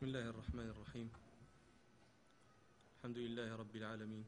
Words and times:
بسم 0.00 0.08
الله 0.08 0.28
الرحمن 0.30 0.68
الرحيم. 0.68 1.08
الحمد 2.98 3.18
لله 3.18 3.56
رب 3.56 3.76
العالمين. 3.76 4.24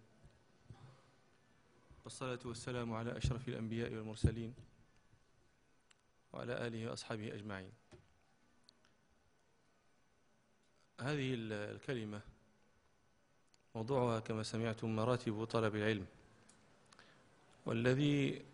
والصلاة 2.04 2.38
والسلام 2.44 2.92
على 2.92 3.16
أشرف 3.16 3.48
الأنبياء 3.48 3.92
والمرسلين 3.94 4.54
وعلى 6.32 6.66
آله 6.66 6.90
وأصحابه 6.90 7.34
أجمعين. 7.34 7.72
هذه 11.00 11.34
الكلمة 11.34 12.20
موضوعها 13.74 14.20
كما 14.20 14.42
سمعتم 14.42 14.96
مراتب 14.96 15.44
طلب 15.44 15.76
العلم. 15.76 16.06
والذي 17.66 18.44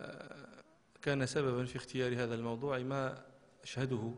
آه، 0.00 0.62
كان 1.02 1.26
سببا 1.26 1.64
في 1.64 1.76
اختيار 1.76 2.14
هذا 2.14 2.34
الموضوع 2.34 2.78
ما 2.78 3.26
أشهده 3.62 4.14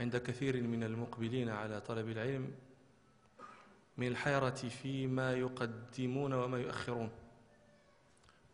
عند 0.00 0.16
كثير 0.16 0.62
من 0.62 0.84
المقبلين 0.84 1.48
على 1.48 1.80
طلب 1.80 2.08
العلم 2.08 2.50
من 3.98 4.06
الحيرة 4.06 4.50
فيما 4.50 5.32
يقدمون 5.32 6.32
وما 6.32 6.58
يؤخرون. 6.58 7.10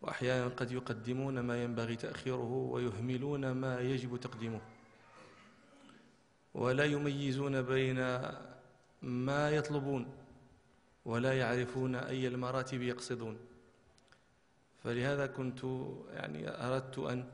وأحيانا 0.02 0.48
قد 0.48 0.72
يقدمون 0.72 1.40
ما 1.40 1.62
ينبغي 1.62 1.96
تأخيره 1.96 2.52
ويهملون 2.52 3.50
ما 3.50 3.80
يجب 3.80 4.16
تقديمه. 4.16 4.60
ولا 6.54 6.84
يميزون 6.84 7.62
بين 7.62 7.98
ما 9.02 9.50
يطلبون 9.50 10.12
ولا 11.04 11.38
يعرفون 11.38 11.94
أي 11.94 12.28
المراتب 12.28 12.82
يقصدون. 12.82 13.38
فلهذا 14.84 15.26
كنت 15.26 15.64
يعني 16.10 16.48
أردت 16.48 16.98
أن 16.98 17.24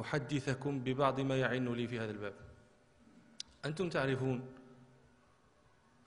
أحدثكم 0.00 0.80
ببعض 0.80 1.20
ما 1.20 1.40
يعن 1.40 1.68
لي 1.68 1.86
في 1.88 2.00
هذا 2.00 2.10
الباب. 2.10 2.34
أنتم 3.64 3.88
تعرفون 3.88 4.52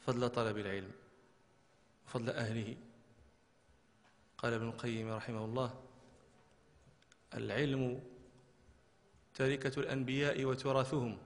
فضل 0.05 0.29
طلب 0.29 0.57
العلم 0.57 0.91
وفضل 2.07 2.29
أهله. 2.29 2.77
قال 4.37 4.53
ابن 4.53 4.67
القيم 4.67 5.11
رحمه 5.11 5.45
الله 5.45 5.81
العلم 7.33 8.03
تركة 9.33 9.79
الأنبياء 9.79 10.45
وتراثهم 10.45 11.17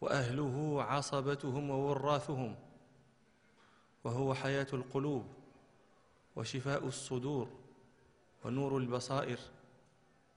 وأهله 0.00 0.82
عصبتهم 0.82 1.70
ووراثهم 1.70 2.56
وهو 4.04 4.34
حياة 4.34 4.66
القلوب 4.72 5.26
وشفاء 6.36 6.86
الصدور 6.86 7.48
ونور 8.44 8.76
البصائر. 8.78 9.38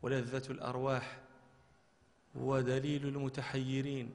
ولذة 0.01 0.43
الأرواح 0.49 1.19
ودليل 2.35 3.07
المتحيرين 3.07 4.11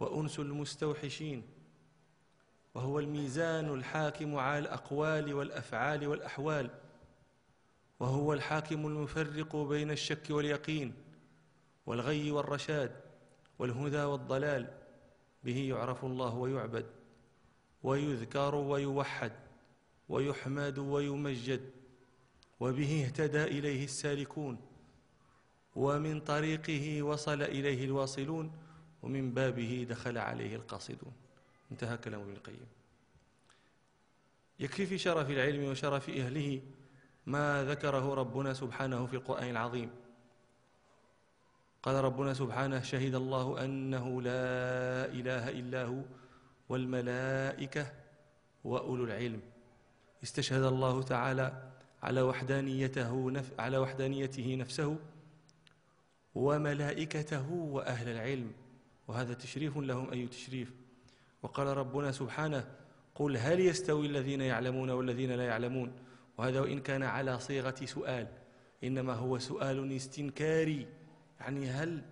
وأنس 0.00 0.38
المستوحشين 0.38 1.42
وهو 2.74 2.98
الميزان 2.98 3.74
الحاكم 3.74 4.36
على 4.36 4.58
الأقوال 4.58 5.34
والأفعال 5.34 6.06
والأحوال 6.06 6.70
وهو 8.00 8.32
الحاكم 8.32 8.86
المفرق 8.86 9.56
بين 9.56 9.90
الشك 9.90 10.30
واليقين 10.30 10.94
والغي 11.86 12.30
والرشاد 12.30 12.92
والهدى 13.58 14.02
والضلال 14.02 14.66
به 15.44 15.58
يعرف 15.58 16.04
الله 16.04 16.34
ويعبد 16.34 16.86
ويذكر 17.82 18.54
ويوحد 18.54 19.32
ويحمد 20.08 20.78
ويمجد 20.78 21.70
وبه 22.60 23.04
اهتدى 23.04 23.44
إليه 23.44 23.84
السالكون 23.84 24.69
ومن 25.80 26.20
طريقه 26.20 27.02
وصل 27.02 27.42
إليه 27.42 27.84
الواصلون 27.84 28.52
ومن 29.02 29.34
بابه 29.34 29.86
دخل 29.90 30.18
عليه 30.18 30.56
القاصدون. 30.56 31.12
انتهى 31.72 31.96
كلام 31.96 32.20
ابن 32.20 32.32
القيم. 32.32 32.66
يكفي 34.60 34.86
في 34.86 34.98
شرف 34.98 35.30
العلم 35.30 35.64
وشرف 35.64 36.10
أهله 36.10 36.60
ما 37.26 37.64
ذكره 37.64 38.14
ربنا 38.14 38.54
سبحانه 38.54 39.06
في 39.06 39.14
القرآن 39.16 39.50
العظيم. 39.50 39.90
قال 41.82 42.04
ربنا 42.04 42.34
سبحانه 42.34 42.82
شهد 42.82 43.14
الله 43.14 43.64
أنه 43.64 44.22
لا 44.22 45.04
إله 45.18 45.48
إلا 45.48 45.84
هو 45.84 46.02
والملائكة 46.68 47.92
وأولو 48.64 49.04
العلم. 49.04 49.40
استشهد 50.22 50.62
الله 50.62 51.02
تعالى 51.02 51.70
على 52.02 52.22
وحدانيته 52.22 53.30
نف 53.30 53.60
على 53.60 53.78
وحدانيته 53.78 54.54
نفسه 54.54 54.96
وملائكته 56.34 57.52
وأهل 57.52 58.08
العلم 58.08 58.52
وهذا 59.08 59.34
تشريف 59.34 59.78
لهم 59.78 60.10
أي 60.10 60.26
تشريف. 60.26 60.72
وقال 61.42 61.66
ربنا 61.66 62.12
سبحانه 62.12 62.64
قل 63.14 63.36
هل 63.36 63.60
يستوي 63.60 64.06
الذين 64.06 64.40
يعلمون 64.40 64.90
والذين 64.90 65.32
لا 65.32 65.44
يعلمون؟ 65.44 65.92
وهذا 66.38 66.60
وإن 66.60 66.80
كان 66.80 67.02
على 67.02 67.40
صيغة 67.40 67.74
سؤال 67.84 68.28
إنما 68.84 69.12
هو 69.12 69.38
سؤال 69.38 69.96
استنكاري. 69.96 70.86
يعني 71.40 71.70
هل 71.70 72.02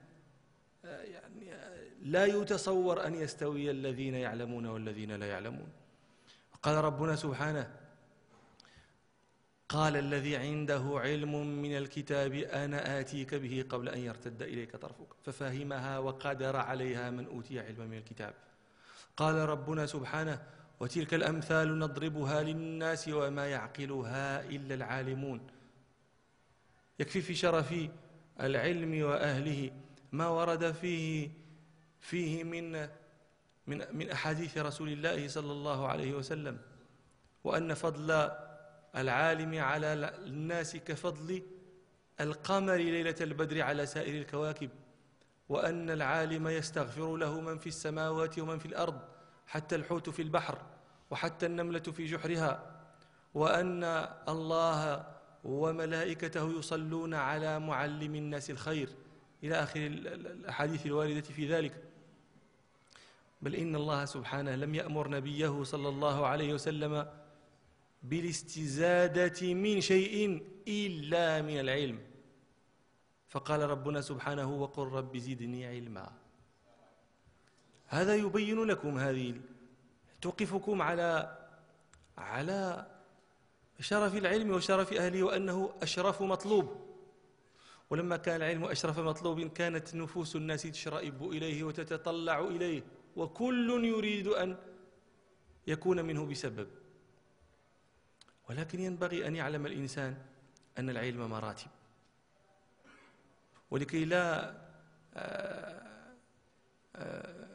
يعني 0.84 1.50
لا 2.02 2.26
يتصور 2.26 3.06
أن 3.06 3.14
يستوي 3.14 3.70
الذين 3.70 4.14
يعلمون 4.14 4.66
والذين 4.66 5.12
لا 5.12 5.26
يعلمون. 5.26 5.68
قال 6.62 6.84
ربنا 6.84 7.16
سبحانه 7.16 7.87
قال 9.68 9.96
الذي 9.96 10.36
عنده 10.36 10.84
علم 10.94 11.62
من 11.62 11.76
الكتاب 11.76 12.34
أنا 12.34 13.00
آتيك 13.00 13.34
به 13.34 13.64
قبل 13.68 13.88
أن 13.88 13.98
يرتد 13.98 14.42
إليك 14.42 14.76
طرفك. 14.76 15.06
ففهمها 15.24 15.98
وقدر 15.98 16.56
عليها 16.56 17.10
من 17.10 17.26
أوتي 17.26 17.60
علما 17.60 17.86
من 17.86 17.98
الكتاب. 17.98 18.34
قال 19.16 19.34
ربنا 19.34 19.86
سبحانه 19.86 20.42
وتلك 20.80 21.14
الأمثال 21.14 21.78
نضربها 21.78 22.42
للناس 22.42 23.08
وما 23.08 23.46
يعقلها 23.46 24.44
إلا 24.44 24.74
العالمون. 24.74 25.40
يكفي 27.00 27.20
في 27.20 27.34
شرف 27.34 27.74
العلم 28.40 29.02
وأهله 29.02 29.70
ما 30.12 30.28
ورد 30.28 30.72
فيه 30.72 31.30
فيه 32.00 32.44
من 32.44 32.88
من 33.66 33.84
من 33.92 34.10
أحاديث 34.10 34.58
رسول 34.58 34.88
الله 34.88 35.28
صلى 35.28 35.52
الله 35.52 35.88
عليه 35.88 36.12
وسلم. 36.14 36.58
وأن 37.44 37.74
فضل 37.74 38.30
العالم 38.96 39.58
على 39.58 39.92
الناس 40.26 40.76
كفضل 40.76 41.42
القمر 42.20 42.76
ليلة 42.76 43.14
البدر 43.20 43.62
على 43.62 43.86
سائر 43.86 44.20
الكواكب 44.20 44.70
وأن 45.48 45.90
العالم 45.90 46.48
يستغفر 46.48 47.16
له 47.16 47.40
من 47.40 47.58
في 47.58 47.66
السماوات 47.66 48.38
ومن 48.38 48.58
في 48.58 48.66
الأرض 48.66 49.00
حتى 49.46 49.76
الحوت 49.76 50.10
في 50.10 50.22
البحر 50.22 50.58
وحتى 51.10 51.46
النملة 51.46 51.78
في 51.78 52.06
جحرها 52.06 52.80
وأن 53.34 53.84
الله 54.28 55.06
وملائكته 55.44 56.58
يصلون 56.58 57.14
على 57.14 57.58
معلم 57.58 58.14
الناس 58.14 58.50
الخير. 58.50 58.88
إلى 59.44 59.54
آخر 59.54 59.80
الأحاديث 59.86 60.86
الواردة 60.86 61.20
في 61.20 61.54
ذلك. 61.54 61.84
بل 63.42 63.54
إن 63.54 63.74
الله 63.76 64.04
سبحانه 64.04 64.54
لم 64.54 64.74
يأمر 64.74 65.08
نبيه 65.08 65.62
صلى 65.62 65.88
الله 65.88 66.26
عليه 66.26 66.54
وسلم 66.54 67.06
بالاستزادة 68.02 69.54
من 69.54 69.80
شيء 69.80 70.42
إلا 70.68 71.42
من 71.42 71.60
العلم. 71.60 71.98
فقال 73.28 73.60
ربنا 73.60 74.00
سبحانه 74.00 74.62
وقل 74.62 74.86
رب 74.88 75.16
زدني 75.16 75.66
علما. 75.66 76.12
هذا 77.86 78.14
يبين 78.14 78.64
لكم 78.64 78.98
هذه 78.98 79.40
توقفكم 80.20 80.82
على 80.82 81.38
على 82.18 82.86
شرف 83.80 84.16
العلم 84.16 84.50
وشرف 84.50 84.92
أهله 84.92 85.22
وأنه 85.22 85.74
أشرف 85.82 86.22
مطلوب. 86.22 86.88
ولما 87.90 88.16
كان 88.16 88.36
العلم 88.36 88.64
أشرف 88.64 88.98
مطلوب 88.98 89.40
كانت 89.40 89.94
نفوس 89.94 90.36
الناس 90.36 90.62
تشرئب 90.62 91.22
إليه 91.22 91.64
وتتطلع 91.64 92.40
إليه 92.40 92.82
وكل 93.16 93.84
يريد 93.84 94.26
أن 94.26 94.56
يكون 95.66 96.04
منه 96.04 96.26
بسبب. 96.26 96.68
ولكن 98.48 98.80
ينبغي 98.80 99.26
أن 99.26 99.36
يعلم 99.36 99.66
الإنسان 99.66 100.16
أن 100.78 100.90
العلم 100.90 101.30
مراتب. 101.30 101.66
ولكي 103.70 104.04
لا 104.04 104.54
آه، 105.14 105.82
آه، 106.96 107.48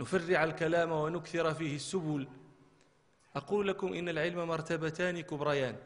نفرع 0.00 0.44
الكلام 0.44 0.92
ونكثر 0.92 1.54
فيه 1.54 1.76
السبل 1.76 2.28
أقول 3.36 3.68
لكم 3.68 3.92
إن 3.92 4.08
العلم 4.08 4.48
مرتبتان 4.48 5.20
كبريان. 5.20 5.76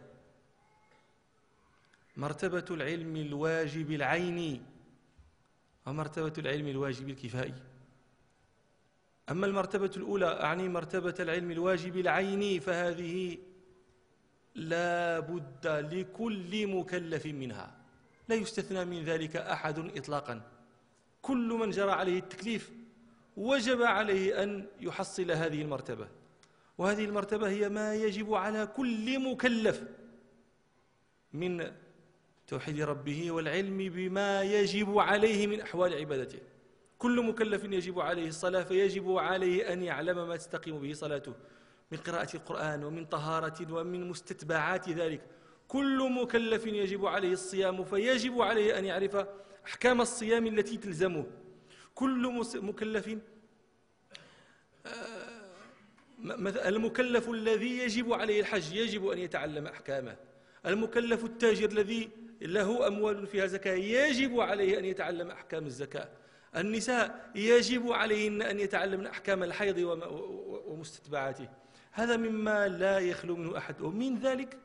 مرتبة 2.17 2.64
العلم 2.70 3.17
الواجب 3.17 3.90
العيني 3.90 4.62
ومرتبة 5.87 6.32
العلم 6.38 6.69
الواجب 6.69 7.08
الكفائي. 7.08 7.55
أما 9.31 9.46
المرتبة 9.46 9.90
الأولى 9.96 10.26
أعني 10.26 10.69
مرتبة 10.69 11.14
العلم 11.20 11.50
الواجب 11.50 11.96
العيني 11.96 12.61
فهذه 12.61 13.38
لا 14.59 15.21
بد 15.21 15.67
لكل 15.67 16.67
مكلف 16.67 17.27
منها. 17.27 17.77
لا 18.29 18.35
يستثنى 18.35 18.85
من 18.85 19.05
ذلك 19.05 19.37
أحد 19.37 19.79
إطلاقا. 19.97 20.43
كل 21.23 21.49
من 21.61 21.71
جرى 21.71 21.91
عليه 21.91 22.19
التكليف 22.19 22.73
وجب 23.37 23.83
عليه 23.83 24.43
أن 24.43 24.67
يحصل 24.81 25.31
هذه 25.31 25.63
المرتبة. 25.63 26.09
وهذه 26.79 27.05
المرتبة 27.05 27.49
هي 27.49 27.69
ما 27.69 27.95
يجب 27.95 28.35
على 28.35 28.67
كل 28.67 29.31
مكلف 29.31 29.85
من 31.33 31.73
توحيد 32.47 32.81
ربه 32.81 33.31
والعلم 33.31 33.79
بما 33.79 34.43
يجب 34.43 34.99
عليه 34.99 35.47
من 35.47 35.61
أحوال 35.61 35.95
عبادته. 35.95 36.39
كل 36.99 37.27
مكلف 37.27 37.65
يجب 37.65 38.01
عليه 38.01 38.29
الصلاة 38.29 38.63
فيجب 38.63 39.17
عليه 39.17 39.73
أن 39.73 39.83
يعلم 39.83 40.29
ما 40.29 40.37
تستقيم 40.37 40.79
به 40.79 40.93
صلاته. 40.93 41.35
من 41.90 41.99
قراءة 41.99 42.37
القرآن 42.37 42.85
ومن 42.85 43.05
طهارة 43.05 43.73
ومن 43.73 44.08
مستتبعات 44.08 44.88
ذلك. 44.88 45.20
كل 45.69 46.12
مكلف 46.12 46.67
يجب 46.67 47.06
عليه 47.06 47.32
الصيام 47.32 47.85
فيجب 47.85 48.43
عليه 48.43 48.79
أن 48.79 48.85
يعرف 48.85 49.26
أحكام 49.67 50.00
الصيام 50.00 50.46
التي 50.46 50.76
تلزمه. 50.76 51.26
كل 51.94 52.43
مكلف 52.55 53.17
آه، 54.87 56.69
المكلف 56.69 57.29
الذي 57.29 57.79
يجب 57.79 58.12
عليه 58.12 58.40
الحج 58.40 58.73
يجب 58.73 59.06
أن 59.08 59.19
يتعلم 59.19 59.67
أحكامه. 59.67 60.17
المكلف 60.67 61.25
التاجر 61.25 61.69
الذي 61.70 62.11
له 62.43 62.87
أموال 62.87 63.26
فيها 63.26 63.46
زكاة 63.46 63.75
يجب 63.75 64.40
عليه 64.40 64.79
أن 64.79 64.85
يتعلم 64.85 65.31
أحكام 65.31 65.67
الزكاة. 65.67 66.08
النساء 66.56 67.31
يجب 67.35 67.93
عليهن 67.93 68.43
أن 68.43 68.61
يتعلمن 68.61 69.06
أحكام 69.06 69.43
الحيض 69.43 69.79
ومستتبعاته. 70.67 71.49
هذا 71.93 72.17
مما 72.17 72.69
لا 72.69 72.99
يخلو 72.99 73.37
منه 73.37 73.58
أحد. 73.58 73.81
ومن 73.81 74.19
ذلك 74.19 74.58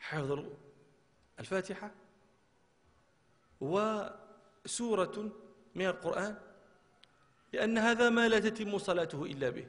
حفظ 0.00 0.44
الفاتحة 1.40 1.90
وسورة 3.60 5.30
من 5.74 5.86
القرآن 5.86 6.38
لأن 7.52 7.78
هذا 7.78 8.10
ما 8.10 8.28
لا 8.28 8.38
تتم 8.38 8.78
صلاته 8.78 9.24
إلا 9.24 9.50
به. 9.50 9.66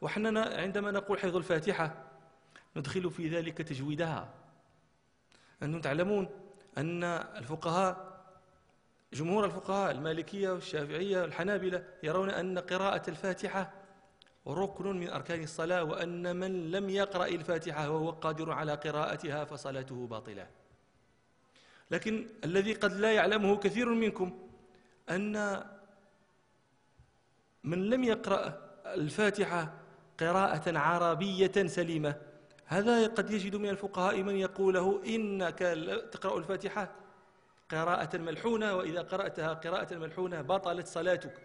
وحنا 0.00 0.40
عندما 0.40 0.90
نقول 0.90 1.18
حفظ 1.18 1.36
الفاتحة 1.36 2.04
ندخل 2.76 3.10
في 3.10 3.28
ذلك 3.28 3.58
تجويدها. 3.58 4.34
أنتم 5.62 5.80
تعلمون 5.80 6.28
أن 6.78 7.04
الفقهاء 7.04 8.12
جمهور 9.12 9.44
الفقهاء 9.44 9.90
المالكية 9.90 10.50
والشافعية 10.50 11.20
والحنابلة 11.20 11.84
يرون 12.02 12.30
أن 12.30 12.58
قراءة 12.58 13.10
الفاتحة 13.10 13.72
ركن 14.46 14.96
من 14.96 15.08
أركان 15.08 15.42
الصلاة 15.42 15.84
وأن 15.84 16.36
من 16.36 16.70
لم 16.70 16.90
يقرأ 16.90 17.26
الفاتحة 17.26 17.90
وهو 17.90 18.10
قادر 18.10 18.52
على 18.52 18.74
قراءتها 18.74 19.44
فصلاته 19.44 20.06
باطلة. 20.06 20.46
لكن 21.90 22.28
الذي 22.44 22.72
قد 22.72 22.92
لا 22.92 23.12
يعلمه 23.12 23.56
كثير 23.56 23.88
منكم 23.88 24.48
أن 25.10 25.64
من 27.64 27.90
لم 27.90 28.04
يقرأ 28.04 28.58
الفاتحة 28.86 29.72
قراءة 30.20 30.78
عربية 30.78 31.66
سليمة 31.66 32.14
هذا 32.66 33.06
قد 33.06 33.30
يجد 33.30 33.56
من 33.56 33.68
الفقهاء 33.68 34.22
من 34.22 34.36
يقول 34.36 34.74
له 34.74 35.02
إنك 35.06 35.58
تقرأ 36.12 36.38
الفاتحة 36.38 36.90
قراءة 37.70 38.18
ملحونة 38.18 38.74
وإذا 38.74 39.02
قرأتها 39.02 39.52
قراءة 39.52 39.94
ملحونة 39.94 40.42
بطلت 40.42 40.86
صلاتك. 40.86 41.40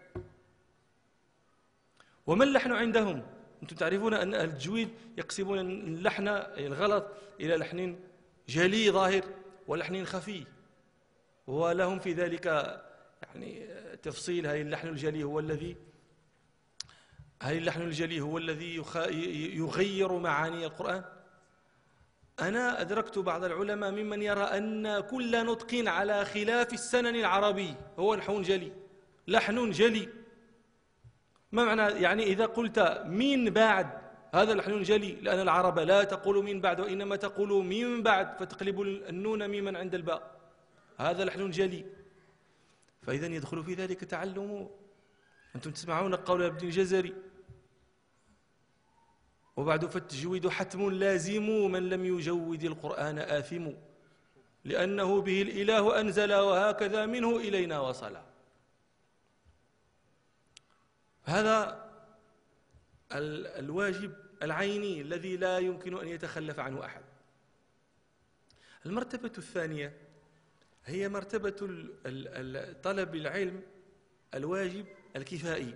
وما 2.28 2.44
اللحن 2.44 2.72
عندهم؟ 2.72 3.22
أنتم 3.62 3.76
تعرفون 3.76 4.14
أن 4.14 4.34
أهل 4.34 4.48
التجويد 4.48 4.88
يقسمون 5.18 5.58
اللحن 5.58 6.28
الغلط 6.28 7.06
إلى 7.40 7.56
لحن 7.56 7.98
جلي 8.48 8.90
ظاهر 8.90 9.22
ولحن 9.68 10.04
خفي. 10.04 10.44
ولهم 11.46 11.98
في 11.98 12.12
ذلك 12.12 12.46
يعني 13.22 13.68
تفصيل. 14.02 14.46
هل 14.46 14.60
اللحن 14.60 14.88
الجلي 14.88 15.24
هو 15.24 15.40
الذي 15.40 15.76
هل 17.42 17.56
اللحن 17.56 17.82
الجلي 17.82 18.20
هو 18.20 18.38
الذي 18.38 18.76
يغير 19.56 20.12
معاني 20.12 20.66
القرآن. 20.66 21.04
أنا 22.40 22.80
أدركت 22.80 23.18
بعض 23.18 23.44
العلماء 23.44 23.90
ممن 23.90 24.22
يرى 24.22 24.42
أن 24.42 25.00
كل 25.00 25.46
نطق 25.46 25.88
على 25.88 26.24
خلاف 26.24 26.72
السنن 26.72 27.16
العربي 27.16 27.74
هو 27.98 28.14
لحن 28.14 28.42
جلي. 28.42 28.72
لحن 29.28 29.70
جلي. 29.70 30.08
ما 31.52 31.64
معنى 31.64 31.82
يعني 31.82 32.22
إذا 32.22 32.46
قلت 32.46 33.02
من 33.06 33.50
بعد 33.50 33.90
هذا 34.34 34.54
لحن 34.54 34.82
جلي؟ 34.82 35.12
لأن 35.12 35.40
العرب 35.40 35.78
لا 35.78 36.04
تقول 36.04 36.44
من 36.44 36.60
بعد 36.60 36.80
وإنما 36.80 37.16
تقول 37.16 37.64
من 37.64 38.02
بعد 38.02 38.36
فتقلب 38.38 38.80
النون 38.82 39.46
ممن 39.46 39.76
عند 39.76 39.94
الباء. 39.94 40.40
هذا 40.98 41.24
لحن 41.24 41.50
جلي. 41.50 41.86
فإذا 43.02 43.26
يدخل 43.26 43.64
في 43.64 43.74
ذلك 43.74 44.04
تعلم. 44.04 44.70
أنتم 45.56 45.70
تسمعون 45.70 46.14
قول 46.14 46.42
ابن 46.42 46.66
الجزري. 46.66 47.14
وبعد 49.56 49.86
فالتجويد 49.86 50.48
حتم 50.48 50.90
لازم 50.90 51.70
من 51.72 51.88
لم 51.88 52.04
يجود 52.04 52.62
القرآن 52.62 53.18
آثم 53.18 53.70
لأنه 54.64 55.20
به 55.20 55.42
الإله 55.42 56.00
أنزل 56.00 56.34
وهكذا 56.34 57.06
منه 57.06 57.36
إلينا 57.36 57.80
وصل 57.80 58.16
هذا 61.28 61.88
الواجب 63.12 64.14
العيني 64.42 65.00
الذي 65.00 65.36
لا 65.36 65.58
يمكن 65.58 65.98
أن 65.98 66.08
يتخلف 66.08 66.58
عنه 66.58 66.84
أحد. 66.84 67.02
المرتبة 68.86 69.32
الثانية 69.38 69.96
هي 70.84 71.08
مرتبة 71.08 71.50
طلب 72.82 73.14
العلم 73.14 73.62
الواجب 74.34 74.86
الكفائي 75.16 75.74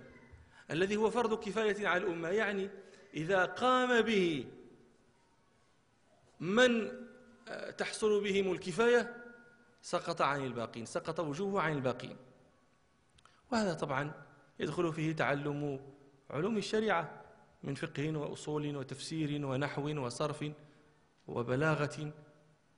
الذي 0.71 0.95
هو 0.95 1.09
فرض 1.09 1.43
كفاية 1.43 1.87
على 1.87 2.03
الأمة. 2.03 2.29
يعني 2.29 2.69
إذا 3.13 3.45
قام 3.45 4.01
به 4.01 4.45
من 6.39 7.03
آه، 7.47 7.71
تحصل 7.71 8.23
بهم 8.23 8.51
الكفاية 8.51 9.23
سقط 9.81 10.21
عن 10.21 10.45
الباقين 10.45 10.85
سقط 10.85 11.19
وجوه 11.19 11.61
عن 11.61 11.73
الباقين. 11.73 12.17
وهذا 13.51 13.73
طبعا 13.73 14.22
يدخل 14.63 14.93
فيه 14.93 15.15
تعلم 15.15 15.79
علوم 16.29 16.57
الشريعة 16.57 17.23
من 17.63 17.75
فقه 17.75 18.17
وأصول 18.17 18.75
وتفسير 18.75 19.45
ونحو 19.45 19.89
وصرف 19.99 20.51
وبلاغة 21.27 22.13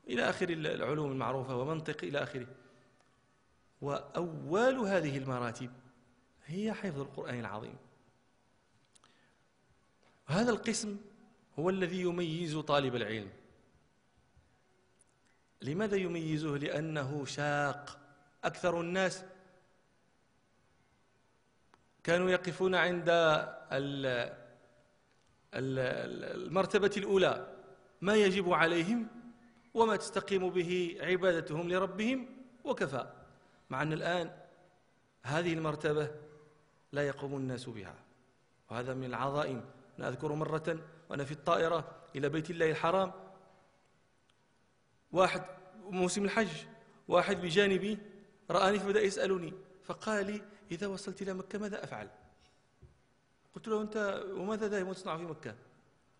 إلى 0.07 0.29
آخر 0.29 0.49
العلوم 0.49 1.11
المعروفة 1.11 1.55
ومنطق 1.57 2.03
إلى 2.03 2.23
آخره. 2.23 2.47
وأول 3.81 4.75
هذه 4.75 5.17
المراتب 5.17 5.71
هي 6.45 6.73
حفظ 6.73 6.99
القرآن 6.99 7.39
العظيم. 7.39 7.75
هذا 10.25 10.51
القسم 10.51 10.97
هو 11.59 11.69
الذي 11.69 12.01
يميز 12.01 12.57
طالب 12.57 12.95
العلم. 12.95 13.29
لماذا 15.61 15.95
يميزه؟ 15.95 16.57
لأنه 16.57 17.25
شاق. 17.25 17.99
أكثر 18.43 18.81
الناس 18.81 19.23
كانوا 22.05 22.29
يقفون 22.29 22.75
عند 22.75 23.09
المرتبة 25.53 26.91
الأولى. 26.97 27.55
ما 28.01 28.15
يجب 28.15 28.53
عليهم 28.53 29.07
وما 29.73 29.95
تستقيم 29.95 30.49
به 30.49 30.97
عبادتهم 31.01 31.69
لربهم 31.69 32.27
وكفى. 32.63 33.07
مع 33.69 33.81
أن 33.81 33.93
الآن 33.93 34.31
هذه 35.23 35.53
المرتبة 35.53 36.11
لا 36.91 37.07
يقوم 37.07 37.37
الناس 37.37 37.69
بها. 37.69 37.95
وهذا 38.71 38.93
من 38.93 39.05
العظائم. 39.05 39.65
أنا 39.99 40.07
أذكر 40.07 40.33
مرة 40.33 40.79
وأنا 41.09 41.23
في 41.23 41.31
الطائرة 41.31 41.91
إلى 42.15 42.29
بيت 42.29 42.49
الله 42.49 42.69
الحرام. 42.71 43.11
واحد 45.11 45.41
موسم 45.89 46.25
الحج 46.25 46.65
واحد 47.07 47.41
بجانبي 47.41 47.97
رآني 48.51 48.79
فبدأ 48.79 49.01
يسألني 49.01 49.53
فقال 49.83 50.25
لي 50.25 50.41
إذا 50.71 50.87
وصلت 50.87 51.21
إلى 51.21 51.33
مكة 51.33 51.59
ماذا 51.59 51.83
أفعل؟ 51.83 52.09
قلت 53.55 53.67
له 53.67 53.81
أنت 53.81 54.23
وماذا 54.31 54.67
ذاهب 54.67 54.93
تصنع 54.93 55.17
في 55.17 55.23
مكة؟ 55.23 55.55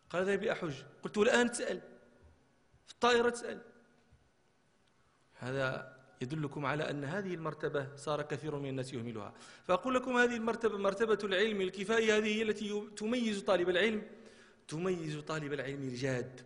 قال 0.10 0.26
ذاهب 0.26 0.44
لأحج 0.44 0.74
قلت 1.04 1.18
الآن 1.18 1.52
تسأل. 1.52 1.82
في 2.88 2.94
الطائرة 2.94 3.30
تسأل. 3.30 3.62
هذا 5.34 5.96
يدلكم 6.22 6.66
على 6.66 6.90
أن 6.90 7.04
هذه 7.04 7.34
المرتبة 7.34 7.96
صار 7.96 8.22
كثير 8.22 8.56
من 8.56 8.70
الناس 8.70 8.94
يهملها. 8.94 9.34
فأقول 9.64 9.96
لكم 9.96 10.18
هذه 10.18 10.36
المرتبة 10.36 10.78
مرتبة 10.78 11.20
العلم 11.24 11.62
الكفاية 11.62 12.18
هذه 12.18 12.38
هي 12.38 12.42
التي 12.42 12.90
تميز 12.98 13.42
طالب 13.42 13.70
العلم. 13.70 14.04
تميز 14.68 15.18
طالب 15.18 15.54
العلم 15.54 15.84
الجاد. 15.84 16.42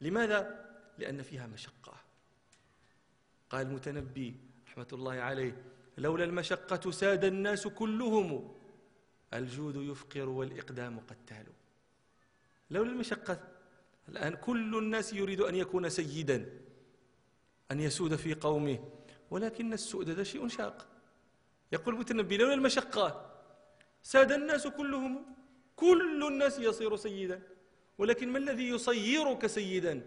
لماذا؟ 0.00 0.68
لأن 0.98 1.22
فيها 1.22 1.46
مشقة. 1.46 1.94
قال 3.50 3.66
المتنبي 3.66 4.36
رحمة 4.68 4.86
الله 4.92 5.12
عليه 5.12 5.71
لولا 5.98 6.24
المشقة 6.24 6.90
ساد 6.90 7.24
الناس 7.24 7.66
كلهم 7.66 8.54
الجود 9.34 9.76
يفقر 9.76 10.28
والإقدام 10.28 11.00
قتال. 11.00 11.46
لولا 12.70 12.90
المشقة 12.90 13.40
الآن 14.08 14.34
كل 14.34 14.78
الناس 14.78 15.12
يريد 15.12 15.40
أن 15.40 15.54
يكون 15.54 15.88
سيدا 15.88 16.60
أن 17.70 17.80
يسود 17.80 18.16
في 18.16 18.34
قومه 18.34 18.78
ولكن 19.30 19.72
السؤدد 19.72 20.22
شيء 20.22 20.48
شاق. 20.48 20.86
يقول 21.72 21.94
المتنبي 21.94 22.36
لولا 22.36 22.54
المشقة 22.54 23.32
ساد 24.02 24.32
الناس 24.32 24.66
كلهم 24.66 25.24
كل 25.76 26.26
الناس 26.28 26.58
يصير 26.58 26.96
سيدا. 26.96 27.42
ولكن 27.98 28.28
ما 28.28 28.38
الذي 28.38 28.68
يصيرك 28.68 29.46
سيدا؟ 29.46 30.02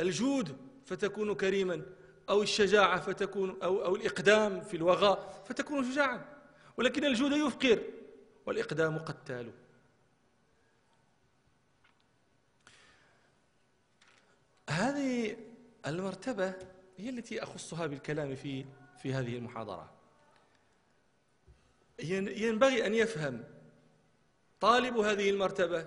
الجود 0.00 0.56
فتكون 0.84 1.34
كريما. 1.34 1.82
أو 2.30 2.42
الشجاعة 2.42 3.00
فتكون 3.00 3.62
أو, 3.62 3.84
أو 3.84 3.96
الإقدام 3.96 4.60
في 4.60 4.76
الوغى 4.76 5.42
فتكون 5.48 5.92
شجاعا. 5.92 6.24
ولكن 6.76 7.04
الجود 7.04 7.32
يفقر 7.32 7.82
والإقدام 8.46 8.98
قتال. 8.98 9.52
هذه 14.70 15.36
المرتبة 15.86 16.54
هي 16.98 17.08
التي 17.08 17.42
أخصها 17.42 17.86
بالكلام 17.86 18.34
في 18.34 18.64
في 19.02 19.14
هذه 19.14 19.36
المحاضرة. 19.36 19.90
ينبغي 21.98 22.86
أن 22.86 22.94
يفهم 22.94 23.44
طالب 24.60 24.96
هذه 24.96 25.30
المرتبة 25.30 25.86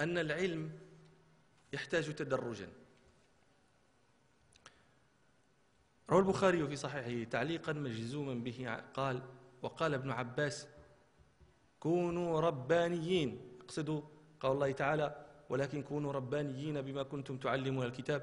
أن 0.00 0.18
العلم 0.18 0.72
يحتاج 1.72 2.14
تدرجا. 2.14 2.79
روى 6.10 6.20
البخاري 6.20 6.66
في 6.66 6.76
صحيحه 6.76 7.30
تعليقا 7.30 7.72
مجزوما 7.72 8.34
به 8.34 8.76
قال 8.94 9.22
وقال 9.62 9.94
ابن 9.94 10.10
عباس 10.10 10.68
كونوا 11.80 12.40
ربانيين 12.40 13.40
اقصدوا 13.60 14.00
قول 14.40 14.52
الله 14.52 14.72
تعالى 14.72 15.26
ولكن 15.50 15.82
كونوا 15.82 16.12
ربانيين 16.12 16.82
بما 16.82 17.02
كنتم 17.02 17.36
تعلمون 17.36 17.86
الكتاب 17.86 18.22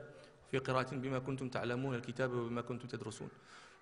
في 0.52 0.58
قراءة 0.58 0.96
بما 0.96 1.20
كنتم 1.20 1.50
تعلمون 1.50 1.96
الكتاب 1.96 2.34
وبما 2.34 2.62
كنتم 2.62 2.88
تدرسون. 2.88 3.30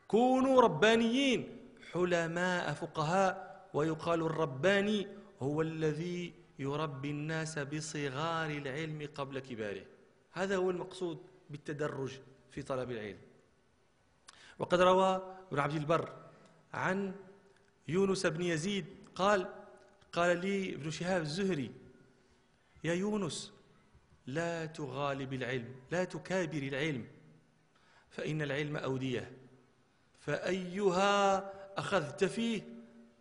كونوا 0.07 0.61
ربانيين 0.61 1.57
حلماء 1.91 2.73
فقهاء 2.73 3.65
ويقال 3.73 4.21
الرباني 4.21 5.07
هو 5.41 5.61
الذي 5.61 6.33
يربي 6.59 7.11
الناس 7.11 7.59
بصغار 7.59 8.49
العلم 8.49 9.09
قبل 9.15 9.39
كباره. 9.39 9.85
هذا 10.31 10.55
هو 10.57 10.69
المقصود 10.69 11.17
بالتدرج 11.49 12.11
في 12.51 12.61
طلب 12.61 12.91
العلم. 12.91 13.17
وقد 14.59 14.81
روى 14.81 15.37
ابن 15.51 15.59
عبد 15.59 15.75
البر 15.75 16.13
عن 16.73 17.15
يونس 17.87 18.25
بن 18.25 18.41
يزيد 18.41 18.85
قال 19.15 19.49
قال 20.11 20.37
لي 20.37 20.75
ابن 20.75 20.91
شهاب 20.91 21.21
الزهري 21.21 21.71
يا 22.83 22.93
يونس 22.93 23.53
لا 24.27 24.65
تغالب 24.65 25.33
العلم 25.33 25.75
لا 25.91 26.03
تكابر 26.03 26.57
العلم 26.57 27.07
فإن 28.09 28.41
العلم 28.41 28.77
أودية 28.77 29.31
فأيها 30.19 31.51
أخذت 31.77 32.23
فيه 32.23 32.61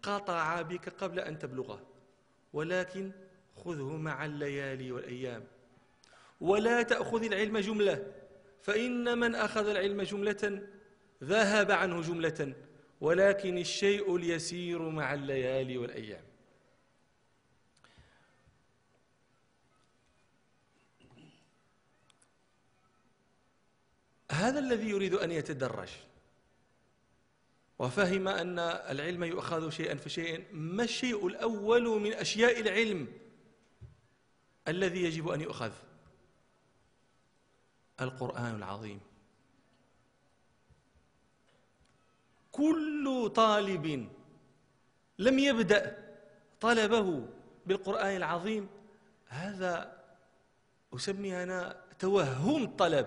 قطع 0.03 0.63
بك 0.63 0.89
قبل 0.89 1.21
أن 1.21 1.39
تبلغه 1.39 1.83
ولكن 2.53 3.13
خذه 3.57 3.97
مع 3.97 4.25
الليالي 4.25 4.93
والأيام 4.93 5.45
ولا 6.41 6.83
تأخذ 6.83 7.25
العلم 7.25 7.59
جملة 7.59 8.13
فإن 8.63 9.19
من 9.19 9.35
أخذ 9.35 9.69
العلم 9.69 10.03
جملة 10.03 10.63
ذهب 11.23 11.71
عنه 11.71 12.01
جملة 12.01 12.55
ولكن 13.01 13.59
الشيء 13.59 14.17
اليسير 14.17 14.89
مع 14.89 15.15
الليالي 15.15 15.79
والأيام. 15.79 16.25
هذا 24.31 24.59
الذي 24.59 24.89
يريد 24.89 25.15
أن 25.15 25.33
يتدرج. 25.33 25.89
وفهم 27.79 28.29
أن 28.29 28.59
العلم 28.59 29.25
يؤخذ 29.25 29.71
شيئا 29.71 29.95
فشيئا. 29.95 30.45
ما 30.53 30.85
الشيء 30.85 31.27
الأول 31.27 32.01
من 32.01 32.13
أشياء 32.13 32.61
العلم 32.61 33.09
الذي 34.69 35.03
يجب 35.05 35.29
أن 35.29 35.41
يؤخذ؟ 35.41 35.73
القرآن 38.01 38.55
العظيم. 38.55 39.01
كل 42.55 43.31
طالب 43.35 44.09
لم 45.19 45.39
يبدأ 45.39 45.83
طلبه 46.61 47.27
بالقرآن 47.67 48.17
العظيم. 48.17 48.69
هذا 49.29 49.73
أسمي 50.95 51.43
أنا 51.43 51.77
توهم 51.99 52.77
طلب 52.77 53.07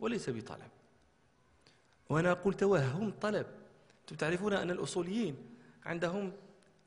وليس 0.00 0.30
بطلب. 0.30 0.70
وأنا 2.08 2.30
أقول 2.32 2.54
توهم 2.54 3.10
طلب. 3.20 3.46
أنتم 4.00 4.16
تعرفون 4.16 4.52
أن 4.52 4.70
الأصوليين 4.70 5.36
عندهم 5.84 6.32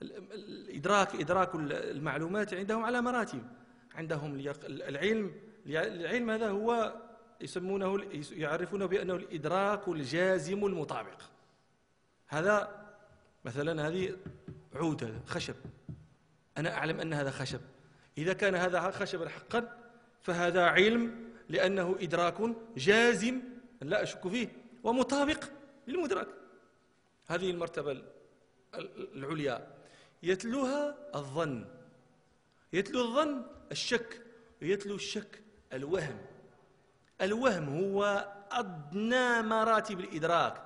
الإدراك 0.02 1.16
إدراك 1.16 1.56
المعلومات 1.56 2.54
عندهم 2.54 2.84
على 2.84 3.02
مراتب. 3.02 3.44
عندهم 3.96 4.30
العلم 4.64 5.32
العلم 5.66 6.30
هذا 6.30 6.50
هو 6.50 6.94
يسمونه 7.42 8.00
يعرفونه 8.32 8.86
بأنه 8.86 9.16
الإدراك 9.16 9.88
الجازم 9.88 10.66
المطابق. 10.66 11.22
هذا 12.28 12.86
مثلا 13.46 13.88
هذه 13.88 14.18
عود 14.74 15.22
خشب. 15.28 15.56
أنا 16.58 16.78
أعلم 16.78 17.00
أن 17.00 17.14
هذا 17.14 17.32
خشب. 17.32 17.62
إذا 18.18 18.34
كان 18.34 18.56
هذا 18.56 18.92
خشبا 18.92 19.30
حقا 19.30 19.78
فهذا 20.22 20.64
علم 20.64 21.32
لأنه 21.50 21.96
إدراك 22.00 22.56
جازم 22.78 23.42
لا 23.82 24.04
أشك 24.04 24.28
فيه 24.28 24.48
ومطابق 24.84 25.44
للمدرك 25.88 26.28
هذه 27.28 27.52
المرتبة 27.52 28.02
العليا. 29.16 29.68
يتلوها 30.24 30.98
الظن. 31.16 31.66
يتلو 32.74 33.02
الظن 33.02 33.46
الشك. 33.72 34.22
يتلو 34.62 34.96
الشك 34.96 35.42
الوهم. 35.74 36.18
الوهم 37.22 37.70
هو 37.70 38.28
أدنى 38.52 39.42
مراتب 39.42 40.00
الإدراك. 40.00 40.62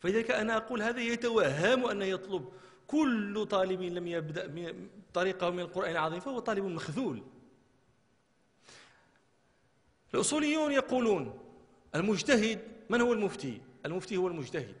فلذلك 0.00 0.30
أنا 0.30 0.56
أقول 0.56 0.82
هذا 0.82 1.00
يتوهم 1.00 1.84
أن 1.84 2.02
يطلب 2.02 2.48
كل 2.86 3.46
طالب 3.50 3.82
لم 3.82 4.06
يبدأ 4.06 4.74
طريقة 5.14 5.50
من 5.50 5.60
القرآن 5.60 5.90
العظيم 5.90 6.20
فهو 6.20 6.38
طالب 6.38 6.64
مخذول. 6.64 7.22
الأصوليون 10.14 10.72
يقولون 10.72 11.38
المجتهد 11.94 12.60
من 12.90 13.00
هو 13.00 13.12
المفتي؟ 13.12 13.60
المفتي 13.86 14.16
هو 14.16 14.28
المجتهد. 14.28 14.76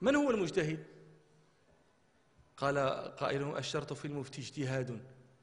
من 0.00 0.16
هو 0.16 0.30
المجتهد؟ 0.30 0.84
قال 2.56 2.78
قائلهم 3.16 3.56
الشرط 3.56 3.92
في 3.92 4.04
المفتي 4.04 4.40
اجتهاد 4.40 5.00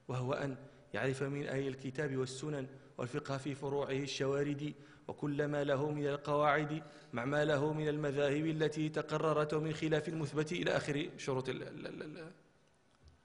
وهو 0.07 0.33
أن 0.33 0.57
يعرف 0.93 1.23
من 1.23 1.47
أي 1.47 1.67
الكتاب 1.67 2.17
والسنن 2.17 2.67
والفقه 2.97 3.37
في 3.37 3.55
فروعه 3.55 3.91
الشوارد 3.91 4.73
وكل 5.07 5.45
ما 5.45 5.63
له 5.63 5.91
من 5.91 6.07
القواعد 6.07 6.83
مع 7.13 7.25
ما 7.25 7.45
له 7.45 7.73
من 7.73 7.87
المذاهب 7.87 8.45
التي 8.45 8.89
تقررت 8.89 9.53
من 9.53 9.73
خلاف 9.73 10.07
المثبت 10.07 10.51
إلى 10.51 10.71
آخر 10.71 11.09
شروط 11.17 11.49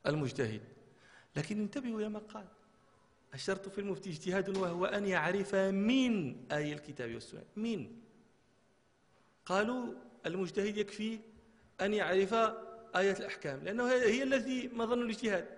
المجتهد. 0.07 0.61
لكن 1.37 1.61
انتبهوا 1.61 2.03
يا 2.03 2.09
ما 2.09 2.19
قال 2.19 2.45
الشرط 3.35 3.69
في 3.69 3.81
المفتي 3.81 4.11
اجتهاد 4.11 4.57
وهو 4.57 4.85
أن 4.85 5.07
يعرف 5.07 5.55
من 5.55 6.37
آي 6.53 6.73
الكتاب 6.73 7.15
والسنة. 7.15 7.45
من؟ 7.57 7.91
قالوا 9.47 9.95
المجتهد 10.27 10.77
يكفي 10.77 11.19
أن 11.81 11.95
يعرف 11.95 12.35
آية 12.97 13.13
الأحكام 13.13 13.61
لأنه 13.65 13.89
هي 13.93 14.23
التي 14.23 14.69
مظن 14.69 15.03
الاجتهاد. 15.03 15.49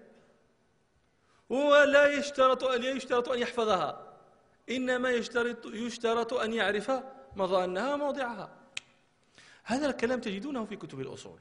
ولا 1.49 2.07
يشترط 2.07 2.65
لا 2.65 2.91
يشترط 2.91 3.29
أن 3.29 3.39
يحفظها. 3.39 4.14
إنما 4.71 5.11
يشترط 5.11 5.67
يشترط 5.67 6.33
أن 6.33 6.53
يعرف 6.53 6.91
مظانها 7.37 7.95
وموضعها 7.95 8.59
هذا 9.65 9.87
الكلام 9.87 10.21
تجدونه 10.21 10.65
في 10.65 10.77
كتب 10.77 11.01
الأصول. 11.01 11.39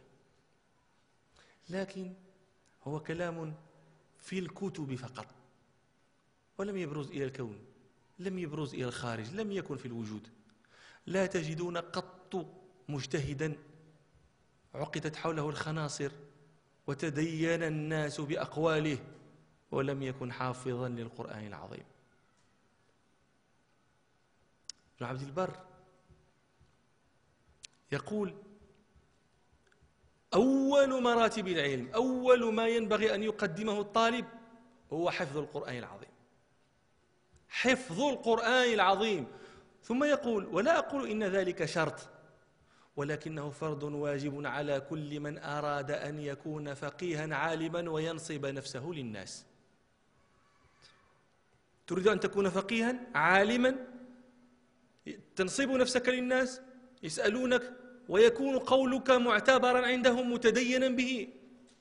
لكن 1.70 2.14
هو 2.84 3.00
كلام 3.00 3.56
في 4.20 4.40
الكتب 4.40 4.96
فقط. 4.96 5.28
ولم 6.58 6.78
يبرز 6.78 7.08
إلى 7.12 7.24
الكون 7.24 7.60
لم 8.20 8.40
يبرز 8.40 8.74
إلى 8.74 8.86
الخارج 8.86 9.34
لم 9.34 9.52
يكن 9.52 9.78
في 9.78 9.86
الوجود. 9.86 10.28
لا 11.06 11.26
تجدون 11.26 11.78
قط 11.78 12.46
مجتهدا 12.90 13.56
عقدت 14.74 15.16
حوله 15.16 15.50
الخناصر 15.50 16.12
وتدين 16.88 17.64
الناس 17.64 18.22
بأقواله 18.22 18.98
ولم 19.72 20.04
يكن 20.04 20.32
حافظا 20.32 20.90
للقرآن 20.90 21.48
العظيم. 21.48 21.84
ابن 24.98 25.06
عبد 25.06 25.22
البر 25.22 25.60
يقول 27.92 28.36
أول 30.34 31.04
مراتب 31.04 31.48
العلم 31.48 31.92
أول 31.96 32.54
ما 32.54 32.68
ينبغي 32.68 33.16
أن 33.16 33.24
يقدمه 33.24 33.82
الطالب 33.82 34.26
هو 34.94 35.12
حفظ 35.12 35.38
القرآن 35.38 35.78
العظيم. 35.78 36.10
حفظ 37.50 38.02
القرآن 38.02 38.74
العظيم. 38.74 39.28
ثم 39.84 40.04
يقول 40.04 40.46
ولا 40.46 40.80
أقول 40.80 41.10
إن 41.10 41.24
ذلك 41.24 41.66
شرط 41.66 42.10
ولكنه 42.96 43.50
فرض 43.50 43.84
واجب 43.84 44.46
على 44.46 44.80
كل 44.80 45.20
من 45.20 45.38
أراد 45.38 45.92
أن 45.92 46.20
يكون 46.20 46.74
فقيها 46.74 47.36
عالما 47.36 47.90
وينصب 47.90 48.46
نفسه 48.46 48.92
للناس. 48.96 49.46
تريد 51.88 52.08
أن 52.08 52.20
تكون 52.20 52.50
فقيها 52.50 53.00
عالما؟ 53.16 53.93
تنصب 55.36 55.70
نفسك 55.70 56.10
للناس 56.10 56.62
يسألونك 57.04 57.74
ويكون 58.10 58.60
قولك 58.60 59.10
معتبرا 59.10 59.86
عندهم 59.86 60.34
متدينا 60.34 60.88
به. 60.88 61.30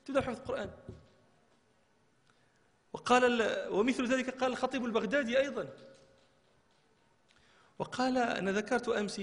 تبدأ 0.04 0.20
حفظ 0.20 0.38
القرآن. 0.38 0.70
وقال 2.92 3.42
ومثل 3.70 4.06
ذلك 4.06 4.30
قال 4.30 4.50
الخطيب 4.50 4.84
البغدادي 4.84 5.38
أيضا. 5.38 5.68
وقال 7.78 8.18
أنا 8.18 8.52
ذكرت 8.52 8.88
أمس 8.88 9.20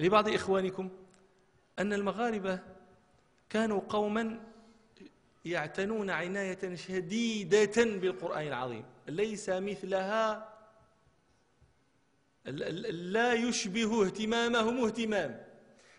لبعض 0.00 0.28
إخوانكم 0.28 0.90
أن 1.78 1.92
المغاربة 1.92 2.58
كانوا 3.50 3.80
قوما 3.88 4.40
يعتنون 5.44 6.10
عناية 6.10 6.74
شديدة 6.74 7.84
بالقرآن 7.84 8.46
العظيم. 8.46 8.84
ليس 9.08 9.48
مثلها 9.48 10.51
لا 12.44 13.32
يشبه 13.32 14.06
اهتمامهم 14.06 14.84
اهتمام. 14.84 15.44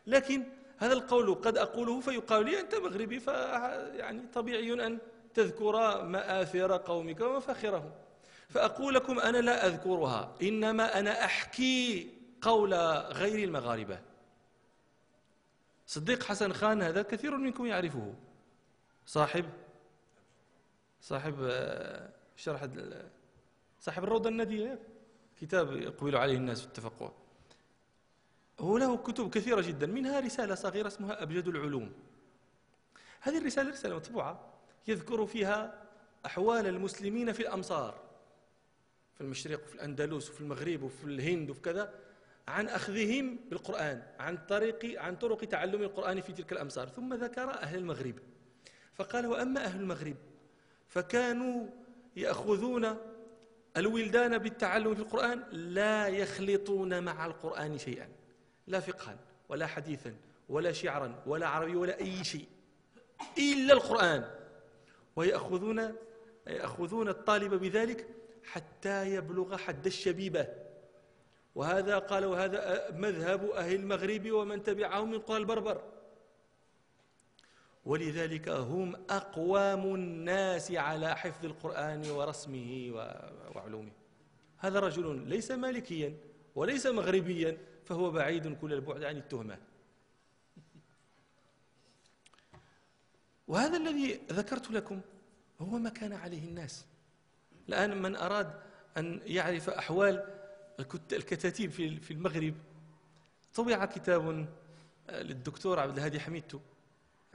لكن 0.07 0.43
هذا 0.77 0.93
القول 0.93 1.35
قد 1.35 1.57
أقوله 1.57 1.99
فيقال 1.99 2.45
لي 2.45 2.59
أنت 2.59 2.75
مغربي 2.75 3.19
فيعني 3.19 4.21
طبيعي 4.33 4.73
أن 4.87 4.99
تذكر 5.33 6.05
مآثر 6.05 6.77
قومك 6.77 7.21
ومفاخرهم. 7.21 7.91
فأقول 8.49 8.93
لكم 8.93 9.19
أنا 9.19 9.37
لا 9.37 9.67
أذكرها 9.67 10.35
إنما 10.41 10.99
أنا 10.99 11.25
أحكي 11.25 12.09
قول 12.41 12.73
غير 13.13 13.43
المغاربة. 13.47 13.99
صديق 15.87 16.23
حسن 16.23 16.53
خان 16.53 16.81
هذا 16.81 17.01
كثير 17.01 17.37
منكم 17.37 17.65
يعرفه. 17.65 18.13
صاحب 19.05 19.45
صاحب 21.01 21.35
آه، 21.41 22.09
شرح 22.35 22.67
صاحب 23.79 24.03
الروضة 24.03 24.29
الندية 24.29 24.79
كتاب 25.41 25.75
يقبل 25.75 26.15
عليه 26.15 26.35
الناس 26.35 26.61
في 26.61 26.67
التفقه. 26.67 27.13
هو 28.59 28.77
له 28.77 28.97
كتب 28.97 29.29
كثيرة 29.29 29.61
جدا 29.61 29.87
منها 29.87 30.19
رسالة 30.19 30.55
صغيرة 30.55 30.87
اسمها 30.87 31.23
أبجد 31.23 31.47
العلوم. 31.47 31.91
هذه 33.21 33.37
الرسالة 33.37 33.69
رسالة 33.69 33.95
مطبوعة 33.95 34.53
يذكر 34.87 35.25
فيها 35.25 35.83
أحوال 36.25 36.67
المسلمين 36.67 37.31
في 37.33 37.39
الأمصار 37.39 38.03
في 39.15 39.21
المشرق 39.21 39.63
وفي 39.63 39.75
الأندلس 39.75 40.29
وفي 40.29 40.41
المغرب 40.41 40.83
وفي 40.83 41.03
الهند 41.03 41.49
وفي 41.49 41.61
كذا 41.61 41.93
عن 42.47 42.67
أخذهم 42.67 43.39
بالقرآن 43.49 44.03
عن 44.19 44.37
طريق 44.37 45.01
عن 45.01 45.15
طرق 45.15 45.45
تعلم 45.45 45.81
القرآن 45.81 46.21
في 46.21 46.33
تلك 46.33 46.51
الأمصار. 46.51 46.89
ثم 46.89 47.13
ذكر 47.13 47.49
أهل 47.51 47.77
المغرب 47.77 48.15
فقال 48.93 49.27
وأما 49.27 49.65
أهل 49.65 49.79
المغرب 49.79 50.15
فكانوا 50.89 51.67
يأخذون 52.15 52.97
الولدان 53.77 54.37
بالتعلم 54.37 54.95
في 54.95 55.01
القرآن 55.01 55.43
لا 55.51 56.07
يخلطون 56.07 57.03
مع 57.03 57.25
القرآن 57.25 57.77
شيئا 57.77 58.09
لا 58.67 58.79
فقها 58.79 59.17
ولا 59.49 59.67
حديثا 59.67 60.15
ولا 60.49 60.71
شعرا 60.71 61.23
ولا 61.25 61.47
عربي 61.47 61.75
ولا 61.75 61.99
أي 61.99 62.23
شيء 62.23 62.47
إلا 63.37 63.73
القرآن. 63.73 64.29
ويأخذون 65.15 65.95
يأخذون 66.47 67.09
الطالب 67.09 67.53
بذلك 67.53 68.07
حتى 68.43 69.15
يبلغ 69.15 69.57
حد 69.57 69.85
الشبيبة. 69.85 70.47
وهذا 71.55 71.97
قال 71.97 72.25
وهذا 72.25 72.91
مذهب 72.91 73.45
أهل 73.45 73.75
المغرب 73.75 74.31
ومن 74.31 74.63
تبعهم 74.63 75.11
من 75.11 75.19
قرى 75.19 75.37
البربر. 75.37 75.92
ولذلك 77.85 78.49
هم 78.49 78.95
أقوام 79.09 79.95
الناس 79.95 80.71
على 80.71 81.15
حفظ 81.15 81.45
القرآن 81.45 82.09
ورسمه 82.09 82.91
وعلومه. 83.55 83.91
هذا 84.57 84.79
رجل 84.79 85.27
ليس 85.27 85.51
مالكيا 85.51 86.17
وليس 86.55 86.85
مغربيا 86.85 87.57
فهو 87.85 88.11
بعيد 88.11 88.57
كل 88.57 88.73
البعد 88.73 89.03
عن 89.03 89.17
التهمة. 89.17 89.57
وهذا 93.47 93.77
الذي 93.77 94.19
ذكرت 94.31 94.71
لكم 94.71 95.01
هو 95.61 95.77
ما 95.77 95.89
كان 95.89 96.13
عليه 96.13 96.47
الناس. 96.47 96.85
الآن 97.69 98.01
من 98.01 98.15
أراد 98.15 98.53
أن 98.97 99.21
يعرف 99.25 99.69
أحوال 99.69 100.27
الكتاتيب 101.11 101.71
في 102.01 102.11
المغرب 102.11 102.55
طبع 103.55 103.85
كتاب 103.85 104.47
آه، 105.09 105.21
للدكتور 105.21 105.79
عبد 105.79 105.97
الهادي 105.97 106.19
حميدتو. 106.19 106.59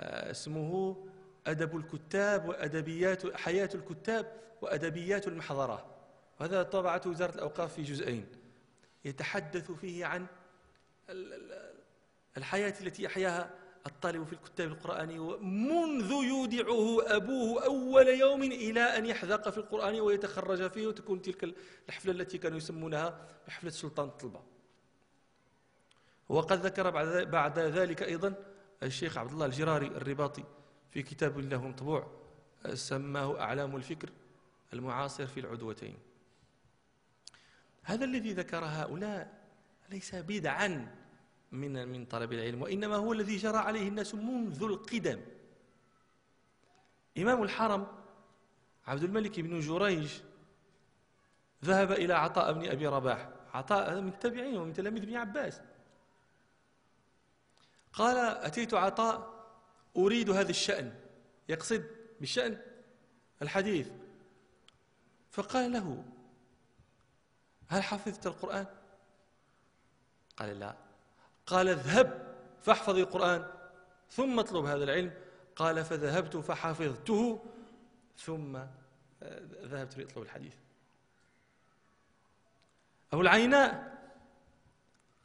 اسمه 0.01 0.97
أدب 1.47 1.77
الكتاب 1.77 2.49
وأدبيات 2.49 3.37
حياة 3.37 3.71
الكتاب 3.75 4.33
وأدبيات 4.63 5.29
المحضرة 5.29 5.87
وهذا 6.41 6.63
طبعته 6.63 7.11
وزارة 7.11 7.35
الأوقاف 7.35 7.75
في 7.75 7.83
جزئين. 7.83 8.27
يتحدث 9.05 9.71
فيه 9.71 10.07
عن 10.07 10.27
الحياة 12.37 12.75
التي 12.81 13.03
يحياها 13.03 13.51
الطالب 13.87 14.25
في 14.27 14.33
الكتاب 14.33 14.69
القرآني 14.69 15.19
منذ 15.41 16.11
يودعه 16.11 17.17
أبوه 17.17 17.65
أول 17.65 18.09
يوم 18.09 18.43
إلى 18.43 18.81
أن 18.81 19.07
يحذق 19.07 19.49
في 19.49 19.59
القرآن 19.59 20.01
ويتخرج 20.01 20.71
فيه 20.71 20.87
وتكون 20.87 21.23
تلك 21.23 21.55
الحفلة 21.89 22.13
التي 22.13 22.39
كانوا 22.39 22.59
يسمونها 22.59 23.27
بحفلة 23.47 23.71
سلطان 23.71 24.09
الطلبة. 24.09 24.43
وقد 26.29 26.67
ذكر 26.67 26.91
بعد 27.25 27.59
ذلك 27.59 28.03
أيضا 28.03 28.35
الشيخ 28.83 29.19
عبد 29.19 29.33
الله 29.33 29.47
الجراري 29.47 29.87
الرباطي 29.87 30.45
في 30.91 31.03
كتاب 31.03 31.38
له 31.38 31.69
مطبوع 31.69 32.07
سماه 32.75 33.41
أعلام 33.41 33.77
الفكر 33.77 34.11
المعاصر 34.73 35.27
في 35.27 35.41
العدوتين. 35.41 35.99
هذا 37.83 38.05
الذي 38.05 38.33
ذكر 38.33 38.64
هؤلاء 38.64 39.38
ليس 39.91 40.14
بدعا 40.14 40.95
من 41.53 41.88
من 41.88 42.05
طلب 42.05 42.33
العلم 42.33 42.62
وإنما 42.62 42.97
هو 42.97 43.12
الذي 43.12 43.37
جرى 43.37 43.57
عليه 43.57 43.88
الناس 43.88 44.14
منذ 44.14 44.62
القدم. 44.62 45.21
إمام 47.19 47.43
الحرم 47.43 47.87
عبد 48.87 49.03
الملك 49.03 49.41
بن 49.41 49.61
جريج 49.61 50.12
ذهب 51.64 51.93
إلى 51.93 52.14
عطاء 52.14 52.53
بن 52.53 52.69
أبي 52.69 52.87
رباح. 52.87 53.29
عطاء 53.55 54.01
من 54.01 54.09
التابعين 54.09 54.57
ومن 54.57 54.73
تلاميذ 54.73 55.03
ابن 55.03 55.17
عباس. 55.17 55.61
قال 57.92 58.16
أتيت 58.16 58.74
عطاء 58.74 59.38
أريد 59.96 60.31
هذا 60.31 60.51
الشأن. 60.51 60.94
يقصد 61.48 61.85
بالشأن؟ 62.20 62.62
الحديث. 63.42 63.88
فقال 65.31 65.72
له 65.72 66.05
هل 67.68 67.83
حفظت 67.83 68.27
القرآن؟ 68.27 68.66
قال 70.37 70.61
لا. 70.61 70.77
قال 71.46 71.68
اذهب 71.68 72.37
فاحفظ 72.62 72.96
القرآن 72.96 73.51
ثم 74.11 74.38
اطلب 74.38 74.64
هذا 74.64 74.85
العلم. 74.85 75.12
قال 75.57 75.85
فذهبت 75.85 76.37
فحفظته 76.37 77.44
ثم 78.18 78.57
آه، 79.22 79.40
ذهبت 79.62 79.98
لأطلب 79.98 80.22
الحديث. 80.22 80.55
أبو 83.12 83.22
العيناء 83.22 83.98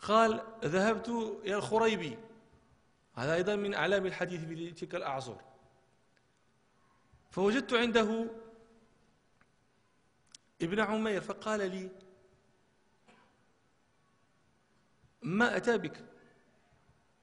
قال 0.01 0.41
ذهبت 0.63 1.09
إلى 1.43 1.55
الخريبي. 1.55 2.17
هذا 3.15 3.35
أيضا 3.35 3.55
من 3.55 3.73
أعلام 3.73 4.05
الحديث 4.05 4.45
في 4.45 4.71
تلك 4.71 4.95
الأعصر 4.95 5.35
فوجدت 7.31 7.73
عنده 7.73 8.29
ابن 10.61 10.79
عمير 10.79 11.21
فقال 11.21 11.71
لي 11.71 11.91
ما 15.21 15.57
أتى 15.57 15.77
بك؟ 15.77 16.05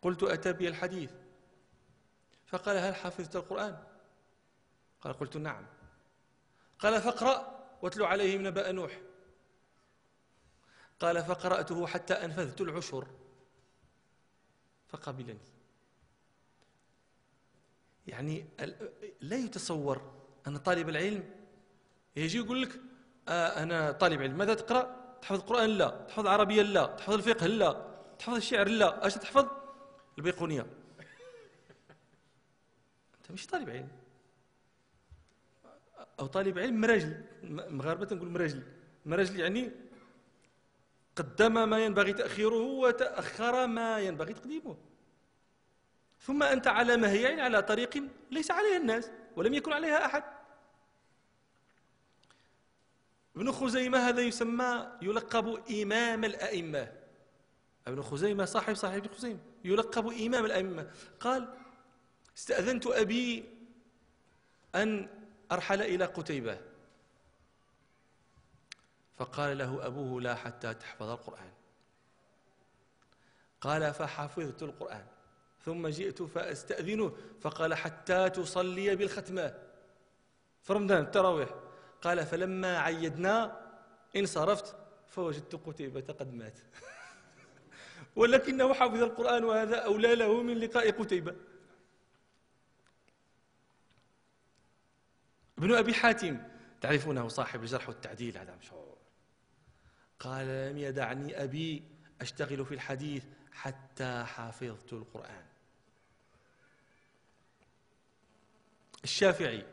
قلت 0.02 0.22
أتى 0.22 0.52
بي 0.52 0.68
الحديث. 0.68 1.12
فقال 2.46 2.76
هل 2.76 2.94
حفظت 2.94 3.36
القرآن؟ 3.36 3.84
قال 5.00 5.12
قلت 5.12 5.36
نعم. 5.36 5.66
قال 6.78 7.02
فاقرأ 7.02 7.66
واتلو 7.82 8.04
عليهم 8.04 8.46
نبأ 8.46 8.72
نوح. 8.72 9.00
قال 11.00 11.24
فقرأته 11.24 11.86
حتى 11.86 12.14
أنفذت 12.14 12.60
العشر. 12.60 13.08
فقبلني. 14.88 15.59
يعني 18.10 18.46
لا 19.20 19.36
يتصور 19.36 20.12
أن 20.46 20.56
طالب 20.56 20.88
العلم 20.88 21.24
يجي 22.16 22.38
يقول 22.38 22.62
لك 22.62 22.80
آه 23.28 23.62
أنا 23.62 23.92
طالب 23.92 24.22
علم 24.22 24.38
ماذا 24.38 24.54
تقرأ؟ 24.54 25.00
تحفظ 25.22 25.36
القرآن؟ 25.40 25.70
لا. 25.70 25.88
تحفظ 26.08 26.20
العربية؟ 26.20 26.62
لا. 26.62 26.86
تحفظ 26.86 27.14
الفقه؟ 27.14 27.46
لا. 27.46 27.86
تحفظ 28.18 28.34
الشعر؟ 28.36 28.68
لا. 28.68 29.06
أش 29.06 29.14
تحفظ؟ 29.14 29.46
البيقونية. 30.18 30.66
أنت 33.18 33.30
مش 33.30 33.46
طالب 33.46 33.70
علم. 33.70 33.88
أو 36.20 36.26
طالب 36.26 36.58
علم 36.58 36.80
مراجل 36.80 37.24
مغاربة 37.44 38.16
نقول 38.16 38.28
مراجل 38.28 38.62
مراجل 39.06 39.40
يعني 39.40 39.70
قدم 41.16 41.68
ما 41.70 41.84
ينبغي 41.84 42.12
تأخيره 42.12 42.62
وتأخر 42.62 43.66
ما 43.66 43.98
ينبغي 43.98 44.34
تقديمه. 44.34 44.76
ثم 46.20 46.42
أنت 46.42 46.66
على 46.66 46.96
مهيع 46.96 47.28
يعني 47.28 47.42
على 47.42 47.62
طريق 47.62 48.02
ليس 48.30 48.50
عليها 48.50 48.76
الناس 48.76 49.10
ولم 49.36 49.54
يكن 49.54 49.72
عليها 49.72 50.06
أحد. 50.06 50.24
ابن 53.36 53.52
خزيمة 53.52 53.98
هذا 53.98 54.20
يسمى 54.20 54.98
يلقب 55.02 55.70
إمام 55.70 56.24
الأئمة. 56.24 56.92
ابن 57.86 58.02
خزيمة 58.02 58.44
صاحب 58.44 58.74
صاحب 58.74 59.04
ابن 59.04 59.14
خزيمة 59.14 59.40
يلقب 59.64 60.06
إمام 60.06 60.44
الأئمة. 60.44 60.90
قال 61.20 61.54
استأذنت 62.36 62.86
أبي 62.86 63.44
أن 64.74 65.08
أرحل 65.52 65.82
إلى 65.82 66.04
قتيبة. 66.04 66.60
فقال 69.16 69.58
له 69.58 69.86
أبوه 69.86 70.20
لا 70.20 70.34
حتى 70.34 70.74
تحفظ 70.74 71.08
القرآن. 71.08 71.52
قال 73.60 73.94
فحفظت 73.94 74.62
القرآن. 74.62 75.06
ثم 75.64 75.88
جئت 75.88 76.22
فأستأذنه. 76.22 77.16
فقال 77.40 77.74
حتى 77.74 78.30
تصلي 78.30 78.96
بالختمة. 78.96 79.54
في 80.62 80.72
رمضان 80.72 81.02
التراويح. 81.02 81.54
قال 82.02 82.26
فلما 82.26 82.78
عيدنا 82.78 83.66
انصرفت 84.16 84.76
فوجدت 85.08 85.54
قتيبة 85.54 86.00
قد 86.00 86.34
مات. 86.34 86.58
ولكنه 88.16 88.74
حفظ 88.74 89.02
القرآن 89.02 89.44
وهذا 89.44 89.76
أولى 89.76 90.14
له 90.14 90.42
من 90.42 90.58
لقاء 90.58 90.90
قتيبة. 90.90 91.36
ابن 95.58 95.74
أبي 95.74 95.94
حاتم 95.94 96.38
تعرفونه 96.80 97.28
صاحب 97.28 97.62
الجرح 97.62 97.88
والتعديل 97.88 98.38
هذا 98.38 98.56
مشهور. 98.56 98.96
قال 100.18 100.46
لم 100.46 100.78
يدعني 100.78 101.42
أبي 101.42 101.84
أشتغل 102.20 102.66
في 102.66 102.74
الحديث 102.74 103.24
حتى 103.52 104.24
حفظت 104.26 104.92
القرآن. 104.92 105.49
الشافعي 109.04 109.64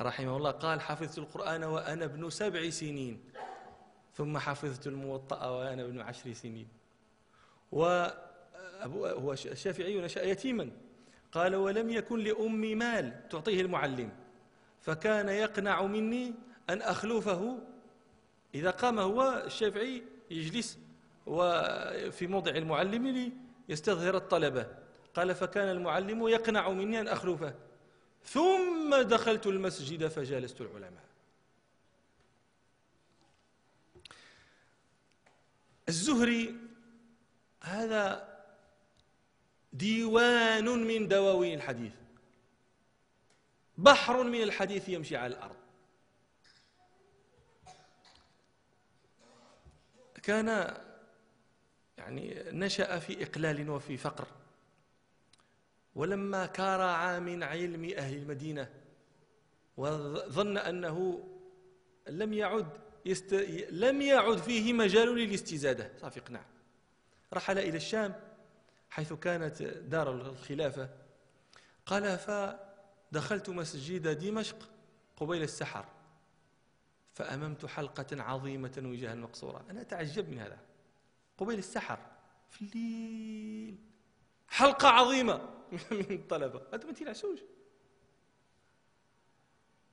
رحمه 0.00 0.36
الله 0.36 0.50
قال 0.50 0.80
حفظت 0.80 1.18
القرآن 1.18 1.64
وأنا 1.64 2.04
ابن 2.04 2.30
سبع 2.30 2.70
سنين 2.70 3.20
ثم 4.14 4.38
حفظت 4.38 4.86
الموطأ 4.86 5.46
وأنا 5.46 5.82
ابن 5.82 6.00
عشر 6.00 6.32
سنين. 6.32 6.68
هو 7.72 9.32
الشافعي 9.32 10.00
نشأ 10.00 10.22
يتيما. 10.22 10.70
قال 11.32 11.54
ولم 11.54 11.90
يكن 11.90 12.18
لأمي 12.18 12.74
مال 12.74 13.28
تعطيه 13.28 13.60
المعلم 13.60 14.10
فكان 14.80 15.28
يقنع 15.28 15.82
مني 15.82 16.34
أن 16.70 16.82
أخلفه. 16.82 17.58
إذا 18.54 18.70
قام 18.70 18.98
هو 18.98 19.42
الشافعي 19.46 20.02
يجلس 20.30 20.78
وفي 21.26 22.26
موضع 22.26 22.50
المعلم 22.50 23.32
ليستظهر 23.68 24.16
الطلبة. 24.16 24.66
قال 25.14 25.34
فكان 25.34 25.68
المعلم 25.68 26.28
يقنع 26.28 26.70
مني 26.70 27.00
أن 27.00 27.08
أخلفه. 27.08 27.54
ثم 28.24 29.02
دخلت 29.02 29.46
المسجد 29.46 30.08
فجالست 30.08 30.60
العلماء. 30.60 31.04
الزهري 35.88 36.56
هذا 37.60 38.38
ديوان 39.72 40.64
من 40.64 41.08
دواوين 41.08 41.54
الحديث. 41.54 41.92
بحر 43.78 44.22
من 44.22 44.42
الحديث 44.42 44.88
يمشي 44.88 45.16
على 45.16 45.34
الأرض. 45.34 45.56
كان 50.22 50.78
يعني 51.98 52.42
نشأ 52.50 52.98
في 52.98 53.22
إقلال 53.22 53.70
وفي 53.70 53.96
فقر. 53.96 54.26
ولما 55.98 56.46
كارع 56.46 57.18
من 57.18 57.42
علم 57.42 57.84
أهل 57.84 58.16
المدينة 58.16 58.70
وظن 59.76 60.58
أنه 60.58 61.28
لم 62.08 62.32
يعد 62.32 62.68
يست... 63.04 63.34
لم 63.70 64.02
يعد 64.02 64.38
فيه 64.38 64.72
مجال 64.72 65.14
للاستزادة. 65.14 65.90
صافي 66.00 66.20
اقنع. 66.20 66.44
رحل 67.32 67.58
إلى 67.58 67.76
الشام 67.76 68.14
حيث 68.90 69.12
كانت 69.12 69.62
دار 69.62 70.10
الخلافة. 70.10 70.90
قال 71.86 72.18
فدخلت 72.18 73.48
مسجد 73.48 74.18
دمشق 74.18 74.70
قبيل 75.16 75.42
السحر 75.42 75.84
فأممت 77.12 77.66
حلقة 77.66 78.22
عظيمة 78.22 78.82
وجاه 78.84 79.12
المقصورة 79.12 79.64
أنا 79.70 79.80
أتعجب 79.80 80.28
من 80.28 80.38
هذا. 80.38 80.58
قبيل 81.38 81.58
السحر 81.58 81.98
في 82.50 82.62
الليل. 82.62 83.78
حلقة 84.48 84.88
عظيمة. 84.88 85.57
من 85.90 86.06
الطلبة 86.10 86.62
هذا 86.72 86.86
ما 86.86 86.92
تنعسوش 86.92 87.40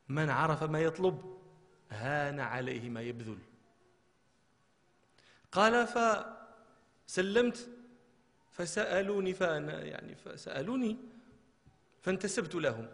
من 0.10 0.30
عرف 0.30 0.64
ما 0.64 0.80
يطلب 0.80 1.36
هان 1.90 2.40
عليه 2.40 2.90
ما 2.90 3.02
يبذل. 3.02 3.38
قال 5.52 5.88
فسلمت 7.08 7.70
فسألوني 8.52 9.34
فأنا 9.34 9.84
يعني 9.84 10.16
فسألوني 10.16 10.98
فانتسبت 12.02 12.56
لهم. 12.56 12.88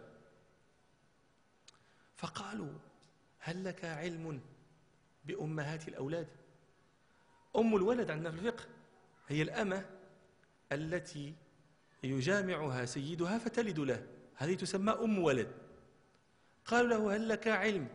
فقالوا 2.16 2.72
هل 3.38 3.64
لك 3.64 3.84
علم 3.84 4.40
بأمهات 5.24 5.88
الأولاد؟ 5.88 6.28
أم 7.56 7.76
الولد 7.76 8.10
عندنا 8.10 8.30
في 8.30 8.38
الفقه 8.38 8.64
هي 9.28 9.42
الأمة 9.42 9.90
التي 10.72 11.34
يجامعها 12.02 12.84
سيدها 12.84 13.38
فتلد 13.38 13.78
له. 13.78 14.06
هذه 14.36 14.54
تسمى 14.54 14.92
أم 14.92 15.18
ولد. 15.18 15.48
قالوا 16.64 16.88
له 16.88 17.16
هل 17.16 17.28
لك 17.28 17.48
علم 17.48 17.88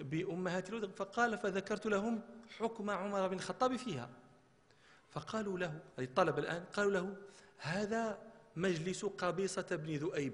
بأمهات 0.00 0.68
الولد 0.68 0.90
فقال 0.96 1.38
فذكرت 1.38 1.86
لهم 1.86 2.20
حكم 2.58 2.90
عمر 2.90 3.28
بن 3.28 3.34
الخطاب 3.34 3.76
فيها. 3.76 4.10
فقالوا 5.10 5.58
له 5.58 5.80
هذه 5.98 6.04
الطلبة 6.04 6.38
الآن 6.38 6.64
قالوا 6.72 6.92
له 6.92 7.16
هذا 7.58 8.18
مجلس 8.56 9.04
قبيصة 9.04 9.66
بن 9.70 9.96
ذؤيب. 9.96 10.32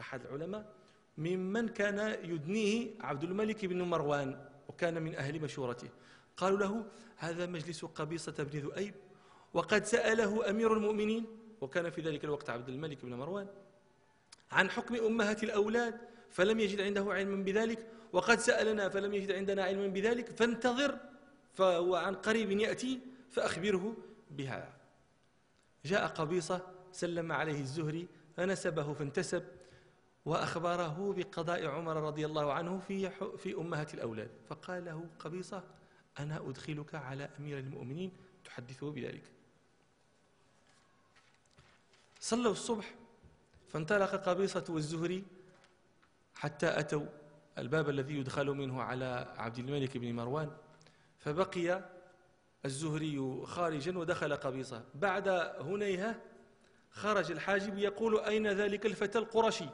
أحد 0.00 0.26
العلماء 0.26 0.72
ممن 1.18 1.68
كان 1.68 1.98
يدنيه 2.24 2.90
عبد 3.00 3.24
الملك 3.24 3.64
بن 3.64 3.82
مروان 3.82 4.48
وكان 4.68 5.02
من 5.02 5.14
أهل 5.14 5.40
مشورته. 5.40 5.88
قالوا 6.36 6.58
له 6.58 6.86
هذا 7.16 7.46
مجلس 7.46 7.84
قبيصة 7.84 8.32
بن 8.38 8.58
ذؤيب 8.58 8.94
وقد 9.54 9.84
سأله 9.84 10.50
أمير 10.50 10.72
المؤمنين 10.72 11.26
وكان 11.60 11.90
في 11.90 12.00
ذلك 12.00 12.24
الوقت 12.24 12.50
عبد 12.50 12.68
الملك 12.68 13.04
بن 13.04 13.14
مروان 13.14 13.46
عن 14.52 14.70
حكم 14.70 14.94
أمهات 14.94 15.44
الأولاد 15.44 16.00
فلم 16.30 16.60
يجد 16.60 16.80
عنده 16.80 17.12
علما 17.12 17.44
بذلك 17.44 17.86
وقد 18.12 18.38
سألنا 18.38 18.88
فلم 18.88 19.14
يجد 19.14 19.32
عندنا 19.32 19.64
علما 19.64 19.86
بذلك 19.86 20.30
فانتظر 20.30 20.98
فهو 21.54 21.94
عن 21.96 22.14
قريب 22.14 22.50
يأتي 22.50 23.00
فأخبره 23.30 23.96
بها. 24.30 24.76
جاء 25.84 26.06
قبيصة 26.06 26.60
سلم 26.92 27.32
عليه 27.32 27.60
الزهري 27.60 28.08
فنسبه 28.36 28.92
فانتسب 28.92 29.44
وأخبره 30.24 31.14
بقضاء 31.16 31.66
عمر 31.66 31.96
رضي 31.96 32.26
الله 32.26 32.52
عنه 32.52 32.78
في 32.78 33.10
في 33.38 33.54
أمهات 33.54 33.94
الأولاد. 33.94 34.30
فقال 34.48 34.84
له 34.84 35.08
قبيصة 35.18 35.64
أنا 36.18 36.48
أدخلك 36.48 36.94
على 36.94 37.30
أمير 37.38 37.58
المؤمنين 37.58 38.12
تحدثه 38.44 38.90
بذلك. 38.90 39.35
صلوا 42.20 42.52
الصبح. 42.52 42.94
فانطلق 43.68 44.14
قبيصة 44.28 44.64
والزهري 44.68 45.24
حتى 46.34 46.80
أتوا 46.80 47.06
الباب 47.58 47.88
الذي 47.88 48.14
يدخل 48.18 48.46
منه 48.46 48.82
على 48.82 49.34
عبد 49.36 49.58
الملك 49.58 49.96
بن 49.96 50.12
مروان. 50.14 50.50
فبقي 51.18 51.84
الزهري 52.64 53.46
خارجا 53.46 53.98
ودخل 53.98 54.36
قبيصة. 54.36 54.84
بعد 54.94 55.28
هنيهة 55.60 56.20
خرج 56.90 57.30
الحاجب 57.30 57.78
يقول 57.78 58.20
أين 58.20 58.46
ذلك 58.46 58.86
الفتى 58.86 59.18
القرشي؟ 59.18 59.68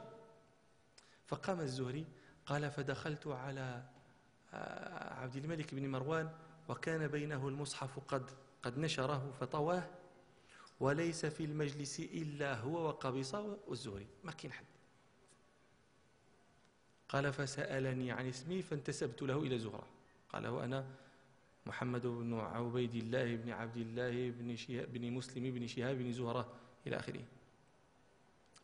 فقام 1.25 1.59
الزهري 1.59 2.05
قال 2.45 2.71
فدخلت 2.71 3.27
على 3.27 3.83
آه، 4.53 5.13
عبد 5.13 5.35
الملك 5.35 5.75
بن 5.75 5.89
مروان 5.89 6.29
وكان 6.69 7.07
بينه 7.07 7.47
المصحف 7.47 7.99
قد 7.99 8.31
قد 8.63 8.77
نشره 8.77 9.33
فطواه. 9.39 9.89
وليس 10.83 11.25
في 11.25 11.43
المجلس 11.43 11.99
إلا 11.99 12.59
هو 12.59 12.87
وقبيصة 12.87 13.57
والزهري 13.67 14.07
ما 14.23 14.31
كاين 14.31 14.51
حد. 14.51 14.65
قال 17.09 17.33
فسألني 17.33 18.11
عن 18.11 18.27
اسمي 18.27 18.61
فانتسبت 18.61 19.21
له 19.21 19.37
إلى 19.37 19.59
زهرة. 19.59 19.87
قال 20.33 20.47
وأنا 20.47 20.85
محمد 21.65 22.07
بن 22.07 22.39
عبيد 22.39 22.95
الله 22.95 23.35
بن 23.35 23.49
عبد 23.49 23.77
الله 23.77 24.29
بن, 24.29 24.55
شهاب 24.55 24.93
بن 24.93 25.11
مسلم 25.11 25.43
بن 25.43 25.67
شهاب 25.67 25.97
بن 25.97 26.11
زهرة 26.11 26.51
إلى 26.87 26.95
آخره. 26.95 27.23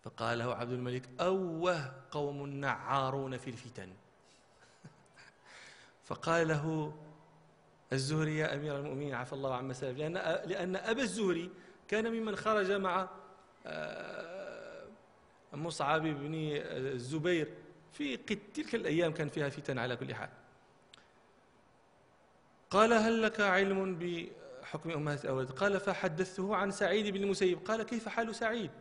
فقال 0.02 0.40
له 0.40 0.56
عبد 0.56 0.72
الملك 0.72 1.10
أوه 1.20 2.04
قوم 2.12 2.48
نعارون 2.48 3.38
في 3.38 3.50
الفتن. 3.50 3.90
فقال 6.08 6.48
له 6.48 6.94
الزهري 7.94 8.38
يا 8.38 8.56
أمير 8.56 8.80
المؤمنين 8.80 9.14
عفى 9.14 9.34
الله 9.34 9.56
عما 9.56 9.74
سلف 9.74 9.98
لأن, 9.98 10.14
لأن 10.46 10.76
أبا 10.76 11.02
الزهري 11.02 11.50
كان 11.90 12.12
ممن 12.12 12.36
خرج 12.36 12.72
مع 12.72 13.10
آه، 13.66 14.86
مصعب 15.54 16.02
بن 16.02 16.34
الزبير. 16.36 17.54
في 17.92 18.18
تلك 18.54 18.76
الأيام 18.76 19.14
كان 19.14 19.30
فيها 19.30 19.50
فتن 19.50 19.78
على 19.78 19.96
كل 19.96 20.16
حال. 20.16 20.30
قال 22.70 22.94
هل 22.94 23.24
لك 23.24 23.40
علم 23.40 24.00
بحكم 24.00 24.92
أمهات 24.92 25.26
الأولاد؟ 25.26 25.52
قال 25.52 25.80
فحدثته 25.80 26.56
عن 26.56 26.72
سعيد 26.72 27.14
بن 27.14 27.24
المسيب. 27.24 27.60
قال 27.66 27.84
كيف 27.84 28.10
حال 28.10 28.36
سعيد؟ 28.36 28.72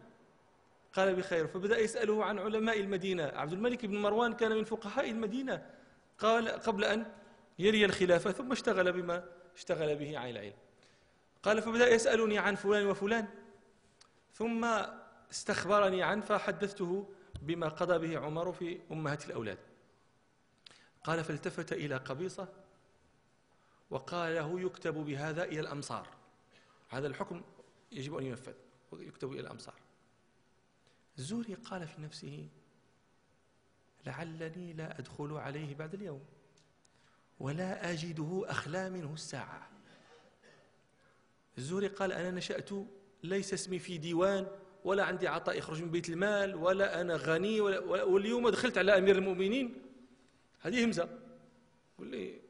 قال 0.92 1.14
بخير. 1.14 1.46
فبدأ 1.46 1.78
يسأله 1.78 2.24
عن 2.24 2.38
علماء 2.38 2.80
المدينة. 2.80 3.24
عبد 3.24 3.52
الملك 3.52 3.86
بن 3.86 3.98
مروان 3.98 4.32
كان 4.32 4.52
من 4.52 4.64
فقهاء 4.64 5.10
المدينة. 5.10 5.66
قال 6.18 6.48
قبل 6.48 6.84
أن 6.84 7.06
يلي 7.58 7.84
الخلافة 7.84 8.32
ثم 8.32 8.52
اشتغل 8.52 8.92
بما 8.92 9.24
اشتغل 9.56 9.96
به 9.96 10.18
عن 10.18 10.30
العلم. 10.30 10.67
قال 11.42 11.62
فبدأ 11.62 11.88
يسألني 11.88 12.38
عن 12.38 12.54
فلان 12.54 12.86
وفلان 12.86 13.28
ثم 14.34 14.64
استخبرني 15.30 16.02
عنه 16.02 16.20
فحدثته 16.20 17.08
بما 17.42 17.68
قضى 17.68 17.98
به 17.98 18.18
عمر 18.18 18.52
في 18.52 18.80
أمهات 18.90 19.26
الأولاد. 19.26 19.58
قال 21.04 21.24
فالتفت 21.24 21.72
إلى 21.72 21.96
قبيصة 21.96 22.48
وقال 23.90 24.34
له 24.34 24.60
يكتب 24.60 24.94
بهذا 24.94 25.44
إلى 25.44 25.60
الأمصار. 25.60 26.08
هذا 26.88 27.06
الحكم 27.06 27.42
يجب 27.92 28.16
أن 28.16 28.24
ينفذ 28.24 28.54
ويكتب 28.92 29.32
إلى 29.32 29.40
الأمصار. 29.40 29.74
الزوري 31.18 31.54
قال 31.54 31.88
في 31.88 32.02
نفسه 32.02 32.48
لعلني 34.06 34.72
لا 34.72 34.98
أدخل 34.98 35.32
عليه 35.32 35.74
بعد 35.74 35.94
اليوم 35.94 36.24
ولا 37.40 37.90
أجده 37.90 38.44
أخلى 38.46 38.90
منه 38.90 39.14
الساعة. 39.14 39.77
الزوري 41.58 41.86
قال 41.86 42.12
أنا 42.12 42.30
نشأت 42.30 42.70
ليس 43.22 43.54
اسمي 43.54 43.78
في 43.78 43.98
ديوان 43.98 44.46
ولا 44.84 45.04
عندي 45.04 45.28
عطاء 45.28 45.58
يخرج 45.58 45.82
من 45.82 45.90
بيت 45.90 46.08
المال 46.08 46.54
ولا 46.54 47.00
أنا 47.00 47.16
غني 47.16 47.60
ولا 47.60 47.80
واليوم 48.04 48.48
دخلت 48.48 48.78
على 48.78 48.98
أمير 48.98 49.16
المؤمنين. 49.16 49.82
هذه 50.60 50.84
همزة. 50.84 51.08
لي. 51.98 52.40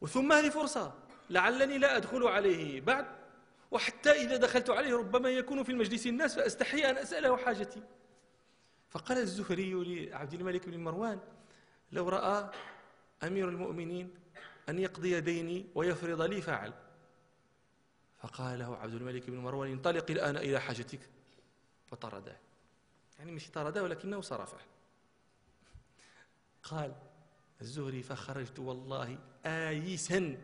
وثم 0.00 0.32
هذه 0.32 0.48
فرصة. 0.48 0.94
لعلني 1.30 1.78
لا 1.78 1.96
أدخل 1.96 2.22
عليه 2.22 2.80
بعد 2.80 3.06
وحتى 3.70 4.10
إذا 4.10 4.36
دخلت 4.36 4.70
عليه 4.70 4.96
ربما 4.96 5.28
يكون 5.28 5.62
في 5.62 5.72
المجلس 5.72 6.06
الناس 6.06 6.34
فأستحي 6.34 6.90
أن 6.90 6.96
أسأله 6.96 7.36
حاجتي. 7.36 7.82
فقال 8.88 9.18
الزهري 9.18 9.72
لعبد 9.72 10.34
الملك 10.34 10.68
بن 10.68 10.80
مروان 10.80 11.18
لو 11.92 12.08
رأى 12.08 12.50
أمير 13.22 13.48
المؤمنين 13.48 14.14
أن 14.68 14.78
يقضي 14.78 15.20
ديني 15.20 15.66
ويفرض 15.74 16.22
لي 16.22 16.40
فعل 16.40 16.72
فقال 18.24 18.58
له 18.58 18.76
عبد 18.76 18.94
الملك 18.94 19.30
بن 19.30 19.38
مروان 19.38 19.70
انطلق 19.70 20.10
الآن 20.10 20.36
إلى 20.36 20.60
حاجتك. 20.60 21.00
فطرده 21.86 22.36
يعني 23.18 23.32
مش 23.32 23.50
طرده 23.50 23.82
ولكنه 23.82 24.20
صرفه. 24.20 24.58
قال 26.62 26.94
الزهري 27.60 28.02
فخرجت 28.02 28.58
والله 28.58 29.18
آيسا 29.46 30.38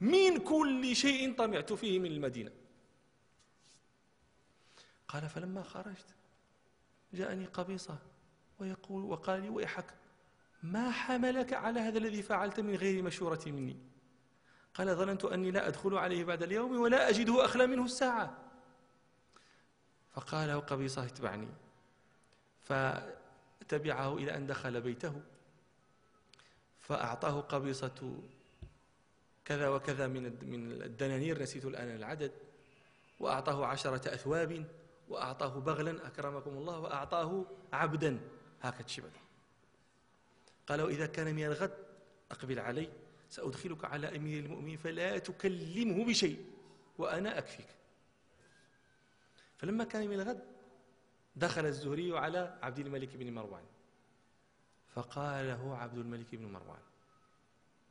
من 0.00 0.38
كل 0.38 0.96
شيء 0.96 1.34
طمعت 1.34 1.72
فيه 1.72 1.98
من 1.98 2.06
المدينة. 2.10 2.50
قال 5.08 5.28
فلما 5.28 5.62
خرجت 5.62 6.06
جاءني 7.12 7.46
قبيصة 7.46 7.98
ويقول 8.58 9.04
وقال 9.04 9.42
لي 9.42 9.48
ويحك 9.48 9.94
ما 10.62 10.90
حملك 10.90 11.52
على 11.52 11.80
هذا 11.80 11.98
الذي 11.98 12.22
فعلت 12.22 12.60
من 12.60 12.74
غير 12.74 13.02
مشورة 13.02 13.40
مني؟ 13.46 13.76
قال 14.74 14.96
ظننت 14.96 15.24
أني 15.24 15.50
لا 15.50 15.68
أدخل 15.68 15.94
عليه 15.94 16.24
بعد 16.24 16.42
اليوم 16.42 16.80
ولا 16.80 17.08
أجده 17.08 17.44
أخلى 17.44 17.66
منه 17.66 17.84
الساعة. 17.84 18.36
فقال 20.14 20.48
له 20.48 20.58
قبيصة 20.58 21.04
اتبعني. 21.04 21.48
فتبعه 22.62 24.16
إلى 24.16 24.36
أن 24.36 24.46
دخل 24.46 24.80
بيته. 24.80 25.22
فأعطاه 26.80 27.40
قبيصة 27.40 28.18
كذا 29.44 29.68
وكذا 29.68 30.06
من 30.06 30.22
من 30.42 30.82
الدنانير 30.82 31.42
نسيت 31.42 31.64
الآن 31.64 31.96
العدد. 31.96 32.32
وأعطاه 33.20 33.66
عشرة 33.66 34.14
أثواب 34.14 34.66
وأعطاه 35.08 35.58
بغلا 35.60 36.06
أكرمكم 36.06 36.50
الله 36.50 36.78
وأعطاه 36.78 37.44
عبدا. 37.72 38.20
هكذا 38.62 38.86
شبه 38.86 39.10
قال 40.66 40.82
وإذا 40.82 41.06
كان 41.06 41.34
من 41.34 41.44
الغد 41.44 41.74
أقبل 42.30 42.58
علي. 42.58 42.88
سأدخلك 43.30 43.84
على 43.84 44.16
أمير 44.16 44.44
المؤمنين 44.44 44.76
فلا 44.76 45.18
تكلمه 45.18 46.04
بشيء 46.04 46.44
وأنا 46.98 47.38
أكفيك. 47.38 47.66
فلما 49.56 49.84
كان 49.84 50.08
من 50.08 50.20
الغد 50.20 50.44
دخل 51.36 51.66
الزهري 51.66 52.18
على 52.18 52.58
عبد 52.62 52.78
الملك 52.78 53.16
بن 53.16 53.32
مروان. 53.32 53.64
فقال 54.94 55.48
له 55.48 55.76
عبد 55.76 55.98
الملك 55.98 56.34
بن 56.34 56.52
مروان 56.52 56.82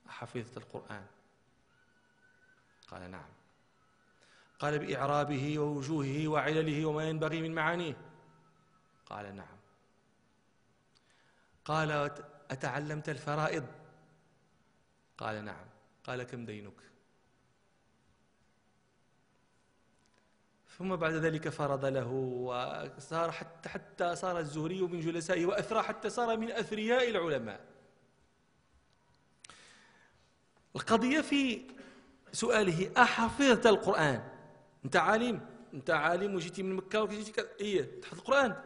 أحفظت 0.09 0.57
القرآن؟ 0.57 1.05
قال 2.87 3.11
نعم. 3.11 3.29
قال 4.59 4.79
بإعرابه 4.79 5.59
ووجوهه 5.59 6.27
وعلله 6.27 6.85
وما 6.85 7.09
ينبغي 7.09 7.41
من 7.41 7.55
معانيه؟ 7.55 7.97
قال 9.05 9.35
نعم. 9.35 9.57
قال 11.65 11.91
أتعلمت 12.51 13.09
الفرائض؟ 13.09 13.78
قال 15.19 15.45
نعم. 15.45 15.65
قال 16.03 16.23
كم 16.23 16.45
دينك؟ 16.45 16.81
ثم 20.77 20.95
بعد 20.95 21.13
ذلك 21.13 21.49
فرض 21.49 21.85
له 21.85 22.07
وصار 22.07 23.31
حتى 23.31 23.69
حتى 23.69 24.15
صار 24.15 24.39
الزهري 24.39 24.81
من 24.81 24.99
جلسائه 24.99 25.45
وأثرى 25.45 25.81
حتى 25.83 26.09
صار 26.09 26.37
من 26.37 26.51
أثرياء 26.51 27.09
العلماء. 27.09 27.65
القضية 30.75 31.21
في 31.21 31.61
سؤاله 32.31 32.91
أحفظت 32.97 33.67
القرآن؟ 33.67 34.29
أنت 34.85 34.95
عالم؟ 34.95 35.49
أنت 35.73 35.89
عالم 35.89 36.35
وجيتي 36.35 36.63
من 36.63 36.75
مكة 36.75 37.03
وجيتي 37.03 37.41
إيه 37.59 38.01
تحفظ 38.01 38.17
القرآن. 38.17 38.63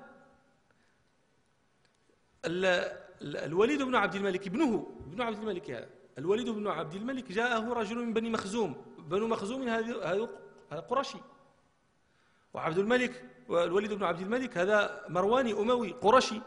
الوليد 3.22 3.82
بن 3.82 3.96
عبد 3.96 4.16
الملك 4.16 4.48
ابنه 4.48 4.98
ابن 5.08 5.22
عبد 5.22 5.38
الملك 5.38 5.72
هذا. 5.72 6.03
الوليد 6.18 6.50
بن 6.50 6.68
عبد 6.68 6.94
الملك 6.94 7.32
جاءه 7.32 7.74
رجل 7.74 8.06
من 8.06 8.14
بني 8.14 8.30
مخزوم. 8.30 8.86
بنو 8.98 9.28
مخزوم 9.28 9.68
هذا 9.68 10.80
قرشي. 10.90 11.18
وعبد 12.54 12.78
الملك 12.78 13.30
والوليد 13.48 13.94
بن 13.94 14.04
عبد 14.04 14.22
الملك 14.22 14.58
هذا 14.58 15.06
مرواني 15.10 15.54
أموي 15.54 15.92
قرشي. 15.92 16.42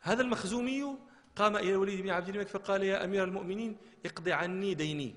هذا 0.00 0.22
المخزومي 0.22 0.96
قام 1.36 1.56
إلى 1.56 1.70
الوليد 1.70 2.00
بن 2.00 2.10
عبد 2.10 2.28
الملك 2.28 2.48
فقال 2.48 2.82
يا 2.82 3.04
أمير 3.04 3.24
المؤمنين 3.24 3.76
اقض 4.06 4.28
عني 4.28 4.74
ديني. 4.74 5.14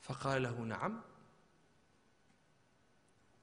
فقال 0.00 0.42
له 0.42 0.60
نعم. 0.60 1.00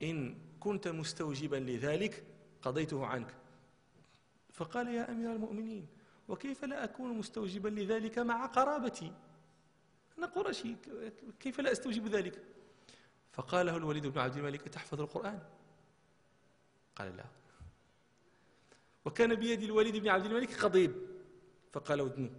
إن 0.03 0.38
كنت 0.59 0.88
مستوجبا 0.88 1.55
لذلك 1.55 2.23
قضيته 2.62 3.05
عنك. 3.05 3.36
فقال 4.53 4.88
يا 4.88 5.12
أمير 5.12 5.31
المؤمنين 5.31 5.88
وكيف 6.27 6.65
لا 6.65 6.83
أكون 6.83 7.17
مستوجبا 7.17 7.69
لذلك 7.69 8.19
مع 8.19 8.45
قرابتي؟ 8.45 9.12
أنا 10.17 10.27
قرشي 10.27 10.75
كيف 11.39 11.59
لا 11.59 11.71
أستوجب 11.71 12.07
ذلك؟ 12.07 12.43
فقال 13.31 13.65
له 13.65 13.77
الوليد 13.77 14.07
بن 14.07 14.19
عبد 14.19 14.38
الملك 14.38 14.67
أتحفظ 14.67 15.01
القرآن؟ 15.01 15.39
قال 16.95 17.17
لا. 17.17 17.25
وكان 19.05 19.36
بيد 19.36 19.63
الوليد 19.63 19.95
بن 19.95 20.09
عبد 20.09 20.25
الملك 20.25 20.53
قضيب 20.59 20.95
فقال 21.71 22.01
ودنو 22.01 22.29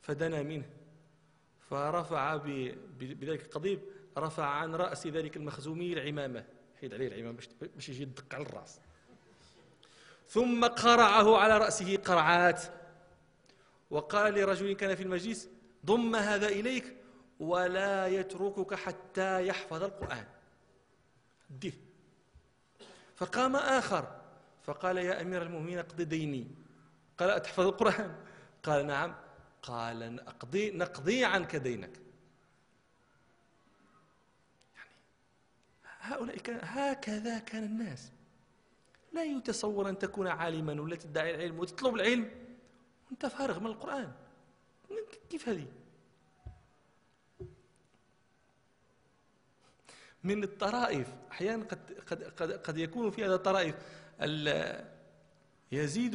فدنا 0.00 0.42
منه 0.42 0.70
فرفع 1.70 2.36
بذلك 2.36 3.44
القضيب 3.44 3.80
رفع 4.18 4.46
عن 4.46 4.74
رأس 4.74 5.06
ذلك 5.06 5.36
المخزومي 5.36 5.92
العمامة 5.92 6.44
حيد 6.80 6.94
عليه 6.94 7.08
العمامة 7.08 7.42
باش 7.74 7.88
يجي 7.88 8.02
يدق 8.02 8.34
على 8.34 8.42
الرأس. 8.42 8.80
ثم 10.28 10.64
قرعه 10.64 11.36
على 11.36 11.58
رأسه 11.58 11.96
قرعات. 11.96 12.62
وقال 13.90 14.34
لرجل 14.34 14.72
كان 14.72 14.94
في 14.94 15.02
المجلس 15.02 15.48
ضم 15.86 16.16
هذا 16.16 16.48
إليك 16.48 16.96
ولا 17.40 18.06
يتركك 18.06 18.74
حتى 18.74 19.46
يحفظ 19.46 19.82
القرآن. 19.82 20.26
ديه 21.50 21.72
فقام 23.16 23.56
آخر 23.56 24.20
فقال 24.62 24.98
يا 24.98 25.22
أمير 25.22 25.42
المؤمنين 25.42 25.78
اقضي 25.78 26.04
ديني. 26.04 26.46
قال 27.18 27.30
أتحفظ 27.30 27.66
القرآن. 27.66 28.16
قال 28.62 28.86
نعم. 28.86 29.14
قال 29.62 30.14
نقضي, 30.14 30.70
نقضي 30.70 31.24
عنك 31.24 31.56
دينك. 31.56 32.00
يعني 34.76 34.90
هؤلاء 36.00 36.36
كان 36.36 36.60
هكذا 36.62 37.38
كان 37.38 37.64
الناس. 37.64 38.12
لا 39.18 39.24
يتصور 39.24 39.88
أن 39.88 39.98
تكون 39.98 40.26
عالما 40.26 40.80
ولا 40.82 40.96
تدعي 40.96 41.34
العلم 41.34 41.58
وتطلب 41.58 41.94
العلم 41.94 42.30
وأنت 43.06 43.26
فارغ 43.26 43.60
من 43.60 43.66
القرآن. 43.66 44.12
كيف 45.30 45.48
هذه؟ 45.48 45.66
من 50.24 50.42
الطرائف 50.42 51.14
أحيانا 51.30 51.64
قد, 51.64 51.92
قد, 52.06 52.22
قد, 52.22 52.52
قد 52.52 52.78
يكون 52.78 53.10
في 53.10 53.24
هذا 53.24 53.34
الطرائف. 53.34 53.74
يزيد 55.72 56.14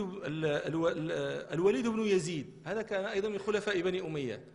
الوليد 1.53 1.87
بن 1.87 1.99
يزيد 1.99 2.61
هذا 2.65 2.81
كان 2.81 3.05
أيضا 3.05 3.29
من 3.29 3.39
خلفاء 3.39 3.81
بني 3.81 4.01
أمية. 4.01 4.47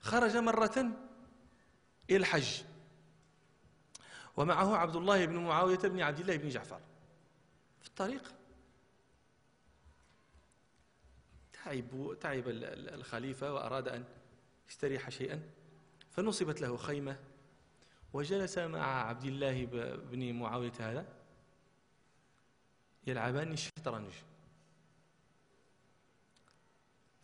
خرج 0.00 0.36
مرة 0.36 0.90
إلى 2.10 2.16
الحج 2.16 2.62
ومعه 4.36 4.76
عبد 4.76 4.96
الله 4.96 5.24
بن 5.24 5.36
معاوية 5.36 5.78
بن 5.78 6.00
عبد 6.00 6.20
الله 6.20 6.36
بن 6.36 6.48
جعفر. 6.48 6.80
في 7.80 7.88
الطريق. 7.88 8.34
تعب 11.52 12.16
تعب 12.20 12.44
الخليفة 12.46 13.54
وأراد 13.54 13.88
أن 13.88 14.04
يستريح 14.68 15.08
شيئا 15.08 15.50
فنصبت 16.10 16.60
له 16.60 16.76
خيمة 16.76 17.18
وجلس 18.12 18.58
مع 18.58 19.08
عبد 19.08 19.24
الله 19.24 19.64
بن 19.96 20.32
معاوية 20.32 20.72
هذا 20.80 21.06
يلعبان 23.06 23.52
الشطرنج 23.52 24.12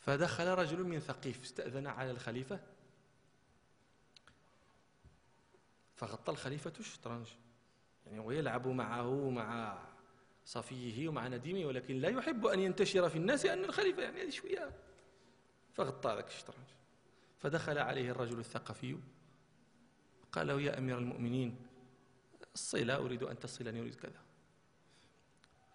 فدخل 0.00 0.46
رجل 0.46 0.82
من 0.82 1.00
ثقيف 1.00 1.42
استأذن 1.42 1.86
على 1.86 2.10
الخليفة. 2.10 2.60
فغطى 5.96 6.32
الخليفة 6.32 6.72
الشطرنج 6.80 7.26
يعني 8.06 8.18
ويلعب 8.18 8.66
معه 8.66 9.30
مع 9.30 9.78
صفيه 10.46 11.08
ومع 11.08 11.28
نديمه 11.28 11.66
ولكن 11.66 12.00
لا 12.00 12.08
يحب 12.08 12.46
أن 12.46 12.60
ينتشر 12.60 13.08
في 13.08 13.16
الناس 13.16 13.46
أن 13.46 13.64
الخليفة 13.64 14.02
يعني 14.02 14.22
هذه 14.22 14.30
شوية 14.30 14.72
فغطى 15.74 16.14
ذاك 16.14 16.28
الشطرنج. 16.28 16.66
فدخل 17.38 17.78
عليه 17.78 18.10
الرجل 18.10 18.38
الثقفي 18.38 18.98
قال 20.32 20.46
له 20.46 20.60
يا 20.60 20.78
أمير 20.78 20.98
المؤمنين 20.98 21.66
الصلة 22.54 22.96
أريد 22.96 23.22
أن 23.22 23.38
تصلني 23.38 23.80
أريد 23.80 23.94
كذا. 23.94 24.20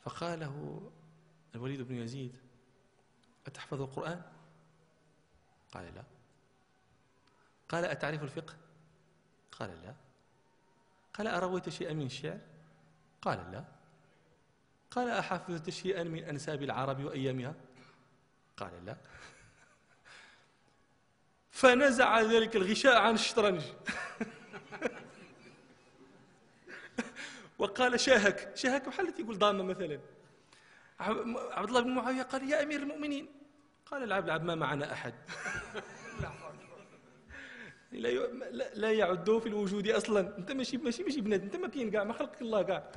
فقال 0.01 0.39
له 0.39 0.81
الوليد 1.55 1.81
بن 1.81 1.95
يزيد 1.95 2.35
أتحفظ 3.47 3.81
القرآن؟ 3.81 4.21
قال 5.71 5.95
لا. 5.95 6.03
قال 7.69 7.85
أتعرف 7.85 8.23
الفقه؟ 8.23 8.55
قال 9.51 9.81
لا. 9.83 9.95
قال 11.13 11.27
أرويت 11.27 11.69
شيئا 11.69 11.93
من 11.93 12.05
الشعر؟ 12.05 12.39
قال 13.21 13.51
لا. 13.51 13.80
قال 14.91 15.09
أحفظت 15.09 15.69
شيئا 15.69 16.03
من 16.03 16.23
أنساب 16.23 16.63
العرب 16.63 17.03
وأيامها؟ 17.03 17.55
قال 18.57 18.85
لا. 18.85 18.97
فنزع 21.59 22.21
ذلك 22.21 22.55
الغشاء 22.55 22.97
عن 22.97 23.13
الشطرنج. 23.13 23.61
وقال 27.59 27.99
شاهك 27.99 28.51
شاهك 28.55 28.87
بحال 28.87 29.13
يقول 29.19 29.37
ضامة 29.37 29.63
مثلا. 29.63 29.99
عبد 30.99 31.67
الله 31.67 31.81
بن 31.81 31.95
معاوية 31.95 32.21
قال 32.21 32.49
يا 32.49 32.63
أمير 32.63 32.79
المؤمنين. 32.79 33.27
قال 33.85 34.03
العب 34.03 34.25
العب 34.25 34.43
ما 34.43 34.55
معنا 34.55 34.93
أحد. 34.93 35.13
لا 37.91 38.23
لا 38.73 39.39
في 39.39 39.49
الوجود 39.49 39.87
أصلا. 39.87 40.37
أنت 40.37 40.51
ماشي 40.51 40.77
ماشي 40.77 41.03
ماشي 41.03 41.21
بنادم 41.21 41.43
أنت 41.43 41.55
ما 41.55 41.67
كاين 41.67 41.91
كاع 41.91 42.03
ما 42.03 42.13
خلقك 42.13 42.41
الله 42.41 42.61
كاع. 42.61 42.91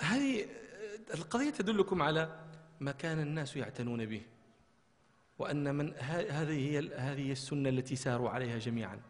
هذه 0.00 0.46
القضية 1.14 1.50
تدلكم 1.50 2.02
على 2.02 2.40
ما 2.80 2.92
كان 2.92 3.20
الناس 3.20 3.56
يعتنون 3.56 4.06
به 4.06 4.22
وأن 5.38 5.74
من 5.74 5.94
هذه 5.98 6.70
هي 6.70 6.94
هذه 6.94 7.32
السنة 7.32 7.68
التي 7.68 7.96
ساروا 7.96 8.30
عليها 8.30 8.58
جميعا. 8.58 9.00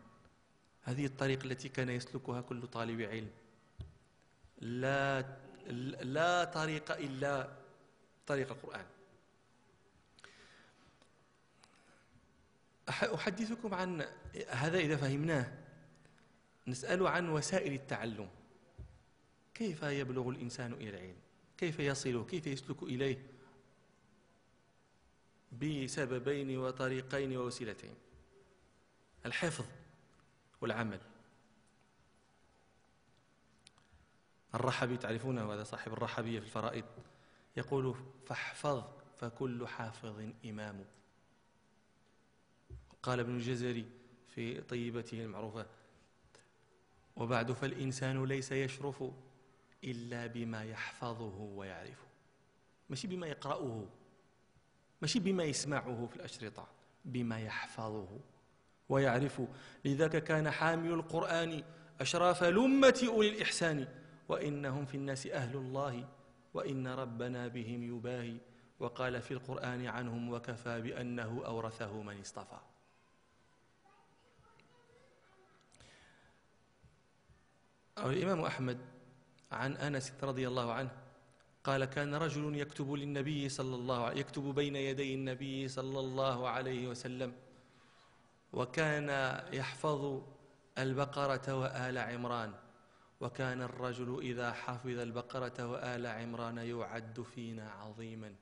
هذه 0.83 1.07
الطريق 1.07 1.44
التي 1.44 1.68
كان 1.68 1.88
يسلكها 1.88 2.40
كل 2.40 2.66
طالب 2.66 3.01
علم. 3.01 3.31
لا 4.59 5.37
لا 6.03 6.44
طريق 6.44 6.92
إلا 6.92 7.49
طريق 8.27 8.51
القرآن. 8.51 8.87
أحدثكم 12.88 13.75
عن 13.75 14.05
هذا 14.49 14.79
إذا 14.79 14.96
فهمناه. 14.96 15.53
نسأل 16.66 17.07
عن 17.07 17.29
وسائل 17.29 17.72
التعلم. 17.72 18.29
كيف 19.57 19.83
يبلغ 19.83 20.29
الإنسان 20.29 20.73
إلى 20.73 20.90
العلم؟ 20.90 21.16
كيف 21.59 21.79
يصل؟ 21.79 22.27
كيف 22.27 22.47
يسلك 22.47 22.83
إليه؟ 22.83 23.27
بسببين 25.53 26.59
وطريقين 26.59 27.37
ووسيلتين. 27.37 27.95
الحفظ 29.27 29.64
والعمل. 30.61 31.01
الرحبي 34.55 34.97
تعرفونه 34.97 35.53
هذا 35.53 35.64
صاحب 35.64 35.92
الرحبية 35.92 36.40
في 36.40 36.47
الفرائض 36.47 36.85
يقول 37.57 37.97
فاحفظ 38.27 38.85
فكل 39.16 39.66
حافظ 39.66 40.31
إمام. 40.45 40.85
قال 43.03 43.21
ابن 43.21 43.37
الجزري 43.37 43.87
في 44.29 44.61
طيبته 44.61 45.25
المعروفة 45.25 45.66
وبعد 47.16 47.53
فالإنسان 47.53 48.25
ليس 48.25 48.53
يشرف 48.53 49.05
إلا 49.87 50.27
بما 50.27 50.64
يحفظه 50.64 51.40
ويعرفه. 51.40 52.07
ماشي 52.90 53.07
بما 53.09 53.27
يقرأه. 53.27 53.87
ماشي 55.03 55.18
بما 55.20 55.44
يسمعه 55.44 56.07
في 56.07 56.16
الأشرطة. 56.16 56.68
بما 57.05 57.40
يحفظه 57.40 58.20
ويعرف 58.88 59.42
لذاك 59.85 60.25
كان 60.25 60.51
حامل 60.51 60.92
القرآن 60.92 61.64
أشراف 62.01 62.44
لمة 62.44 63.07
أولي 63.09 63.29
الإحسان. 63.29 63.88
وإنهم 64.29 64.85
في 64.87 64.94
الناس 64.94 65.27
أهل 65.27 65.57
الله. 65.57 66.09
وإن 66.55 66.87
ربنا 66.88 67.49
بهم 67.49 67.96
يباهي. 67.96 68.37
وقال 68.81 69.22
في 69.22 69.31
القرآن 69.31 69.87
عنهم 69.87 70.33
وكفى 70.33 70.81
بأنه 70.81 71.42
أورثه 71.46 72.03
من 72.03 72.20
اصطفى. 72.20 72.59
أو 77.99 78.11
الإمام 78.11 78.40
أحمد 78.40 78.95
عن 79.52 79.76
أنس 79.76 80.12
رضي 80.22 80.48
الله 80.48 80.72
عنه 80.72 80.90
قال 81.64 81.85
كان 81.85 82.14
رجل 82.14 82.56
يكتب 82.56 82.92
للنبي 82.92 83.48
صلى 83.48 83.74
الله 83.74 84.04
عليه 84.04 84.20
يكتب 84.20 84.42
بين 84.42 84.76
يدي 84.76 85.14
النبي 85.14 85.68
صلى 85.68 86.00
الله 86.00 86.48
عليه 86.48 86.88
وسلم 86.88 87.32
وكان 88.52 89.09
يحفظ 89.52 90.22
البقرة 90.78 91.54
وآل 91.54 91.98
عمران 91.98 92.54
وكان 93.20 93.62
الرجل 93.62 94.18
إذا 94.20 94.52
حفظ 94.52 94.98
البقرة 94.98 95.66
وآل 95.66 96.06
عمران 96.06 96.59
يعد 96.59 97.22
فينا 97.22 97.70
عظيما. 97.70 98.35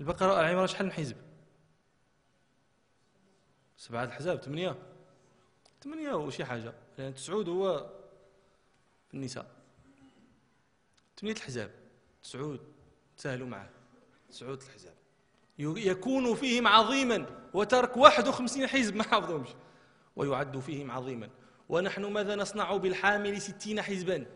البقرة 0.00 0.32
وآل 0.32 0.44
عمران 0.44 0.66
شحال 0.66 0.86
من 0.86 0.92
حزب؟ 0.92 1.16
سبعة 3.76 4.04
أحزاب 4.04 4.42
ثمانية؟ 4.42 4.78
ثمانية 5.82 6.12
وشي 6.14 6.44
حاجة 6.44 6.74
لأن 6.98 7.14
تسعود 7.14 7.48
هو 7.48 7.90
النساء. 9.14 9.46
ثمانية 11.20 11.36
الحزاب. 11.36 11.70
تسعود. 12.22 12.60
تساهلوا 13.16 13.46
معه 13.46 13.70
تسعود 14.30 14.62
الحزاب. 14.62 14.94
يكون 15.58 16.34
فيهم 16.34 16.66
عظيما 16.66 17.26
وترك 17.54 17.96
51 17.96 18.66
حزب 18.66 18.96
ما 18.96 19.02
حافظهمش. 19.02 19.48
ويعد 20.16 20.58
فيهم 20.58 20.90
عظيما. 20.90 21.30
ونحن 21.68 22.04
ماذا 22.04 22.36
نصنع 22.36 22.76
بالحامل 22.76 23.40
ستين 23.40 23.82
حزبا؟ 23.82 24.26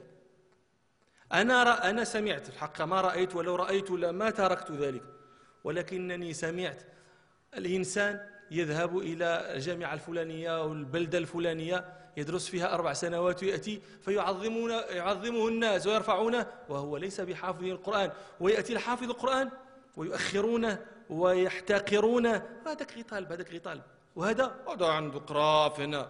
أنا 1.32 1.62
رأ 1.64 1.90
أنا 1.90 2.04
سمعت 2.04 2.48
الحق. 2.48 2.82
ما 2.82 3.00
رأيت 3.00 3.36
ولو 3.36 3.54
رأيت 3.54 3.90
لما 3.90 4.30
تركت 4.30 4.72
ذلك. 4.72 5.02
ولكنني 5.64 6.32
سمعت. 6.32 6.82
الإنسان 7.54 8.35
يذهب 8.50 8.98
إلى 8.98 9.54
الجامعة 9.54 9.94
الفلانية 9.94 10.58
أو 10.58 10.72
البلدة 10.72 11.18
الفلانية 11.18 11.84
يدرس 12.16 12.48
فيها 12.48 12.74
أربع 12.74 12.92
سنوات 12.92 13.42
ويأتي 13.42 13.82
فيعظمون 14.02 14.70
يعظمه 14.70 15.48
الناس 15.48 15.86
ويرفعونه 15.86 16.46
وهو 16.68 16.96
ليس 16.96 17.20
بحافظ 17.20 17.64
القرآن. 17.64 18.12
ويأتي 18.40 18.72
الحافظ 18.72 19.10
القرآن 19.10 19.50
ويؤخرونه 19.96 20.86
ويحتقرونه 21.10 22.60
هذاك 22.66 22.98
غطالب 22.98 23.32
هذاك 23.32 23.54
غطالب 23.54 23.82
وهذا 24.16 24.64
هذا 24.68 24.86
عنده 24.86 25.18
قراف 25.18 25.80
هنا 25.80 26.00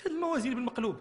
هذه 0.00 0.12
الموازين 0.12 0.54
بالمقلوب. 0.54 0.96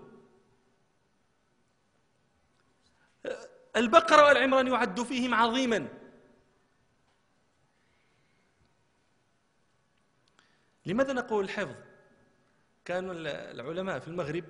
البقرة 3.75 4.25
والعمران 4.25 4.67
يعد 4.67 5.03
فيهم 5.03 5.34
عظيما. 5.34 5.88
لماذا 10.90 11.14
نقول 11.14 11.44
الحفظ؟ 11.44 11.76
كانوا 12.86 13.14
العلماء 13.52 14.00
في 14.00 14.08
المغرب 14.08 14.44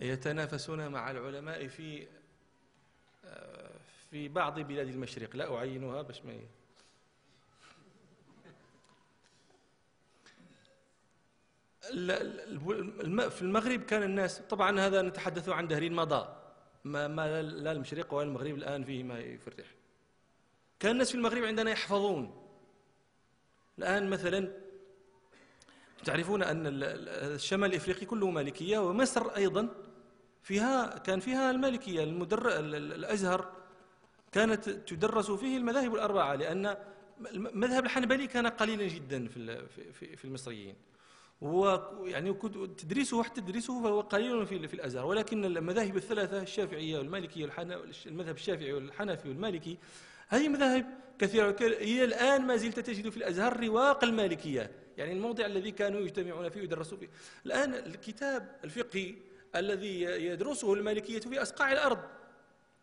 يتنافسون 0.00 0.88
مع 0.88 1.10
العلماء 1.10 1.68
في 1.68 2.06
في 4.10 4.28
بعض 4.28 4.60
بلاد 4.60 4.88
المشرق. 4.88 5.36
لا 5.36 5.56
أعينها 5.56 6.02
باش 6.02 6.22
ما 6.22 6.32
في 13.28 13.42
المغرب 13.42 13.82
كان 13.82 14.02
الناس 14.02 14.38
طبعا 14.38 14.80
هذا 14.80 15.02
نتحدث 15.02 15.48
عن 15.48 15.68
دهر 15.68 15.90
مضى. 15.90 16.36
ما 16.84 17.42
لا 17.42 17.72
المشرق 17.72 18.14
ولا 18.14 18.28
المغرب 18.28 18.54
الآن 18.54 18.84
فيه 18.84 19.02
ما 19.02 19.18
يفرح. 19.18 19.66
كان 20.80 20.92
الناس 20.92 21.10
في 21.10 21.14
المغرب 21.14 21.44
عندنا 21.44 21.70
يحفظون. 21.70 22.44
الآن 23.78 24.10
مثلا 24.10 24.52
تعرفون 26.04 26.42
أن 26.42 26.62
الشمال 26.66 27.70
الإفريقي 27.70 28.06
كله 28.06 28.30
مالكية 28.30 28.78
ومصر 28.78 29.28
أيضا 29.36 29.68
فيها 30.42 30.98
كان 30.98 31.20
فيها 31.20 31.50
المالكية 31.50 32.04
المدر 32.04 32.58
الأزهر 32.58 33.52
كانت 34.32 34.68
تدرس 34.68 35.30
فيه 35.30 35.56
المذاهب 35.56 35.94
الأربعة 35.94 36.34
لأن 36.34 36.76
المذهب 37.32 37.84
الحنبلي 37.84 38.26
كان 38.26 38.46
قليلا 38.46 38.86
جدا 38.88 39.28
في 39.28 39.66
في 40.16 40.24
المصريين. 40.24 40.74
ويعني 41.40 42.32
تدريسه 42.78 43.22
حتى 43.22 43.40
تدريسه 43.40 43.82
فهو 43.82 44.00
قليل 44.00 44.46
في 44.46 44.68
في 44.68 44.74
الأزهر. 44.74 45.06
ولكن 45.06 45.44
المذاهب 45.44 45.96
الثلاثة 45.96 46.42
الشافعية 46.42 46.98
والمالكية 46.98 47.50
المذهب 48.06 48.34
الشافعي 48.34 48.72
والحنفي 48.72 49.28
والمالكي 49.28 49.78
هذه 50.28 50.48
مذاهب 50.48 50.98
كثيرة 51.18 51.56
إلى 51.60 52.04
الآن 52.04 52.46
ما 52.46 52.56
زلت 52.56 52.80
تجد 52.80 53.08
في 53.08 53.16
الازهر 53.16 53.64
رواق 53.64 54.04
المالكية. 54.04 54.70
يعني 54.96 55.12
الموضع 55.12 55.46
الذي 55.46 55.70
كانوا 55.70 56.00
يجتمعون 56.00 56.48
فيه 56.48 56.60
ويدرسوا 56.60 56.98
فيه. 56.98 57.08
الآن 57.46 57.74
الكتاب 57.74 58.56
الفقهي 58.64 59.14
الذي 59.56 60.02
يدرسه 60.02 60.74
المالكية 60.74 61.20
في 61.20 61.42
اصقاع 61.42 61.72
الأرض 61.72 61.98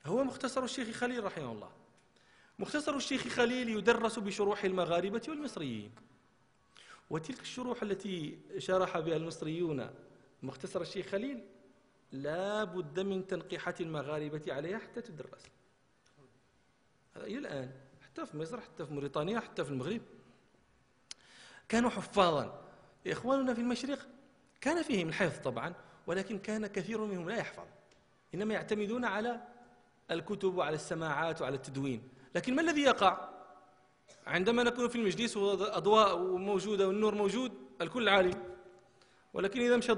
هو 0.06 0.24
مختصر 0.24 0.64
الشيخ 0.64 0.90
خليل 0.90 1.24
رحمه 1.24 1.52
الله. 1.52 1.72
مختصر 2.60 2.96
الشيخ 2.96 3.28
خليل 3.28 3.70
يدرس 3.70 4.20
بشروح 4.20 4.64
المغاربة 4.64 5.22
والمصريين. 5.28 5.92
وتلك 7.10 7.42
الشروح 7.42 7.82
التي 7.82 8.40
شرح 8.58 9.00
بها 9.00 9.16
المصريون 9.16 9.90
مختصر 10.44 10.82
الشيخ 10.82 11.06
خليل 11.08 11.44
لا 12.12 12.64
بد 12.64 13.00
من 13.00 13.28
تنقيحة 13.28 13.76
المغاربة 13.80 14.42
عليها 14.48 14.78
حتى 14.78 15.02
تدرس. 15.02 15.55
إلى 17.18 17.38
الآن 17.38 17.72
حتى 18.02 18.26
في 18.26 18.38
مصر 18.38 18.62
حتى 18.62 18.86
في 18.86 18.94
موريتانيا 18.94 19.40
حتى 19.40 19.64
في 19.66 19.72
المغرب. 19.72 20.02
كانوا 21.70 21.90
حفاظا. 21.90 22.62
إخواننا 23.08 23.54
في 23.54 23.62
المشرق 23.62 24.08
كان 24.62 24.84
فيهم 24.84 25.10
الحفظ 25.10 25.42
طبعا 25.44 25.74
ولكن 26.08 26.40
كان 26.40 26.68
كثير 26.68 27.02
منهم 27.02 27.30
لا 27.30 27.36
يحفظ. 27.36 27.66
إنما 28.36 28.54
يعتمدون 28.54 29.06
على 29.06 29.42
الكتب 30.12 30.56
وعلى 30.56 30.76
السماعات 30.76 31.42
وعلى 31.42 31.56
التدوين. 31.56 32.10
لكن 32.36 32.56
ما 32.56 32.62
الذي 32.62 32.82
يقع؟ 32.82 33.30
عندما 34.28 34.64
نكون 34.64 34.88
في 34.88 34.96
المجلس 34.96 35.38
والأضواء 35.38 36.18
موجودة 36.38 36.88
والنور 36.88 37.16
موجود 37.16 37.54
الكل 37.82 38.10
عالي. 38.10 38.56
ولكن 39.34 39.62
إذا 39.62 39.78
مشى 39.78 39.96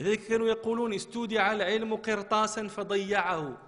لذلك 0.00 0.20
كانوا 0.20 0.48
يقولون 0.48 0.94
استودع 0.94 1.52
العلم 1.52 1.96
قرطاسا 1.96 2.68
فضيعه. 2.68 3.58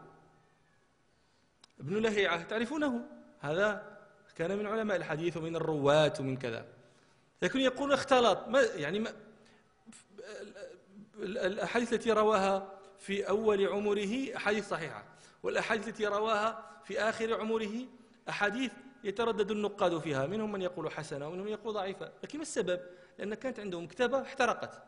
ابن 1.81 1.97
لهيعة 1.97 2.43
تعرفونه؟ 2.43 3.07
هذا 3.41 3.99
كان 4.37 4.59
من 4.59 4.67
علماء 4.67 4.97
الحديث 4.97 5.37
ومن 5.37 5.57
الرواة 5.57 6.13
ومن 6.21 6.37
كذا. 6.37 6.67
لكن 7.43 7.61
يقول 7.61 7.93
اختلط. 7.93 8.49
ما 8.49 8.61
يعني 8.61 8.99
ما 8.99 9.13
الأحاديث 11.19 11.93
التي 11.93 12.13
رواها 12.13 12.73
في 12.99 13.29
أول 13.29 13.67
عمره 13.67 14.37
أحاديث 14.37 14.69
صحيحة 14.69 15.05
والأحاديث 15.43 15.89
التي 15.89 16.07
رواها 16.07 16.81
في 16.85 17.01
آخر 17.01 17.41
عمره 17.41 17.73
أحاديث 18.29 18.73
يتردد 19.05 19.51
النقاد 19.51 19.99
فيها. 19.99 20.27
منهم 20.27 20.53
من 20.53 20.63
يقول 20.63 20.93
حسنة 20.93 21.29
ومنهم 21.29 21.45
من 21.45 21.53
يقول 21.53 21.75
ضعيفة. 21.75 22.13
لكن 22.23 22.39
ما 22.39 22.43
السبب؟ 22.43 22.81
لأن 23.19 23.35
كانت 23.35 23.61
عندهم 23.61 23.85
مكتبة 23.85 24.23
احترقت. 24.23 24.83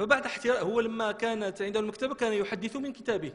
فبعد 0.00 0.26
احتراق 0.26 0.60
هو 0.60 0.80
لما 0.80 1.12
كانت 1.12 1.62
عنده 1.62 1.80
المكتبة 1.80 2.14
كان 2.14 2.32
يحدث 2.32 2.76
من 2.76 2.92
كتابه. 2.92 3.32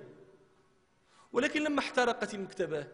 ولكن 1.33 1.63
لما 1.63 1.79
احترقت 1.79 2.33
المكتبة 2.33 2.87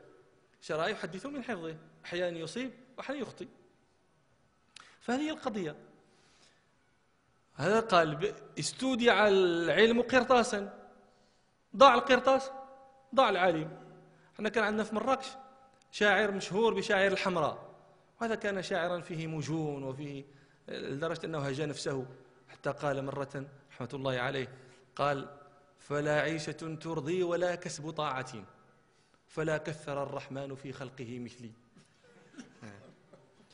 شرع 0.62 0.88
يحدث 0.88 1.26
من 1.26 1.44
حفظه. 1.44 1.78
أحيانا 2.06 2.40
يصيب 2.40 2.72
وأحيانا 2.98 3.22
يخطئ. 3.22 3.48
فهذه 5.00 5.30
القضية. 5.30 5.76
هذا 7.56 7.80
قال 7.80 8.34
استودع 8.60 9.28
العلم 9.28 10.02
قرطاسا. 10.02 10.90
ضاع 11.76 11.94
القرطاس 11.94 12.52
ضاع 13.16 13.30
العالم. 13.30 13.78
إحنا 14.36 14.50
كان 14.50 14.64
عندنا 14.64 14.84
في 14.84 14.96
مراكش 14.96 15.28
شاعر 15.92 16.32
مشهور 16.32 16.74
بشاعر 16.74 17.12
الحمراء. 17.12 17.76
وهذا 18.22 18.36
كان 18.36 18.62
شاعرا 18.62 19.02
فيه 19.02 19.28
مجون 19.28 19.84
وفيه 19.84 20.26
لدرجة 20.68 21.26
أنه 21.26 21.40
هجا 21.40 21.66
نفسه. 21.66 22.06
حتى 22.50 22.70
قال 22.72 23.06
مرة 23.06 23.46
رحمة 23.82 23.98
الله 24.00 24.20
عليه 24.20 24.48
قال 24.96 25.38
فلا 25.80 26.22
عيشة 26.22 26.52
ترضي 26.82 27.24
ولا 27.24 27.56
كسب 27.56 27.90
طاعة 27.90 28.46
فلا 29.28 29.58
كثر 29.58 30.04
الرحمن 30.04 30.56
في 30.56 30.74
خلقه 30.74 31.20
مثلي. 31.20 31.52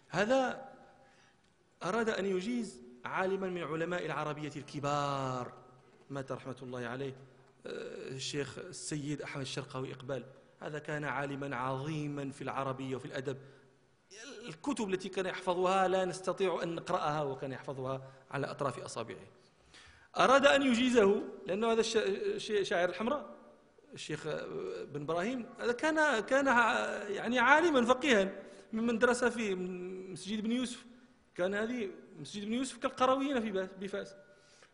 هذا 0.10 0.70
أراد 1.84 2.10
أن 2.10 2.26
يجيز 2.26 2.82
عالما 3.06 3.50
من 3.50 3.64
علماء 3.64 4.06
العربية 4.06 4.52
الكبار 4.56 5.54
مات 6.10 6.32
رحمة 6.32 6.56
الله 6.62 6.88
عليه 6.88 7.16
الشيخ 7.66 8.58
السيد 8.58 9.22
أحمد 9.22 9.42
الشرقاوي 9.42 9.94
إقبال. 9.94 10.26
هذا 10.60 10.80
كان 10.80 11.04
عالما 11.04 11.56
عظيما 11.56 12.32
في 12.32 12.42
العربية 12.42 12.96
وفي 12.96 13.06
الأدب. 13.06 13.38
الكتب 14.48 14.90
التي 14.90 15.10
كان 15.10 15.26
يحفظها 15.26 15.88
لا 15.88 16.06
نستطيع 16.06 16.64
أن 16.64 16.76
نقرأها 16.76 17.24
وكان 17.24 17.52
يحفظها 17.52 18.12
على 18.32 18.52
أطراف 18.52 18.80
أصابعه. 18.80 19.37
أراد 20.18 20.46
أن 20.46 20.62
يجيزه 20.62 21.24
لأنه 21.48 21.72
هذا 21.72 21.82
شاعر 22.64 22.90
الحمراء 22.90 23.38
الشيخ 23.94 24.28
بن 24.94 25.02
إبراهيم 25.02 25.46
هذا 25.60 25.72
كان 25.72 26.20
كان 26.20 26.46
يعني 27.10 27.40
عالما 27.40 27.86
فقيها 27.86 28.32
ممن 28.74 29.00
درس 29.00 29.24
في 29.24 29.56
مسجد 30.12 30.44
بن 30.44 30.52
يوسف. 30.52 30.86
كان 31.36 31.56
هذه 31.56 31.90
مسجد 32.20 32.46
بن 32.46 32.54
يوسف 32.54 32.78
كالقرويين 32.78 33.42
في 33.42 33.70
بفأس. 33.80 34.16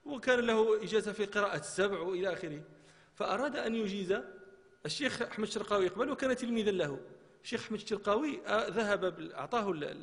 وكان 0.05 0.39
له 0.39 0.83
إجازة 0.83 1.11
في 1.11 1.25
قراءة 1.25 1.59
السبع 1.59 1.99
وإلى 1.99 2.33
آخره. 2.33 2.61
فأراد 3.15 3.55
أن 3.55 3.75
يجيز 3.75 4.21
الشيخ 4.85 5.21
أحمد 5.21 5.47
الشرقاوي 5.47 5.85
يقبل 5.85 6.09
وكان 6.09 6.35
تلميذا 6.35 6.71
له. 6.71 6.99
الشيخ 7.43 7.61
أحمد 7.61 7.79
الشرقاوي 7.79 8.39
آه، 8.47 8.67
ذهب 8.67 9.31
أعطاه 9.31 9.95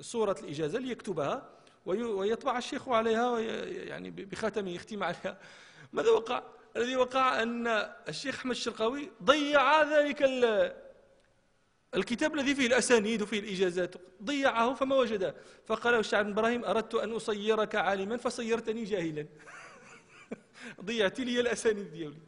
صورة 0.00 0.36
الإجازة 0.40 0.78
ليكتبها. 0.78 1.55
ويطبع 1.86 2.58
الشيخ 2.58 2.88
عليها 2.88 3.40
يعني 3.68 4.10
بخاتمه 4.10 4.70
يختم 4.70 5.02
عليها. 5.02 5.38
ماذا 5.92 6.10
وقع؟ 6.10 6.42
الذي 6.76 6.96
وقع 6.96 7.42
أن 7.42 7.66
الشيخ 8.08 8.38
أحمد 8.38 8.50
الشرقاوي 8.50 9.10
ضيع 9.22 9.82
ذلك 9.82 10.22
الكتاب 11.94 12.34
الذي 12.34 12.54
فيه 12.54 12.66
الأسانيد 12.66 13.22
وفيه 13.22 13.40
الإجازات 13.40 13.94
ضيعه 14.22 14.74
فما 14.74 14.96
وجده. 14.96 15.34
فقال 15.66 15.94
له 16.12 16.22
بن 16.22 16.30
إبراهيم 16.30 16.64
أردت 16.64 16.94
أن 16.94 17.12
أصيرك 17.12 17.74
عالما 17.74 18.16
فصيرتني 18.16 18.84
جاهلا. 18.84 19.26
ضيعت 20.84 21.20
لي 21.20 21.40
الأسانيد 21.40 21.90
ديالي. 21.90 22.20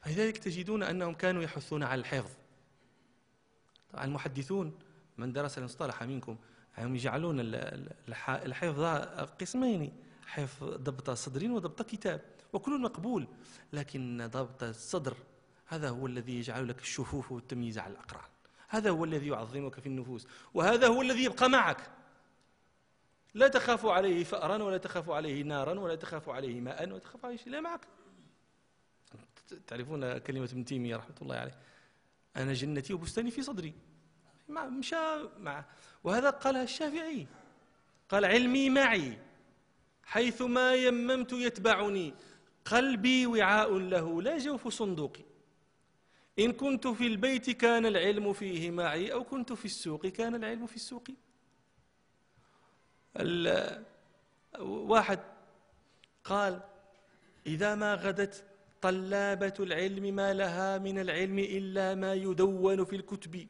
فلذلك 0.00 0.38
تجدون 0.38 0.82
أنهم 0.82 1.14
كانوا 1.14 1.42
يحثون 1.42 1.82
على 1.82 2.00
الحفظ. 2.00 2.30
طبعا 3.92 4.04
المحدثون 4.04 4.78
من 5.18 5.32
درس 5.32 5.58
المصطلح 5.58 6.02
منكم 6.02 6.36
هم 6.84 6.94
يجعلون 6.94 7.36
الحفظ 8.28 8.84
قسمين 9.40 9.92
حفظ 10.26 10.64
ضبط 10.64 11.10
صدر 11.10 11.50
وضبط 11.50 11.82
كتاب 11.82 12.20
وكل 12.52 12.80
مقبول 12.80 13.28
لكن 13.72 14.28
ضبط 14.30 14.62
الصدر 14.62 15.16
هذا 15.66 15.88
هو 15.88 16.06
الذي 16.06 16.38
يجعل 16.38 16.68
لك 16.68 16.80
الشفوف 16.80 17.32
والتمييز 17.32 17.78
على 17.78 17.92
الأقران. 17.92 18.30
هذا 18.68 18.90
هو 18.90 19.04
الذي 19.04 19.28
يعظمك 19.28 19.80
في 19.80 19.86
النفوس 19.86 20.26
وهذا 20.54 20.86
هو 20.86 21.02
الذي 21.02 21.24
يبقى 21.24 21.48
معك. 21.48 21.90
لا 23.34 23.48
تخاف 23.48 23.86
عليه 23.86 24.24
فأرا 24.24 24.62
ولا 24.62 24.78
تخاف 24.78 25.10
عليه 25.10 25.42
نارا 25.42 25.80
ولا 25.80 25.94
تخاف 25.94 26.28
عليه 26.28 26.60
ماء 26.60 26.88
ولا 26.88 26.98
تخاف 26.98 27.24
عليه 27.24 27.36
شيء 27.36 27.52
لا 27.52 27.60
معك. 27.60 27.80
تعرفون 29.66 30.18
كلمة 30.18 30.44
ابن 30.44 30.64
تيمية 30.64 30.96
رحمة 30.96 31.14
الله 31.22 31.36
عليه 31.36 31.58
أنا 32.36 32.52
جنتي 32.52 32.94
وبستاني 32.94 33.30
في 33.30 33.42
صدري. 33.42 33.74
مشى 34.50 35.28
مع. 35.38 35.64
وهذا 36.04 36.30
قالها 36.30 36.62
الشافعي. 36.62 37.26
قال 38.08 38.24
علمي 38.24 38.70
معي. 38.70 39.18
حيثما 40.04 40.74
يممت 40.74 41.32
يتبعني. 41.32 42.14
قلبي 42.64 43.26
وعاء 43.26 43.78
له. 43.78 44.22
لا 44.22 44.38
جوف 44.38 44.68
صندوقي 44.68 45.24
إن 46.38 46.52
كنت 46.52 46.86
في 46.86 47.06
البيت 47.06 47.50
كان 47.50 47.86
العلم 47.86 48.32
فيه 48.32 48.70
معي. 48.70 49.12
أو 49.12 49.24
كنت 49.24 49.52
في 49.52 49.64
السوق 49.64 50.06
كان 50.06 50.34
العلم 50.34 50.66
في 50.66 50.76
السوق. 50.76 51.08
واحد 54.60 55.20
قال 56.24 56.60
إذا 57.46 57.74
ما 57.74 57.94
غدت 57.94 58.44
طلابة 58.82 59.54
العلم 59.60 60.14
ما 60.14 60.34
لها 60.34 60.78
من 60.78 60.98
العلم 60.98 61.38
إلا 61.38 61.94
ما 61.94 62.14
يدون 62.14 62.84
في 62.84 62.96
الكتب. 62.96 63.48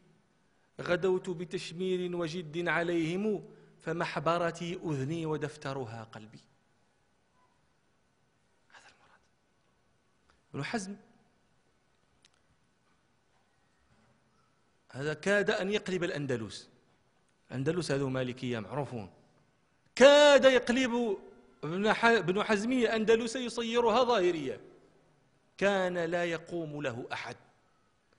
غدوت 0.80 1.30
بتشمير 1.30 2.16
وجد 2.16 2.68
عليهم 2.68 3.44
فمحبرتي 3.80 4.80
أذني 4.84 5.26
ودفترها 5.26 6.04
قلبي. 6.12 6.40
هذا 8.70 8.88
المراد. 8.88 9.20
ابن 10.54 10.64
حزم. 10.64 10.96
هذا 14.90 15.14
كاد 15.14 15.50
أن 15.50 15.70
يقلب 15.70 16.04
الأندلس. 16.04 16.68
الأندلس 17.50 17.90
هذو 17.90 18.08
مالكية 18.08 18.58
معروفون. 18.58 19.10
كاد 19.96 20.44
يقلب 20.44 21.18
ابن 21.64 22.42
حزم 22.42 22.72
الأندلس 22.72 23.36
يصيرها 23.36 24.04
ظاهرية. 24.04 24.60
كان 25.58 25.98
لا 25.98 26.24
يقوم 26.24 26.82
له 26.82 27.06
أحد. 27.12 27.36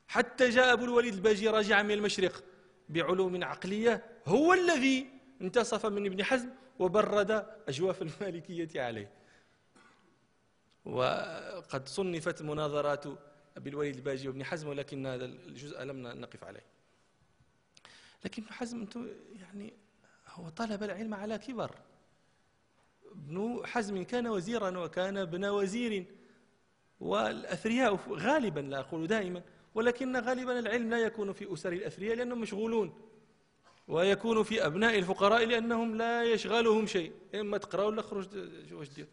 حتى 0.08 0.50
جاء 0.50 0.74
أبو 0.74 0.86
الوليد 0.86 1.14
الباجي 1.14 1.50
راجعا 1.50 1.84
من 1.84 1.92
المشرق. 1.92 2.44
بعلوم 2.92 3.44
عقلية 3.44 4.06
هو 4.28 4.54
الذي 4.54 5.08
انتصف 5.42 5.86
من 5.86 6.06
ابن 6.06 6.24
حزم 6.24 6.50
وبرد 6.80 7.32
أجواف 7.68 8.02
المالكية 8.02 8.82
عليه. 8.82 9.12
وقد 10.86 11.88
صنفت 11.88 12.42
مناظرات 12.42 13.06
أبي 13.58 13.70
الوليد 13.70 13.96
الباجي 13.96 14.28
وابن 14.28 14.44
حزم 14.44 14.68
ولكن 14.68 15.06
هذا 15.06 15.26
الجزء 15.26 15.84
لم 15.84 16.08
نقف 16.08 16.44
عليه. 16.44 16.66
لكن 18.26 18.44
ابن 18.44 18.54
حزم 18.54 18.88
يعني 19.34 19.74
هو 20.28 20.50
طلب 20.50 20.84
العلم 20.84 21.14
على 21.14 21.38
كبر. 21.38 21.76
ابن 23.12 23.62
حزم 23.66 24.04
كان 24.04 24.28
وزيرا 24.28 24.78
وكان 24.78 25.18
ابن 25.18 25.46
وزير 25.46 26.06
والأثرياء 27.00 27.96
غالبا 28.10 28.60
لا 28.60 28.80
أقول 28.80 29.08
دائما 29.08 29.42
ولكن 29.76 30.18
غالبا 30.18 30.60
العلم 30.60 30.90
لا 30.90 30.98
يكون 30.98 31.34
في 31.34 31.54
أسر 31.54 31.74
الأثرياء 31.74 32.16
لأنهم 32.16 32.42
مشغولون. 32.42 33.02
ويكون 33.88 34.44
في 34.44 34.66
أبناء 34.66 35.00
الفقراء 35.00 35.46
لأنهم 35.46 35.96
لا 35.96 36.24
يشغلهم 36.24 36.88
شيء. 36.88 37.12
إما 37.36 37.58
تقرأ 37.58 37.84
ولا 37.84 38.02
خرج 38.02 38.28
واش 38.74 38.90
دير؟ 38.90 39.08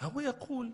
هو 0.00 0.20
يقول 0.20 0.72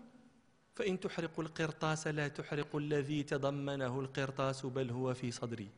فإن 0.75 0.99
تحرق 0.99 1.39
القرطاس 1.39 2.07
لا 2.07 2.27
تحرق 2.27 2.75
الذي 2.75 3.23
تضمنه 3.23 3.99
القرطاس 3.99 4.65
بل 4.65 4.89
هو 4.89 5.13
في 5.13 5.31
صدري. 5.31 5.69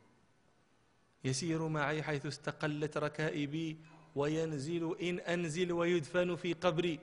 يسير 1.24 1.68
معي 1.68 2.02
حيث 2.02 2.26
استقلت 2.26 2.96
ركائبي 2.96 3.76
وينزل 4.14 4.96
إن 5.02 5.18
أنزل 5.18 5.72
ويدفن 5.72 6.36
في 6.36 6.52
قبري. 6.52 6.98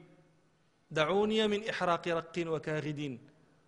دعوني 0.99 1.47
من 1.47 1.69
إحراق 1.69 2.07
رق 2.07 2.35
وكاغد 2.37 3.01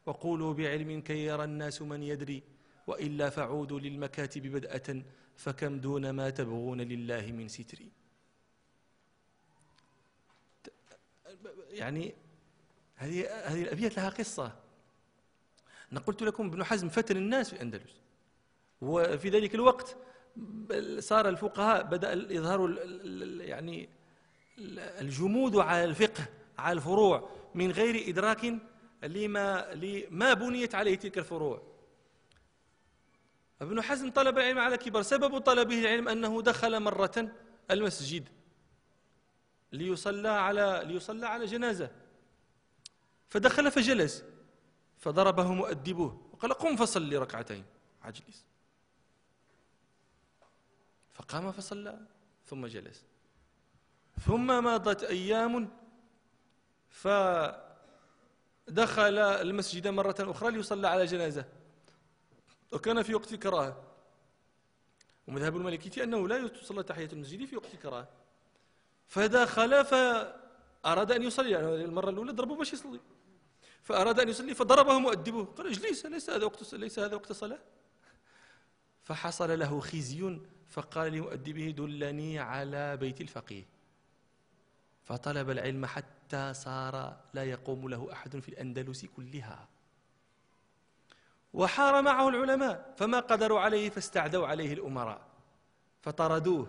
وقولوا 0.05 0.53
بعلم 0.53 1.01
كي 1.01 1.25
يرى 1.25 1.43
الناس 1.43 1.81
من 1.81 2.03
يدري 2.03 2.43
وإلا 2.87 3.29
فعودوا 3.29 3.79
للمكاتب 3.79 4.43
بدأة 4.57 4.89
فكم 5.37 5.79
دون 5.79 6.09
ما 6.09 6.29
تبغون 6.29 6.81
لله 6.81 7.25
من 7.31 7.47
ستري 7.47 7.89
يعني 11.71 12.13
هذه 12.95 13.29
هذه 13.49 13.63
الأبيات 13.63 13.97
لها 13.97 14.09
قصة. 14.09 14.55
أنا 15.91 15.99
قلت 15.99 16.23
لكم 16.23 16.45
ابن 16.45 16.63
حزم 16.63 16.89
فتن 16.89 17.17
الناس 17.17 17.49
في 17.49 17.55
الأندلس 17.55 17.93
وفي 18.81 19.29
ذلك 19.29 19.55
الوقت 19.55 19.97
صار 20.99 21.29
الفقهاء 21.29 21.83
بدأ 21.83 22.13
يظهروا 22.13 22.69
يعني 23.43 23.89
الجمود 25.01 25.55
على 25.55 25.83
الفقه. 25.83 26.25
على 26.57 26.77
الفروع 26.77 27.29
من 27.55 27.71
غير 27.71 28.09
إدراك 28.09 28.53
لما 29.03 29.73
لما 29.73 30.33
بنيت 30.33 30.75
عليه 30.75 30.95
تلك 30.95 31.17
الفروع. 31.17 31.61
ابن 33.61 33.81
حزم 33.81 34.11
طلب 34.11 34.37
العلم 34.37 34.59
على 34.59 34.77
كبر. 34.77 35.01
سبب 35.01 35.37
طلبه 35.37 35.79
العلم 35.79 36.07
أنه 36.07 36.41
دخل 36.41 36.79
مرة 36.79 37.31
المسجد 37.71 38.29
ليصلى 39.71 40.29
على 40.29 40.81
ليصلى 40.85 41.27
على 41.27 41.45
جنازة. 41.45 41.91
فدخل 43.29 43.71
فجلس. 43.71 44.23
فضربه 44.97 45.53
مؤدبه. 45.53 46.21
وقال 46.33 46.53
قم 46.53 46.75
فصل 46.75 47.13
ركعتين. 47.13 47.65
عجلس. 48.01 48.45
فقام 51.13 51.51
فصلى. 51.51 51.99
ثم 52.45 52.65
جلس. 52.65 53.05
ثم 54.25 54.63
مضت 54.63 55.03
أيام 55.03 55.69
فدخل 56.89 57.57
المسجد 59.19 59.87
مرة 59.87 60.15
أخرى 60.19 60.51
ليصلى 60.51 60.87
على 60.87 61.05
جنازة. 61.05 61.45
وكان 62.71 63.03
في 63.03 63.15
وقت 63.15 63.35
كراهة 63.35 63.83
ومذهب 65.27 65.57
المالكية 65.57 66.03
أنه 66.03 66.27
لا 66.27 66.37
يصلى 66.37 66.83
تحية 66.83 67.09
المسجد 67.13 67.45
في 67.45 67.55
وقت 67.55 67.75
كراهة 67.75 68.07
فدخل 69.07 69.85
فأراد 69.85 71.11
أن 71.11 71.23
يصلي. 71.23 71.51
يعني 71.51 71.75
المرة 71.75 72.09
الأولى 72.09 72.31
ضربه 72.31 72.55
باش 72.55 72.73
يصلي. 72.73 72.99
فأراد 73.83 74.19
أن 74.19 74.29
يصلي 74.29 74.53
فضربه 74.53 74.99
مؤدبه. 74.99 75.45
قال 75.45 75.67
اجلس 75.67 76.05
ليس 76.05 76.29
هذا 76.29 76.45
وقت 76.45 76.73
ليس 76.73 76.99
هذا 76.99 77.15
وقت 77.15 77.31
صلاة. 77.31 77.59
فحصل 79.03 79.59
له 79.59 79.79
خزي 79.79 80.39
فقال 80.67 81.11
لمؤدبه 81.11 81.69
دلني 81.69 82.39
على 82.39 82.97
بيت 82.97 83.21
الفقيه. 83.21 83.76
فطلب 85.07 85.49
العلم 85.49 85.85
حتى 85.85 86.53
صار 86.53 87.17
لا 87.33 87.43
يقوم 87.43 87.89
له 87.89 88.09
أحد 88.11 88.39
في 88.39 88.49
الأندلس 88.49 89.05
كلها. 89.05 89.67
وحار 91.53 92.01
معه 92.01 92.29
العلماء 92.29 92.93
فما 92.97 93.19
قدروا 93.19 93.59
عليه 93.59 93.89
فاستعدوا 93.89 94.47
عليه 94.47 94.73
الأمراء. 94.73 95.21
فطردوه. 96.01 96.67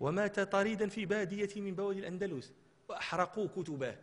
ومات 0.00 0.40
طريدا 0.40 0.88
في 0.88 1.06
بادية 1.06 1.60
من 1.60 1.74
بوادي 1.74 1.98
الأندلس 1.98 2.52
وأحرقوا 2.88 3.48
كتبه. 3.56 3.96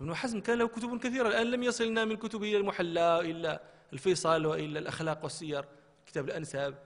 ابن 0.00 0.14
حزم 0.14 0.40
كان 0.40 0.58
له 0.58 0.68
كتب 0.68 0.98
كثيرة 0.98 1.28
الآن 1.28 1.46
لم 1.50 1.62
يصلنا 1.62 2.04
من 2.04 2.16
كتبه 2.16 2.48
إلى 2.48 2.56
المحلى 2.56 3.20
إلا 3.30 3.62
الفيصل 3.92 4.46
وإلا 4.46 4.78
الأخلاق 4.78 5.22
والسير 5.22 5.64
كتاب 6.06 6.24
الأنساب. 6.24 6.78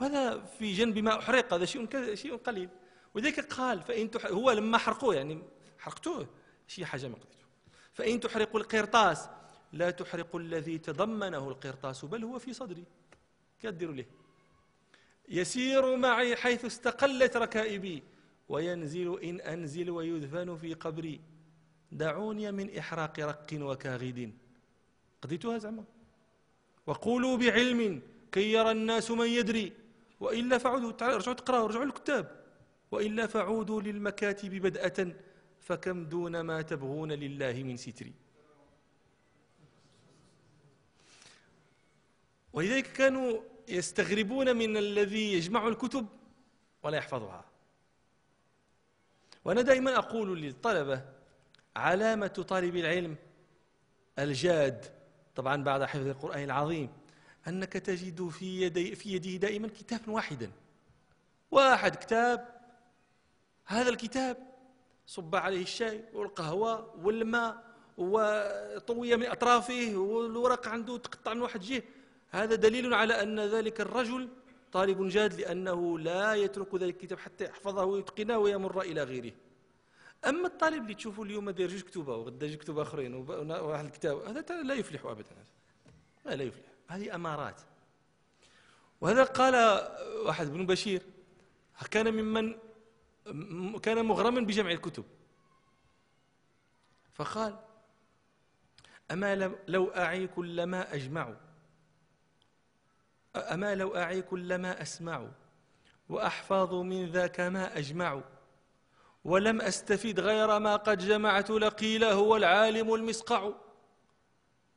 وهذا 0.00 0.44
في 0.44 0.72
جنب 0.72 0.98
ما 0.98 1.18
أحرق 1.18 1.54
هذا 1.54 1.64
شيء 1.64 2.14
شيء 2.14 2.36
قليل. 2.36 2.68
ولذلك 3.14 3.52
قال 3.52 3.82
فإن 3.82 4.10
تح... 4.10 4.26
هو 4.26 4.50
لما 4.50 4.78
حرقوه 4.78 5.14
يعني 5.14 5.42
حرقتوه 5.78 6.26
شيء 6.66 6.84
حاجة 6.84 7.08
ما 7.08 7.14
قضيته 7.14 7.46
فإن 7.92 8.20
تحرقوا 8.20 8.60
القرطاس 8.60 9.28
لا 9.72 9.90
تحرق 9.90 10.36
الذي 10.36 10.78
تضمنه 10.78 11.48
القرطاس 11.48 12.04
بل 12.04 12.24
هو 12.24 12.38
في 12.38 12.52
صدري. 12.52 12.84
كدروا 13.62 13.94
له 13.94 14.04
يسير 15.28 15.96
معي 15.96 16.36
حيث 16.36 16.64
استقلت 16.64 17.36
ركائبي 17.36 18.02
وينزل 18.48 19.20
إن 19.22 19.40
أنزل 19.40 19.90
ويدفن 19.90 20.56
في 20.56 20.74
قبري. 20.74 21.20
دعوني 21.92 22.52
من 22.52 22.78
إحراق 22.78 23.20
رق 23.20 23.46
وكاغد. 23.52 24.32
قضيتها 25.22 25.58
زعما 25.58 25.84
وقولوا 26.86 27.36
بعلم 27.36 28.02
كي 28.32 28.52
يرى 28.52 28.70
الناس 28.70 29.10
من 29.10 29.26
يدري. 29.26 29.72
وإلا 30.20 30.58
فعودوا 30.58 31.16
رجعوا 31.16 31.34
تقرأوا 31.34 31.68
رجعوا 31.68 31.84
الكتاب 31.84 32.47
وإلا 32.90 33.26
فعودوا 33.26 33.80
للمكاتب 33.82 34.50
بدأة 34.50 35.12
فكم 35.60 36.04
دون 36.04 36.40
ما 36.40 36.62
تبغون 36.62 37.12
لله 37.12 37.62
من 37.62 37.76
ستري 37.76 38.12
ولذلك 42.52 42.92
كانوا 42.92 43.40
يستغربون 43.68 44.56
من 44.56 44.76
الذي 44.76 45.32
يجمع 45.32 45.68
الكتب 45.68 46.06
ولا 46.82 46.96
يحفظها. 46.98 47.44
وأنا 49.44 49.62
دائما 49.62 49.98
أقول 49.98 50.40
للطلبة 50.42 51.04
علامة 51.76 52.26
طالب 52.26 52.76
العلم 52.76 53.16
الجاد 54.18 54.86
طبعا 55.36 55.62
بعد 55.62 55.84
حفظ 55.84 56.06
القرآن 56.06 56.44
العظيم 56.44 56.90
أنك 57.48 57.72
تجد 57.72 58.28
في, 58.28 58.62
يدي 58.62 58.94
في 58.94 59.12
يده 59.12 59.36
دائما 59.36 59.68
كتابا 59.68 60.12
واحدا. 60.12 60.50
واحد 61.50 61.96
كتاب 61.96 62.57
هذا 63.68 63.88
الكتاب 63.88 64.36
صب 65.06 65.36
عليه 65.36 65.62
الشاي 65.62 66.04
والقهوة 66.12 66.94
والماء 67.04 67.64
وطوية 67.98 69.16
من 69.16 69.26
أطرافه 69.26 69.92
والورق 69.96 70.68
عنده 70.68 70.96
تقطع 70.96 71.34
من 71.34 71.40
واحد 71.40 71.60
جهة. 71.60 71.82
هذا 72.30 72.54
دليل 72.54 72.94
على 72.94 73.22
أن 73.22 73.40
ذلك 73.40 73.80
الرجل 73.80 74.28
طالب 74.72 75.08
جاد 75.08 75.40
لأنه 75.40 75.98
لا 75.98 76.34
يترك 76.34 76.74
ذلك 76.74 76.94
الكتاب 76.94 77.18
حتى 77.18 77.44
يحفظه 77.44 77.84
ويتقنه 77.84 78.38
ويمر 78.38 78.80
إلى 78.80 79.02
غيره. 79.02 79.32
أما 80.26 80.46
الطالب 80.46 80.82
اللي 80.82 80.94
تشوفه 80.94 81.22
اليوم 81.22 81.50
داير 81.50 81.70
جوج 81.70 81.80
كتب 81.80 82.08
وغدا 82.08 82.46
جوج 82.46 82.56
كتب 82.56 82.78
آخرين 82.78 83.14
وواحد 83.14 83.84
الكتاب 83.84 84.18
هذا 84.18 84.62
لا 84.62 84.74
يفلح 84.74 85.06
أبدا. 85.06 85.30
لا, 86.24 86.34
لا 86.34 86.44
يفلح. 86.44 86.64
هذه 86.88 87.14
أمارات. 87.14 87.60
وهذا 89.00 89.24
قال 89.24 89.54
واحد 90.26 90.52
بن 90.52 90.66
بشير 90.66 91.02
كان 91.90 92.14
ممن 92.14 92.54
كان 93.82 94.04
مغرما 94.04 94.40
بجمع 94.40 94.70
الكتب. 94.70 95.04
فقال 97.12 97.58
أما 99.10 99.56
لو 99.68 99.88
أعي 99.90 100.26
كل 100.26 100.62
ما 100.62 100.94
أجمع؟ 100.94 101.34
أما 103.36 103.74
لو 103.74 103.96
أعي 103.96 104.22
كل 104.22 104.54
ما 104.54 104.82
أسمع؟ 104.82 105.28
وأحفظ 106.08 106.74
من 106.74 107.06
ذاك 107.06 107.40
ما 107.40 107.78
أجمع؟ 107.78 108.22
ولم 109.24 109.60
أستفد 109.60 110.20
غير 110.20 110.58
ما 110.58 110.76
قد 110.76 110.98
جمعت 110.98 111.50
لقيل 111.50 112.04
هو 112.04 112.36
العالم 112.36 112.94
المسقع. 112.94 113.52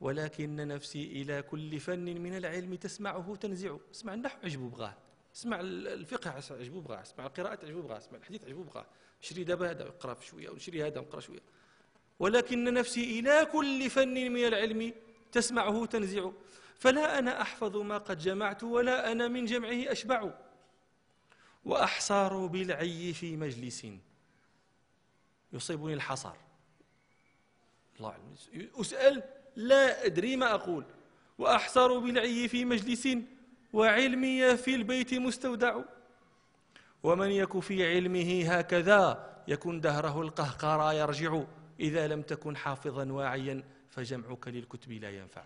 ولكن 0.00 0.56
نفسي 0.56 1.04
إلى 1.22 1.42
كل 1.42 1.80
فن 1.80 2.04
من 2.04 2.36
العلم 2.36 2.74
تسمعه 2.74 3.36
تنزع. 3.40 3.76
اسمع 3.90 4.14
النحو 4.14 4.38
عجبو 4.44 4.68
بغاه 4.68 4.96
اسمع 5.36 5.60
الفقه 5.60 6.30
عجبو 6.50 6.80
بغاه 6.80 7.02
اسمع 7.02 7.26
القراءة 7.26 7.64
عجبو 7.64 7.82
بغاه 7.82 7.98
اسمع 7.98 8.18
الحديث 8.18 8.44
عجبو 8.44 8.62
بغاه 8.62 8.86
شري 9.20 9.44
دابا 9.44 9.70
هذا 9.70 9.88
اقرا 9.88 10.16
شوية 10.20 10.50
وشري 10.50 10.86
هذا 10.86 11.00
واقرا 11.00 11.20
شوية. 11.20 11.40
ولكن 12.18 12.74
نفسي 12.74 13.20
إلى 13.20 13.48
كل 13.52 13.90
فن 13.90 14.32
من 14.32 14.46
العلم 14.46 14.94
تسمعه 15.32 15.86
تنزع 15.86 16.30
فلا 16.78 17.18
أنا 17.18 17.42
أحفظ 17.42 17.76
ما 17.76 17.98
قد 17.98 18.18
جمعت 18.18 18.62
ولا 18.64 19.12
أنا 19.12 19.28
من 19.28 19.44
جمعه 19.44 19.92
أشبع. 19.92 20.30
وأحصار 21.64 22.46
بالعي 22.46 23.12
في 23.12 23.36
مجلس. 23.36 23.86
يصيبني 25.52 25.94
الحصر 25.94 26.34
الله 27.96 28.16
أسأل 28.80 29.22
لا 29.56 30.06
أدري 30.06 30.36
ما 30.36 30.54
أقول. 30.54 30.84
وأحصر 31.38 31.98
بالعي 31.98 32.48
في 32.48 32.64
مجلس. 32.64 33.08
وعلمي 33.72 34.56
في 34.56 34.74
البيت 34.74 35.14
مستودع. 35.14 35.80
ومن 37.02 37.30
يك 37.30 37.58
في 37.58 37.96
علمه 37.96 38.54
هكذا 38.54 39.32
يكن 39.48 39.80
دهره 39.80 40.22
القهقرى 40.22 40.96
يرجع. 40.96 41.42
إذا 41.80 42.08
لم 42.08 42.22
تكن 42.22 42.56
حافظا 42.56 43.12
واعيا 43.12 43.64
فجمعك 43.90 44.48
للكتب 44.48 44.92
لا 44.92 45.10
ينفع. 45.10 45.44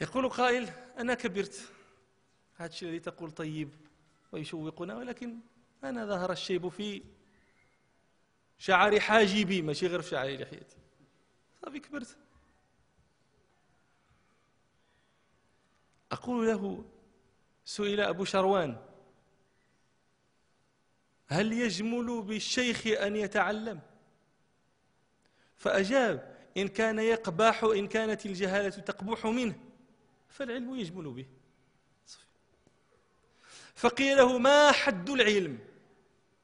يقول 0.00 0.28
قائل 0.28 0.70
أنا 0.98 1.14
كبرت. 1.14 1.72
هذا 2.56 2.68
الشيء 2.68 2.88
الذي 2.88 3.00
تقول 3.00 3.30
طيب 3.30 3.70
ويشوقنا 4.32 4.96
ولكن 4.96 5.36
أنا 5.84 6.06
ظهر 6.06 6.32
الشيب 6.32 6.68
في 6.68 7.02
شعر 8.58 9.00
حاجبي 9.00 9.62
ماشي 9.62 9.86
غير 9.86 10.02
في 10.02 10.10
شعر 10.10 10.28
لحيتي 10.28 10.76
صافي 11.62 11.78
كبرت. 11.78 12.16
أقول 16.12 16.46
له 16.46 16.84
سئل 17.64 18.00
أبو 18.00 18.24
شروان 18.24 18.76
هل 21.26 21.52
يجمل 21.52 22.22
بالشيخ 22.22 22.86
أن 22.86 23.16
يتعلم؟ 23.16 23.80
فأجاب 25.56 26.36
إن 26.56 26.68
كان 26.68 26.98
يقباح 26.98 27.64
إن 27.64 27.88
كانت 27.88 28.26
الجهالة 28.26 28.68
تقبح 28.68 29.26
منه 29.26 29.58
فالعلم 30.28 30.74
يجمل 30.74 31.10
به. 31.10 31.26
فقيل 33.74 34.16
له 34.16 34.38
ما 34.38 34.72
حد 34.72 35.10
العلم؟ 35.10 35.58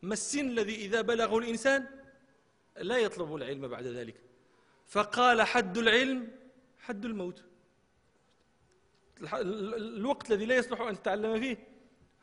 ما 0.03 0.13
السن 0.13 0.49
الذي 0.49 0.75
إذا 0.75 1.01
بلغه 1.01 1.39
الإنسان؟ 1.39 1.87
لا 2.77 2.99
يطلب 2.99 3.35
العلم 3.35 3.69
بعد 3.69 3.87
ذلك. 3.87 4.21
فقال 4.87 5.43
حد 5.43 5.79
العلم 5.79 6.33
حد 6.79 7.05
الموت. 7.05 7.45
الوقت 9.23 10.31
الذي 10.31 10.47
لا 10.47 10.57
يصلح 10.57 10.81
أن 10.81 11.03
تتعلم 11.03 11.41
فيه 11.41 11.69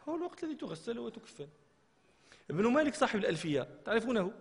هو 0.09 0.15
الوقت 0.15 0.43
الذي 0.43 0.55
تغسل 0.55 0.99
وتكفن. 0.99 1.47
ابن 2.49 2.67
مالك 2.67 2.95
صاحب 2.95 3.19
الألفية 3.19 3.67
تعرفونه؟ 3.85 4.31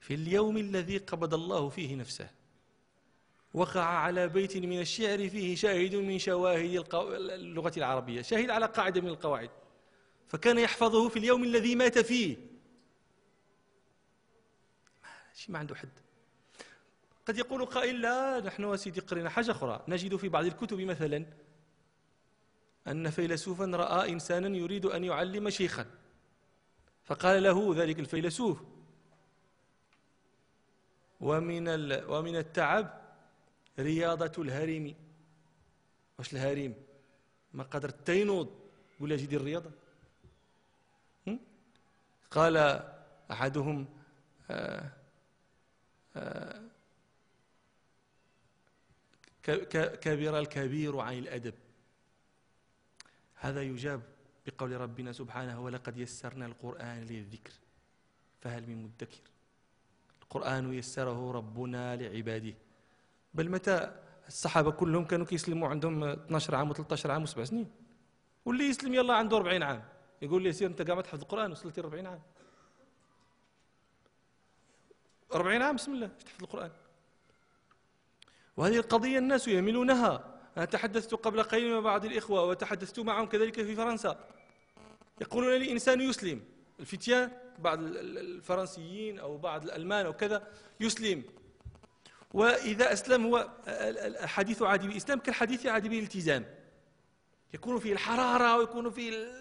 في 0.00 0.14
اليوم 0.14 0.56
الذي 0.56 0.98
قبض 0.98 1.34
الله 1.34 1.68
فيه 1.68 1.96
نفسه 1.96 2.30
وقع 3.54 3.84
على 3.84 4.28
بيت 4.28 4.56
من 4.56 4.80
الشعر 4.80 5.28
فيه 5.28 5.56
شاهد 5.56 5.94
من 5.94 6.18
شواهد 6.18 6.94
اللغة 6.94 7.72
العربية 7.76 8.22
شاهد 8.22 8.50
على 8.50 8.66
قاعدة 8.66 9.00
من 9.00 9.08
القواعد. 9.08 9.50
فكان 10.28 10.58
يحفظه 10.58 11.08
في 11.08 11.18
اليوم 11.18 11.44
الذي 11.44 11.74
مات 11.74 11.98
فيه. 11.98 12.36
شيء 15.34 15.52
ما 15.52 15.58
عنده 15.58 15.74
حد. 15.74 15.88
قد 17.26 17.38
يقول 17.38 17.64
قائل 17.66 18.00
لا 18.00 18.40
نحن 18.40 18.76
سيدي 18.76 19.00
قرينا 19.00 19.30
حاجة 19.30 19.50
أخرى. 19.50 19.84
نجد 19.88 20.16
في 20.16 20.28
بعض 20.28 20.44
الكتب 20.44 20.80
مثلا 20.80 21.26
أن 22.88 23.10
فيلسوفا 23.10 23.64
رأى 23.64 24.12
إنسانا 24.12 24.56
يريد 24.56 24.86
أن 24.86 25.04
يعلم 25.04 25.50
شيخا. 25.50 25.86
فقال 27.04 27.42
له 27.42 27.74
ذلك 27.76 27.98
الفيلسوف 27.98 28.62
ومن 31.20 31.68
ومن 31.92 32.36
التعب 32.36 33.00
رياضة 33.78 34.42
الهرم 34.42 34.94
واش 36.18 36.32
الهريم؟ 36.32 36.74
ما 37.54 37.64
قدر 37.64 37.90
تينوض 37.90 38.60
ولا 39.00 39.16
جي 39.16 39.26
دير 39.26 39.40
الرياضة 39.40 39.70
قال 42.30 42.82
أحدهم 43.30 43.88
آآ 44.50 44.90
آآ 46.16 46.69
كبر 49.42 50.38
الكبير 50.38 50.98
عن 50.98 51.18
الأدب. 51.18 51.54
هذا 53.34 53.62
يجاب 53.62 54.02
بقول 54.46 54.80
ربنا 54.80 55.12
سبحانه 55.12 55.60
ولقد 55.60 55.98
يسرنا 55.98 56.46
القرآن 56.46 57.04
للذكر 57.04 57.52
فهل 58.40 58.66
من 58.66 58.82
مدكر؟ 58.84 59.20
القرآن 60.22 60.74
يسره 60.74 61.32
ربنا 61.32 61.96
لعباده. 61.96 62.54
بل 63.34 63.50
متى 63.50 63.96
الصحابة 64.28 64.70
كلهم 64.70 65.04
كانوا 65.04 65.26
كيسلموا 65.26 65.68
عندهم 65.68 66.04
12 66.04 66.54
عام 66.54 66.74
و13 66.74 67.06
عام 67.06 67.26
و7 67.26 67.42
سنين؟ 67.42 67.70
واللي 68.44 68.64
يسلم 68.64 68.94
يلا 68.94 69.14
عنده 69.14 69.36
40 69.36 69.62
عام. 69.62 69.84
يقول 70.22 70.42
لي 70.42 70.52
سير 70.52 70.68
أنت 70.68 70.82
قاعد 70.82 71.02
تحفظ 71.02 71.20
القرآن 71.20 71.52
وصلت 71.52 71.78
40 71.78 72.06
عام. 72.06 72.22
40 75.34 75.62
عام 75.62 75.76
بسم 75.76 75.92
الله. 75.92 76.06
تحفظ 76.06 76.42
القرآن؟ 76.42 76.70
وهذه 78.60 78.76
القضية 78.76 79.18
الناس 79.18 79.48
يميلونها. 79.48 80.40
أنا 80.56 80.64
تحدثت 80.64 81.14
قبل 81.14 81.42
قليل 81.42 81.72
مع 81.74 81.80
بعض 81.80 82.04
الإخوة 82.04 82.44
وتحدثت 82.44 82.98
معهم 82.98 83.26
كذلك 83.26 83.54
في 83.54 83.76
فرنسا. 83.76 84.24
يقولون 85.20 85.54
لي 85.54 85.72
إنسان 85.72 86.00
يسلم. 86.00 86.44
الفتيان 86.80 87.30
بعض 87.58 87.78
الفرنسيين 87.82 89.18
أو 89.18 89.38
بعض 89.38 89.64
الألمان 89.64 90.06
أو 90.06 90.12
كذا 90.12 90.48
يسلم. 90.80 91.24
وإذا 92.34 92.92
أسلم 92.92 93.26
هو 93.26 93.48
حديث 94.20 94.62
عادي 94.62 94.88
بالإسلام 94.88 95.18
كالحديث 95.18 95.66
عادي 95.66 95.88
بالالتزام. 95.88 96.44
يكون 97.54 97.78
فيه 97.78 97.92
الحرارة 97.92 98.56
ويكون 98.56 98.90
فيه 98.90 99.32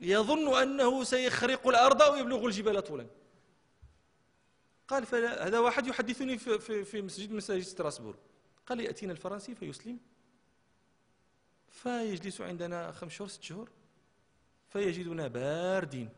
يظن 0.00 0.62
أنه 0.62 1.04
سيخرق 1.04 1.68
الأرض 1.68 2.00
ويبلغ 2.12 2.46
الجبال 2.46 2.84
طولا. 2.84 3.06
قال 4.88 5.06
هذا 5.42 5.58
واحد 5.58 5.86
يحدثني 5.86 6.38
في, 6.38 6.58
في, 6.58 6.84
في 6.84 7.02
مسجد 7.02 7.32
مساجد 7.32 7.62
ستراسبورغ. 7.62 8.16
قال 8.66 8.80
يأتينا 8.80 9.12
الفرنسي 9.12 9.54
فيسلم. 9.54 9.98
فيجلس 11.70 12.40
عندنا 12.40 12.92
خمس 12.92 13.12
شهور 13.12 13.28
ست 13.28 13.42
شهور. 13.42 13.70
فيجدنا 14.68 15.28
باردين. 15.28 16.08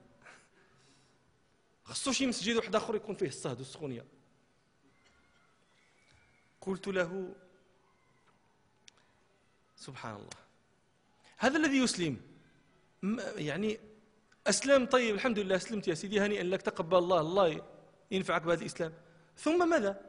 خصو 1.84 2.12
شي 2.12 2.26
مسجد 2.26 2.56
واحد 2.56 2.76
آخر 2.76 2.94
يكون 2.94 3.14
فيه 3.14 3.26
الصهد 3.28 3.58
والسخونية. 3.58 4.04
قلت 6.60 6.88
له 6.88 7.34
سبحان 9.76 10.14
الله 10.14 10.30
هذا 11.36 11.56
الذي 11.56 11.78
يسلم. 11.78 12.20
يعني 13.36 13.78
أسلم 14.46 14.86
طيب 14.86 15.14
الحمد 15.14 15.38
لله 15.38 15.56
أسلمت 15.56 15.88
يا 15.88 15.94
سيدي 15.94 16.20
هنيئا 16.20 16.42
لك 16.42 16.62
تقبل 16.62 16.98
الله 16.98 17.20
الله 17.20 17.73
ينفعك 18.10 18.42
بهذا 18.42 18.60
الإسلام. 18.60 18.92
ثم 19.38 19.68
ماذا؟ 19.68 20.00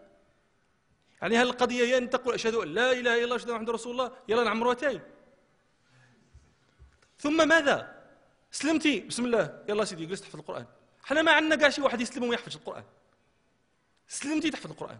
يعني 1.22 1.38
هل 1.38 1.48
القضية 1.48 1.84
هي 1.86 1.98
أن 1.98 2.10
تقول 2.10 2.34
أشهد 2.34 2.54
أن 2.54 2.68
لا 2.68 2.92
إله 2.92 3.00
إلا 3.00 3.24
الله 3.24 3.34
واشهد 3.34 3.50
أن 3.50 3.56
محمد 3.56 3.70
رسول 3.70 3.92
الله؟ 3.92 4.12
يلا 4.28 4.44
نعمر 4.44 4.68
وتاي 4.68 5.02
ثم 7.20 7.48
ماذا؟ 7.48 8.06
سلمتي. 8.52 9.00
بسم 9.00 9.26
الله. 9.26 9.64
يلا 9.70 9.86
سيدي 9.86 10.06
جلس 10.06 10.22
تحفظ 10.22 10.40
القرآن. 10.40 10.66
حنا 11.04 11.22
ما 11.22 11.32
عندنا 11.32 11.56
كاع 11.56 11.70
شي 11.70 11.82
واحد 11.82 12.02
يسلم 12.02 12.24
ويحفظ 12.24 12.56
القرآن. 12.56 12.84
سلمتي 14.08 14.50
تحفظ 14.50 14.72
القرآن. 14.72 15.00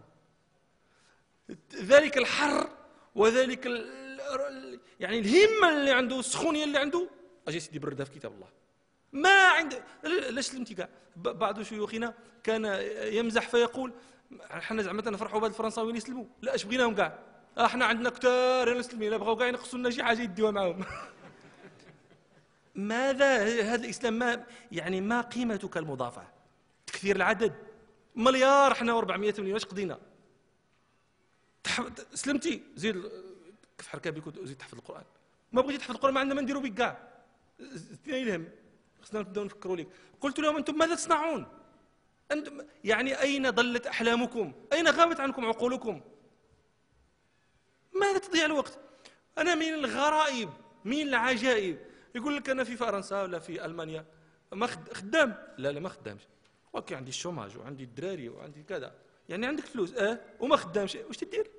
ذلك 1.74 2.18
الحر 2.18 2.70
وذلك 3.14 3.66
يعني 5.00 5.18
الهمة 5.18 5.76
اللي 5.76 5.90
عنده 5.90 6.20
السخونية 6.20 6.64
اللي 6.64 6.78
عنده. 6.78 7.08
أجي 7.48 7.60
سيدي 7.60 7.78
بردها 7.78 8.04
في 8.04 8.12
كتاب 8.12 8.32
الله. 8.32 8.48
ما 9.16 9.48
عند 9.48 9.82
لا 10.30 10.40
سلمتي 10.40 10.74
كاع 10.74 10.88
بعض 11.16 11.62
شيوخنا 11.62 12.14
كان 12.44 12.64
يمزح 13.12 13.48
فيقول 13.48 13.92
حنا 14.50 14.82
زعما 14.82 15.02
تنفرحوا 15.02 15.40
بهاد 15.40 15.50
الفرنساويين 15.50 15.96
يسلموا. 15.96 16.24
لا 16.42 16.54
اش 16.54 16.64
بغيناهم 16.64 16.94
كاع 16.94 17.18
إحنا 17.58 17.84
عندنا 17.84 18.10
كثار 18.10 18.72
المسلمين 18.72 19.18
بغاو 19.18 19.36
كاع 19.36 19.46
ينقصوا 19.46 19.78
لنا 19.78 19.90
شي 19.90 20.02
حاجة 20.02 20.22
يديوها 20.22 20.50
معاهم. 20.50 20.84
ماذا؟ 22.74 23.44
هذا 23.72 23.84
الإسلام 23.84 24.18
ما 24.18 24.44
يعني 24.72 25.00
ما 25.00 25.20
قيمتك 25.20 25.76
المضافة؟ 25.76 26.28
تكثير 26.86 27.16
العدد؟ 27.16 27.54
مليار 28.16 28.72
إحنا 28.72 29.00
و400 29.00 29.10
مليون 29.40 29.54
اش 29.54 29.64
قضينا؟ 29.64 29.98
سلمتي؟ 32.14 32.62
زيد 32.76 33.02
كيف 33.78 33.88
حركة 33.88 34.10
بك 34.10 34.26
وزيد 34.26 34.56
تحفظ 34.56 34.78
القرآن. 34.78 35.04
ما 35.52 35.62
بغيتي 35.62 35.78
تحفظ 35.78 35.94
القرآن 35.94 36.14
ما 36.14 36.20
عندنا 36.20 36.34
ما 36.34 36.42
نديروا 36.42 36.62
بك 36.62 36.74
كاع 36.74 36.98
يلهم. 38.06 38.48
خصنا 39.06 39.20
نبداو 39.20 39.44
نفكروا 39.44 39.76
لك 39.76 39.88
قلت 40.20 40.38
لهم 40.38 40.56
أنتم 40.56 40.78
ماذا 40.78 40.94
تصنعون؟ 40.94 41.46
أنتم 42.32 42.66
يعني 42.84 43.20
أين 43.20 43.50
ضلت 43.50 43.86
أحلامكم؟ 43.86 44.52
أين 44.72 44.88
غابت 44.88 45.20
عنكم 45.20 45.44
عقولكم؟ 45.44 46.00
ماذا 48.00 48.18
تضيع 48.18 48.44
الوقت؟ 48.44 48.78
أنا 49.38 49.54
من 49.54 49.74
الغرائب 49.74 50.50
من 50.84 51.02
العجائب. 51.02 51.78
يقول 52.14 52.36
لك 52.36 52.50
أنا 52.50 52.64
في 52.64 52.76
فرنسا 52.76 53.22
ولا 53.22 53.38
في 53.38 53.64
ألمانيا؟ 53.64 54.04
ما 54.52 54.66
خدام. 54.66 55.34
لا 55.58 55.72
لا 55.72 55.80
ما 55.80 55.88
خدامش. 55.88 56.22
OK 56.74 56.94
عندي 56.94 57.10
ال 57.10 57.16
chômage 57.16 57.58
وعندي 57.58 57.84
الدراري 57.84 58.28
وعندي 58.28 58.62
كذا. 58.62 58.94
يعني 59.28 59.46
عندك 59.46 59.64
فلوس 59.64 59.94
أه؟ 59.94 60.20
وما 60.40 60.56
خدامش. 60.56 60.94
واش 60.94 61.16
تدير؟ 61.16 61.50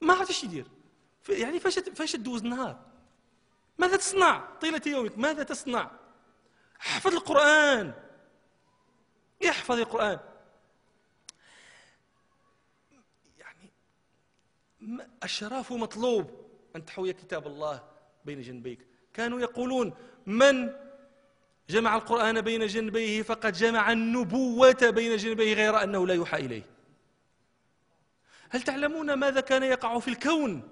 ما 0.00 0.14
عرفت 0.14 0.28
إيش 0.28 0.44
يدير. 0.44 0.66
يعني 1.28 1.60
فاش 1.60 1.78
فاش 1.78 2.12
تدوز 2.12 2.42
النهار 2.42 2.80
ماذا 3.78 3.96
تصنع 3.96 4.48
طيلة 4.60 4.82
يومك؟ 4.86 5.18
ماذا 5.18 5.42
تصنع؟ 5.42 5.90
احفظ 6.80 7.14
القرآن. 7.14 7.94
احفظ 9.48 9.78
القرآن. 9.78 10.18
يعني 13.38 13.70
الشراف 15.24 15.72
مطلوب. 15.72 16.48
أن 16.76 16.84
تحوي 16.84 17.12
كتاب 17.12 17.46
الله 17.46 17.82
بين 18.24 18.40
جنبيك. 18.40 18.86
كانوا 19.14 19.40
يقولون 19.40 19.94
من 20.26 20.74
جمع 21.68 21.96
القرآن 21.96 22.40
بين 22.40 22.66
جنبيه 22.66 23.22
فقد 23.22 23.52
جمع 23.52 23.92
النبوة 23.92 24.90
بين 24.90 25.16
جنبيه 25.16 25.54
غير 25.54 25.82
أنه 25.82 26.06
لا 26.06 26.14
يوحى 26.14 26.36
إليه. 26.36 26.62
هل 28.50 28.62
تعلمون 28.62 29.12
ماذا 29.12 29.40
كان 29.40 29.62
يقع 29.62 29.98
في 29.98 30.08
الكون؟ 30.08 30.68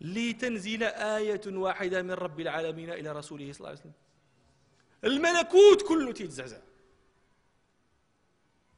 لتنزل 0.00 0.82
آية 0.82 1.40
واحدة 1.46 2.02
من 2.02 2.10
رب 2.10 2.40
العالمين 2.40 2.90
إلى 2.90 3.12
رسوله 3.12 3.52
صلى 3.52 3.58
الله 3.58 3.68
عليه 3.68 3.80
وسلم. 3.80 3.92
الملكوت 5.04 5.82
كله 5.88 6.12
تيتزعزع 6.12 6.58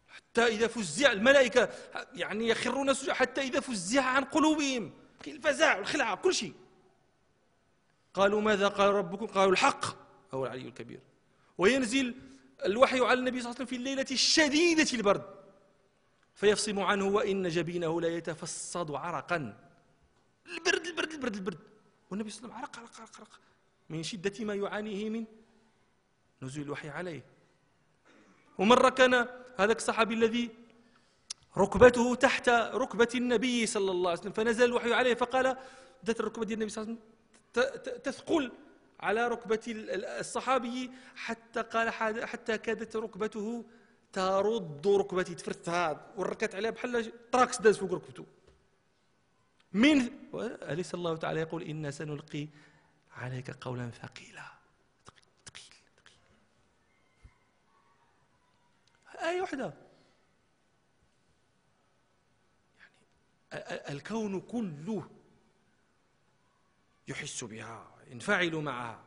حتى 0.08 0.46
إذا 0.46 0.66
فزع 0.66 1.12
الملائكة 1.12 1.68
يعني 2.12 2.48
يخرون 2.48 2.94
سجع 2.94 3.14
حتى 3.14 3.40
إذا 3.40 3.60
فزع 3.60 4.02
عن 4.02 4.24
قلوبهم 4.24 4.92
الفزع 5.26 5.76
والخلعة 5.76 6.16
كل 6.16 6.34
شيء. 6.34 6.52
قالوا 8.14 8.40
ماذا 8.40 8.68
قال 8.68 8.94
ربكم؟ 8.94 9.26
قالوا 9.26 9.52
الحق 9.52 9.84
هو 10.34 10.46
العلي 10.46 10.68
الكبير. 10.68 11.00
وينزل 11.58 12.14
الوحي 12.64 13.00
على 13.00 13.18
النبي 13.18 13.40
صلى 13.40 13.50
الله 13.50 13.54
عليه 13.54 13.64
وسلم 13.64 13.66
في 13.66 13.76
الليلة 13.76 14.06
الشديدة 14.10 14.86
البرد. 14.94 15.34
فيفصم 16.34 16.80
عنه 16.80 17.06
وإن 17.06 17.48
جبينه 17.48 18.00
لا 18.00 18.08
يتفصد 18.08 18.90
عرقا. 18.90 19.56
البرد 20.46 20.86
البرد 20.86 21.12
البرد 21.12 21.34
البرد. 21.34 21.58
والنبي 22.10 22.30
صلى 22.30 22.44
الله 22.44 22.54
عليه 22.54 22.68
وسلم 22.68 22.80
عرق 22.80 22.90
عرق 22.90 23.00
عرق, 23.00 23.20
عرق. 23.20 23.40
من 23.88 24.02
شدة 24.02 24.44
ما 24.44 24.54
يعانيه 24.54 25.10
من 25.10 25.24
نزول 26.42 26.64
الوحي 26.64 26.88
عليه. 26.88 27.24
ومرة 28.58 28.88
كان 28.88 29.28
هذاك 29.58 29.76
الصحابي 29.76 30.14
الذي 30.14 30.50
ركبته 31.56 32.14
تحت 32.14 32.48
ركبة 32.48 33.08
النبي 33.14 33.66
صلى 33.66 33.90
الله 33.90 34.10
عليه 34.10 34.20
وسلم 34.20 34.32
فنزل 34.32 34.64
الوحي 34.64 34.92
عليه 34.92 35.14
فقال 35.14 35.56
ذات 36.06 36.20
الركبة 36.20 36.44
ديال 36.44 36.58
النبي 36.58 36.70
صلى 36.70 36.82
الله 36.82 36.96
عليه 37.56 37.70
وسلم 37.80 37.98
تثقل 38.02 38.52
على 39.00 39.28
ركبة 39.28 39.60
الصحابي 39.68 40.90
حتى 41.16 41.62
قال 41.62 41.90
حتى 42.24 42.58
كادت 42.58 42.96
ركبته 42.96 43.64
ترض 44.12 44.86
ركبتي 44.86 45.34
تفرتها 45.34 46.12
وركت 46.16 46.54
عليها 46.54 46.70
بحال 46.70 47.30
تراكس 47.30 47.60
داز 47.60 47.78
فوق 47.78 47.92
ركبته. 47.92 48.26
من 49.72 50.10
أليس 50.62 50.94
الله 50.94 51.16
تعالى 51.16 51.40
يقول 51.40 51.62
إنا 51.62 51.90
سنلقي 51.90 52.48
عليك 53.16 53.50
قولا 53.50 53.90
ثقيلا 53.90 54.53
آية 59.24 59.40
واحدة. 59.40 59.74
يعني 63.52 63.88
الكون 63.88 64.40
كله 64.40 65.10
يحس 67.08 67.44
بها 67.44 67.94
ينفعل 68.06 68.56
معها. 68.56 69.04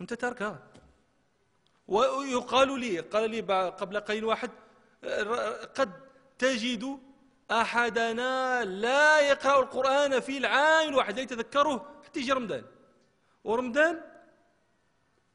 وانت 0.00 0.14
تركها. 0.14 0.66
ويقال 1.88 2.80
لي 2.80 3.00
قال 3.00 3.30
لي 3.30 3.40
قبل 3.70 4.00
قليل 4.00 4.24
واحد 4.24 4.50
قد 5.74 6.10
تجد 6.38 7.00
أحدنا 7.50 8.64
لا 8.64 9.20
يقرأ 9.20 9.62
القرآن 9.62 10.20
في 10.20 10.38
العام 10.38 10.88
الواحد 10.88 11.16
لا 11.16 11.22
يتذكره 11.22 12.02
حتى 12.04 12.20
يجي 12.20 12.32
رمضان. 12.32 12.64
ورمضان 13.44 14.00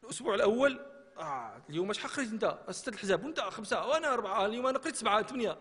الأسبوع 0.04 0.34
الأول 0.34 0.95
آه 1.18 1.62
اليوم 1.70 1.92
شحال 1.92 2.10
قريت 2.10 2.32
أنت؟ 2.32 2.58
ستة 2.70 2.90
الحزاب 2.90 3.24
وأنت 3.24 3.40
خمسة 3.40 3.86
وأنا 3.86 4.12
أربعة 4.12 4.46
اليوم 4.46 4.66
أنا 4.66 4.78
قريت 4.78 4.96
سبعة 4.96 5.22
ثمانية. 5.22 5.58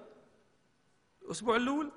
الأسبوع 1.22 1.56
الأول؟ 1.56 1.92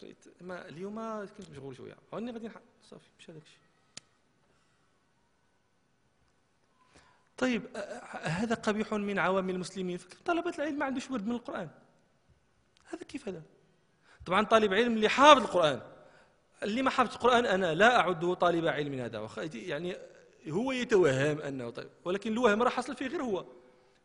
قريت 0.00 0.24
ما 0.40 0.68
اليوم 0.68 1.26
كنت 1.26 1.50
مشغول 1.50 1.76
شوية. 1.76 1.96
هاني 2.12 2.30
غادي 2.30 2.50
صافي 2.82 3.08
مشى 3.18 3.32
هذاك 3.32 3.42
الشيء. 3.42 3.58
طيب 7.36 7.76
هذا 8.22 8.54
قبيح 8.54 8.92
من 8.92 9.18
عوام 9.18 9.50
المسلمين. 9.50 9.98
طلبة 10.24 10.54
العلم 10.58 10.78
ما 10.78 10.84
عندوش 10.84 11.10
ورد 11.10 11.26
من 11.26 11.34
القرآن. 11.34 11.70
هذا 12.88 13.02
كيف 13.02 13.28
هذا؟ 13.28 13.42
طبعا 14.26 14.44
طالب 14.44 14.74
علم 14.74 14.92
اللي 14.92 15.08
حافظ 15.08 15.42
القرآن. 15.42 15.80
اللي 16.62 16.82
ما 16.82 16.90
حافظ 16.90 17.12
القرآن 17.12 17.46
أنا 17.46 17.74
لا 17.74 18.00
أعده 18.00 18.34
طالب 18.34 18.66
علم 18.66 18.94
هذا. 18.94 19.28
يعني 19.54 19.96
هو 20.48 20.72
يتوهم 20.72 21.38
أنه 21.40 21.70
طالب 21.70 21.90
ولكن 22.04 22.32
الوهم 22.32 22.62
راه 22.62 22.70
حصل 22.70 22.96
فيه 22.96 23.06
غير 23.06 23.22
هو. 23.22 23.46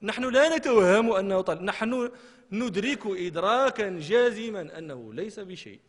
نحن 0.01 0.29
لا 0.29 0.57
نتوهم 0.57 1.11
أنه 1.11 1.41
طالب 1.41 1.61
نحن 1.61 2.11
ندرك 2.51 2.99
إدراكا 3.05 3.99
جازما 3.99 4.77
أنه 4.77 5.13
ليس 5.13 5.39
بشيء. 5.39 5.79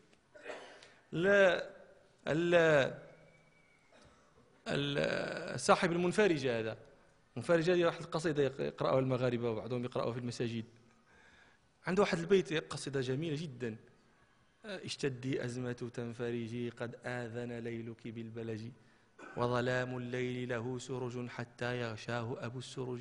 لا 1.12 1.70
صاحب 5.56 5.92
المنفرجة 5.92 6.58
هذا. 6.58 6.76
منفرجة 7.36 7.74
هذه 7.74 7.84
واحد 7.84 8.00
القصيدة 8.00 8.42
يقرأها 8.42 8.98
المغاربة 8.98 9.50
وبعضهم 9.50 9.84
يقرأها 9.84 10.12
في 10.12 10.18
المساجد. 10.18 10.64
عنده 11.86 12.02
واحد 12.02 12.18
البيت 12.18 12.72
قصيدة 12.72 13.00
جميلة 13.00 13.42
جدا. 13.42 13.76
اشتدي 14.64 15.44
أزمة 15.44 15.72
تنفرجي 15.72 16.70
قد 16.70 16.96
آذن 17.04 17.58
ليلك 17.58 18.08
بالبلج. 18.08 18.60
وظلام 19.36 19.96
الليل 19.96 20.48
له 20.48 20.78
سرج 20.78 21.28
حتى 21.28 21.80
يغشاه 21.80 22.36
أبو 22.40 22.58
السرج. 22.58 23.00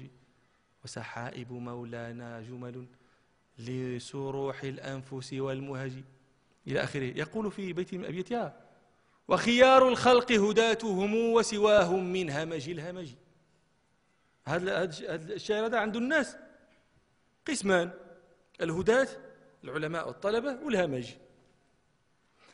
وسحائب 0.86 1.52
مولانا 1.52 2.42
جمل 2.42 2.86
لسروح 3.60 4.64
الأنفس 4.64 5.34
والمهج. 5.34 5.92
إلى 6.68 6.84
آخره. 6.84 7.18
يقول 7.18 7.52
في 7.52 7.74
بيت 7.74 7.94
من 7.94 8.06
أبيتها 8.06 8.62
وخيار 9.28 9.88
الخلق 9.88 10.32
هداتهم 10.32 11.16
وسواهم 11.16 12.14
من 12.14 12.30
همج 12.30 12.70
الهمج. 12.70 13.10
هذا 14.46 14.84
الشاعر 15.34 15.66
هذا 15.66 15.80
عند 15.80 15.96
الناس 15.96 16.38
قسمان 17.48 17.92
الهداة 18.62 19.08
العلماء 19.64 20.08
والطلبة 20.08 20.60
والهمج. 20.64 21.14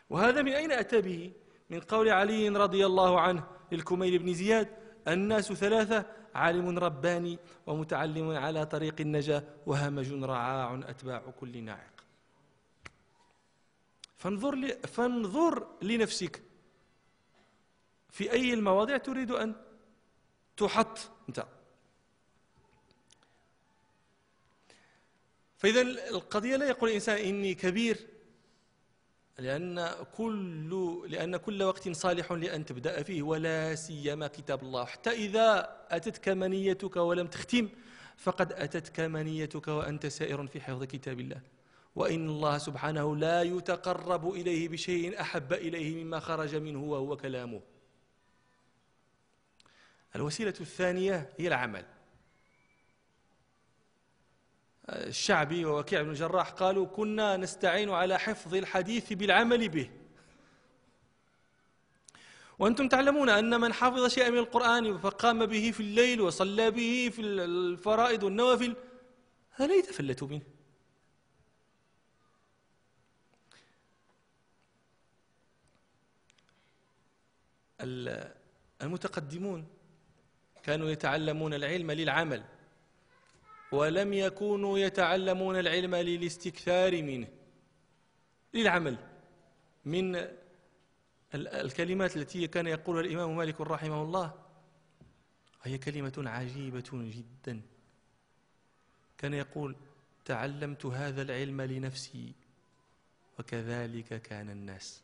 وهذا 0.09 0.41
من 0.41 0.51
أين 0.51 0.71
أتى 0.71 1.01
به؟ 1.01 1.31
من 1.69 1.79
قول 1.79 2.09
علي 2.09 2.49
رضي 2.49 2.85
الله 2.85 3.21
عنه. 3.21 3.54
للكميل 3.71 4.19
بن 4.19 4.33
زياد 4.33 4.67
الناس 5.07 5.53
ثلاثة 5.53 6.05
عالم 6.35 6.79
رباني 6.79 7.39
ومتعلم 7.67 8.29
على 8.31 8.65
طريق 8.65 8.95
النجاة 8.99 9.43
وهمج 9.65 10.23
رعاع 10.23 10.79
أتباع 10.87 11.19
كل 11.39 11.63
ناعق 11.63 11.93
فانظر. 14.17 14.77
فانظر 14.87 15.67
لنفسك 15.81 16.41
في 18.09 18.31
أي 18.31 18.53
المواضيع 18.53 18.97
تريد 18.97 19.31
أن 19.31 19.55
تحط 20.57 20.99
أنت 21.29 21.45
فإذا 25.57 25.81
القضية 25.81 26.55
لا 26.55 26.69
يقول 26.69 26.89
الإنسان 26.89 27.17
إني 27.17 27.55
كبير 27.55 28.07
لأن 29.39 29.91
كل 30.17 31.01
لأن 31.09 31.37
كل 31.37 31.63
وقت 31.63 31.89
صالح 31.89 32.31
لأن 32.31 32.65
تبدأ 32.65 33.03
فيه 33.03 33.21
ولا 33.21 33.75
سيما 33.75 34.27
كتاب 34.27 34.63
الله. 34.63 34.85
حتى 34.85 35.09
إذا 35.09 35.77
أتتك 35.89 36.29
منيتك 36.29 36.95
ولم 36.95 37.27
تختم 37.27 37.69
فقد 38.17 38.53
أتتك 38.53 38.99
منيتك 38.99 39.67
وأنت 39.67 40.05
سائر 40.05 40.47
في 40.47 40.61
حفظ 40.61 40.83
كتاب 40.83 41.19
الله. 41.19 41.41
وإن 41.95 42.29
الله 42.29 42.57
سبحانه 42.57 43.15
لا 43.15 43.41
يتقرب 43.41 44.29
إليه 44.29 44.69
بشيء 44.69 45.21
أحب 45.21 45.53
إليه 45.53 46.03
مما 46.03 46.19
خرج 46.19 46.55
منه 46.55 46.83
وهو 46.83 47.17
كلامه. 47.17 47.61
الوسيلة 50.15 50.53
الثانية 50.61 51.29
هي 51.37 51.47
العمل. 51.47 51.85
الشعبي 54.89 55.65
ووكيع 55.65 56.01
بن 56.01 56.09
الجراح 56.09 56.49
قالوا 56.49 56.85
كنا 56.85 57.37
نستعين 57.37 57.89
على 57.89 58.19
حفظ 58.19 58.55
الحديث 58.55 59.13
بالعمل 59.13 59.69
به. 59.69 59.89
وأنتم 62.59 62.87
تعلمون 62.87 63.29
أن 63.29 63.61
من 63.61 63.73
حفظ 63.73 64.07
شيئا 64.07 64.29
من 64.29 64.37
القرآن 64.37 64.97
فقام 64.97 65.45
به 65.45 65.71
في 65.71 65.79
الليل 65.79 66.21
وصلى 66.21 66.71
به 66.71 67.11
في 67.15 67.21
الفرائض 67.21 68.23
والنوافل 68.23 68.75
هذا 69.51 69.67
لا 69.67 69.75
يتفلت 69.75 70.23
منه 70.23 70.41
المتقدمون 78.81 79.67
كانوا 80.63 80.89
يتعلمون 80.89 81.53
العلم 81.53 81.91
للعمل. 81.91 82.43
ولم 83.71 84.13
يكونوا 84.13 84.79
يتعلمون 84.79 85.59
العلم 85.59 85.95
للاستكثار 85.95 87.03
منه 87.03 87.27
للعمل. 88.53 88.97
من 89.85 90.27
الكلمات 91.35 92.17
التي 92.17 92.47
كان 92.47 92.67
يقولها 92.67 93.01
الإمام 93.01 93.37
مالك 93.37 93.61
رحمه 93.61 94.01
الله 94.01 94.33
هي 95.63 95.77
كلمة 95.77 96.13
عجيبة 96.17 96.83
جدا. 96.93 97.61
كان 99.17 99.33
يقول 99.33 99.75
تعلمت 100.25 100.85
هذا 100.85 101.21
العلم 101.21 101.61
لنفسي 101.61 102.33
وكذلك 103.39 104.21
كان 104.21 104.49
الناس. 104.49 105.01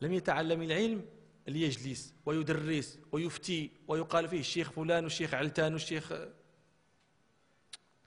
لم 0.00 0.12
يتعلم 0.12 0.62
العلم 0.62 1.04
ليجلس 1.46 2.14
ويدرس 2.26 2.98
ويفتي 3.12 3.70
ويقال 3.88 4.28
فيه 4.28 4.40
الشيخ 4.40 4.70
فلان 4.70 5.04
والشيخ 5.04 5.34
علتان 5.34 5.72
والشيخ 5.72 6.12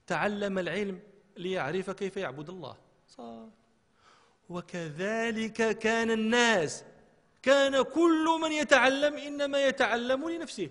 تعلم 0.09 0.59
العلم 0.59 0.99
ليعرف 1.37 1.89
كيف 1.89 2.17
يعبد 2.17 2.49
الله. 2.49 2.75
صار 3.07 3.49
وكذلك 4.49 5.77
كان 5.77 6.11
الناس 6.11 6.83
كان 7.41 7.81
كل 7.81 8.25
من 8.41 8.51
يتعلم 8.51 9.13
إنما 9.17 9.65
يتعلم 9.65 10.29
لنفسه. 10.29 10.69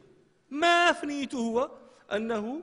ما 0.50 0.92
في 0.92 1.08
نيته 1.08 1.38
هو 1.38 1.70
أنه 2.12 2.62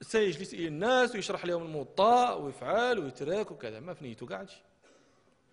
سيجلس 0.00 0.54
إلى 0.54 0.68
الناس 0.68 1.14
ويشرح 1.14 1.44
لهم 1.44 1.62
الموطأ 1.62 2.34
ويفعل 2.34 2.98
ويترك 2.98 3.50
وكذا. 3.50 3.80
ما 3.80 3.94
في 3.94 4.05
نيته 4.05 4.26
قاعد. 4.26 4.50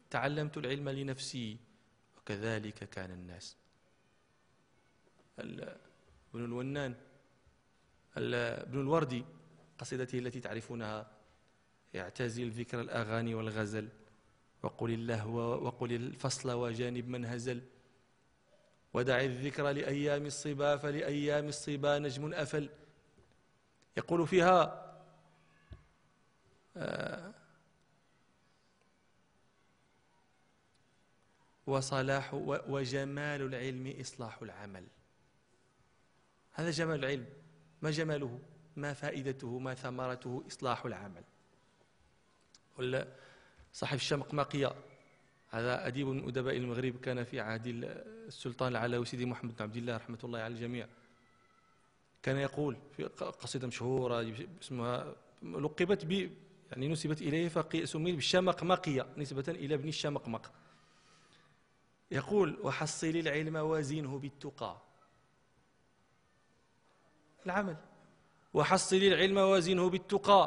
تعلمت 0.10 0.58
العلم 0.58 0.90
لنفسي. 0.90 1.58
وكذلك 2.18 2.90
كان 2.90 3.12
الناس. 3.12 3.58
ابن 5.40 5.76
الونان 6.36 6.96
ابن 8.18 8.82
الوردي. 8.82 9.26
قصيدته 9.82 10.20
التي 10.20 10.40
تعرفونها. 10.40 11.12
يعتزل 11.94 12.50
ذكر 12.50 12.82
الأغاني 12.82 13.36
والغزل 13.36 13.90
وقل 14.64 14.92
اللهو 14.92 15.38
وقل 15.66 15.92
الفصل 15.94 16.52
وجانب 16.52 17.08
من 17.08 17.26
هزل. 17.26 17.62
ودع 18.94 19.22
الذكر 19.22 19.70
لأيام 19.72 20.26
الصبا 20.26 20.78
فلأيام 20.78 21.48
الصبا 21.48 22.00
نجم 22.00 22.34
أفل. 22.34 22.70
يقول 23.98 24.28
فيها 24.28 24.88
آه 26.78 27.34
وصلاح 31.68 32.34
وجمال 32.74 33.42
العلم 33.42 33.94
إصلاح 34.02 34.42
العمل. 34.42 34.88
هذا 36.52 36.72
جمال 36.72 37.00
العلم. 37.00 37.26
ما 37.82 37.92
جماله؟ 37.92 38.40
ما 38.76 38.94
فائدته 38.94 39.60
ما 39.60 39.74
ثمرته 39.74 40.44
إصلاح 40.48 40.86
العمل. 40.86 41.24
ولا 42.78 43.08
صاحب 43.74 43.96
الشمقمقية 43.96 44.76
هذا 45.50 45.88
أديب 45.88 46.08
من 46.08 46.28
أدباء 46.28 46.58
المغرب 46.58 47.00
كان 47.00 47.24
في 47.24 47.40
عهد 47.40 47.68
السلطان 47.68 48.72
العلوي 48.72 49.06
سيدي 49.06 49.26
محمد 49.26 49.56
بن 49.56 49.64
عبد 49.64 49.76
الله 49.76 49.98
رحمة 49.98 50.20
الله 50.24 50.40
على 50.40 50.54
الجميع. 50.54 50.88
كان 52.24 52.38
يقول 52.38 52.78
في 52.98 53.04
قصيدة 53.04 53.68
مشهورة 53.68 54.36
اسمها 54.62 55.16
لقبت 55.44 56.06
ب 56.06 56.12
يعني 56.72 56.88
نسبت 56.88 57.22
إليه 57.22 57.48
فسمي 57.48 58.12
بالشمقمقية 58.12 59.08
نسبة 59.18 59.44
إلى 59.48 59.76
ابن 59.76 59.88
الشمقمق 59.88 60.52
يقول 62.12 62.60
وحصل 62.64 63.08
العلم 63.08 63.56
وزنه 63.56 64.20
بالتقى. 64.20 64.82
العمل. 67.46 67.78
وحصل 68.54 68.96
العلم 68.96 69.38
وزنه 69.38 69.90
بالتقى 69.90 70.44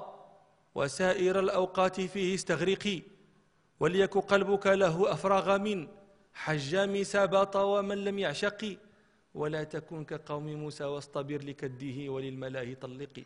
وسائر 0.75 1.41
الأوقات 1.41 2.01
فيه 2.01 2.35
استغرقي 2.35 3.03
وليك 3.81 4.19
قلبك 4.19 4.67
له 4.67 5.13
أفرغ 5.13 5.59
من 5.59 5.89
حجام 6.35 7.03
سبط 7.03 7.57
ومن 7.57 8.05
لم 8.05 8.19
يعشق 8.19 8.77
ولا 9.35 9.65
تكن 9.65 10.05
كقوم 10.05 10.47
موسى 10.55 10.85
واصطبر 10.85 11.41
لكده 11.45 12.13
وللملاه 12.13 12.75
طلقي. 12.75 13.25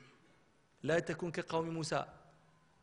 لا 0.83 0.99
تكن 0.99 1.31
كقوم 1.31 1.69
موسى 1.69 2.05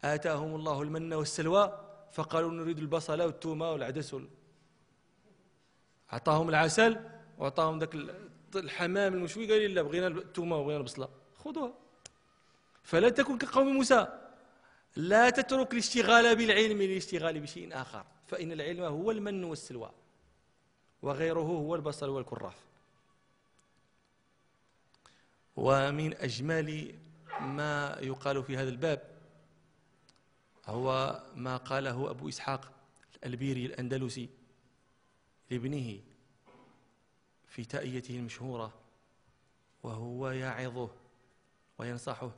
آتاهم 0.04 0.56
الله 0.56 0.82
المن 0.82 1.14
والسلوى 1.14 1.64
فقالوا 2.12 2.52
نريد 2.52 2.80
البصل 2.80 3.22
والثوم 3.22 3.62
والعدس 3.62 4.16
أعطاهم 6.14 6.50
العسل 6.50 6.98
وأعطاهم 7.38 7.80
ذاك 7.80 7.96
الحمام 8.56 9.14
المشوي 9.14 9.52
قال 9.52 9.74
لا 9.74 9.82
بغينا 9.82 10.08
الثومة 10.08 10.58
وبغينا 10.58 10.80
البصلة. 10.80 11.10
خذوها. 11.44 11.85
فلا 12.86 13.10
تكن 13.10 13.38
كقوم 13.38 13.68
موسى. 13.68 14.08
لا 14.96 15.30
تترك 15.30 15.74
الاشتغال 15.74 16.36
بالعلم 16.36 16.82
للاشتغال 16.82 17.40
بشيء 17.40 17.82
آخر. 17.82 18.06
فإن 18.28 18.52
العلم 18.52 18.84
هو 18.84 19.12
المن 19.12 19.44
والسلوى 19.44 19.92
وغيره 21.02 21.40
هو 21.40 21.76
البصل 21.76 22.10
والكراف. 22.10 22.56
ومن 25.56 26.14
أجمل 26.14 26.96
ما 27.42 27.98
يقال 28.02 28.44
في 28.44 28.58
هذا 28.58 28.70
الباب 28.70 29.16
هو 30.66 31.22
ما 31.36 31.58
قاله 31.58 32.10
أبو 32.10 32.30
إسحاق 32.30 32.72
البيري 33.26 33.66
الأندلسي 33.66 34.30
لابنه 35.52 36.00
في 37.48 37.66
تأيته 37.66 38.16
المشهورة 38.16 38.74
وهو 39.84 40.30
يعظه 40.30 40.90
وينصحه 41.78 42.32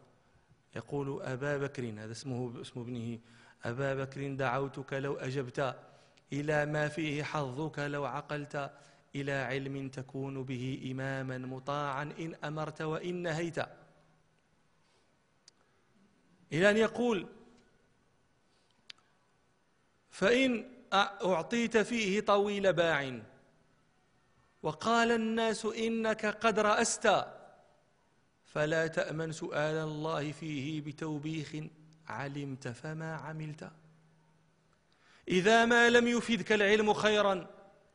يقول 0.77 1.21
أبا 1.21 1.57
بكر 1.57 1.83
هذا 1.89 2.11
اسمه 2.11 2.61
اسم 2.61 2.79
ابنه. 2.79 3.19
أبا 3.65 3.95
بكر 3.95 4.33
دعوتك 4.33 4.93
لو 4.93 5.13
أجبت. 5.13 5.59
إلى 6.33 6.65
ما 6.65 6.87
فيه 6.87 7.23
حظك 7.23 7.79
لو 7.79 8.05
عقلت. 8.05 8.71
إلى 9.15 9.31
علم 9.31 9.89
تكون 9.89 10.43
به 10.43 10.89
إماما 10.91 11.37
مطاعا 11.37 12.03
إن 12.19 12.35
أمرت 12.43 12.81
وإن 12.81 13.15
نهيت. 13.15 13.59
إلى 16.53 16.69
أن 16.69 16.77
يقول 16.77 17.27
فإن 20.09 20.49
أعطيت 20.93 21.77
فيه 21.77 22.19
طويل 22.19 22.73
باع. 22.73 23.19
وقال 24.63 25.11
الناس 25.11 25.65
إنك 25.65 26.25
قد 26.25 26.59
رأست. 26.59 27.36
فلا 28.57 28.87
تأمن 28.87 29.31
سؤال 29.31 29.75
الله 29.75 30.31
فيه 30.31 30.81
بتوبيخ 30.81 31.55
علمت 32.07 32.67
فما 32.67 33.15
عملت. 33.15 33.71
إذا 35.27 35.65
ما 35.65 35.89
لم 35.89 36.07
يفدك 36.07 36.51
العلم 36.51 36.93
خيرا 36.93 37.47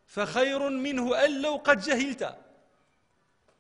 فخير 0.06 0.68
منه 0.68 1.24
أن 1.24 1.42
لو 1.42 1.56
قد 1.56 1.80
جهلت. 1.80 2.38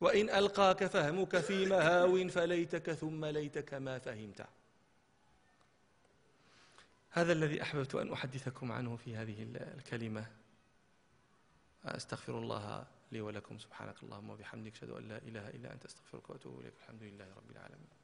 وإن 0.00 0.30
ألقاك 0.30 0.86
فهمك 0.86 1.38
في 1.38 1.66
مهاو 1.66 2.28
فليتك 2.28 2.92
ثم 2.92 3.24
ليتك 3.24 3.74
ما 3.74 3.98
فهمت. 3.98 4.46
هذا 7.10 7.32
الذي 7.32 7.62
أحببت 7.62 7.94
أن 7.94 8.12
أحدثكم 8.12 8.72
عنه 8.72 8.96
في 8.96 9.16
هذه 9.16 9.46
الكلمة. 9.76 10.26
أستغفر 11.84 12.38
الله 12.38 12.86
لي 13.12 13.20
ولكم 13.20 13.58
سبحانك 13.58 14.02
اللهم 14.02 14.30
وبحمدك 14.30 14.72
أشهد 14.72 14.90
أن 14.90 15.08
لا 15.08 15.18
إله 15.18 15.48
إلا 15.48 15.72
أنت 15.72 15.84
أستغفرك 15.84 16.30
وأتوب 16.30 16.60
إليك 16.60 16.74
الحمد 16.78 17.02
لله 17.02 17.34
رب 17.34 17.50
العالمين. 17.50 18.01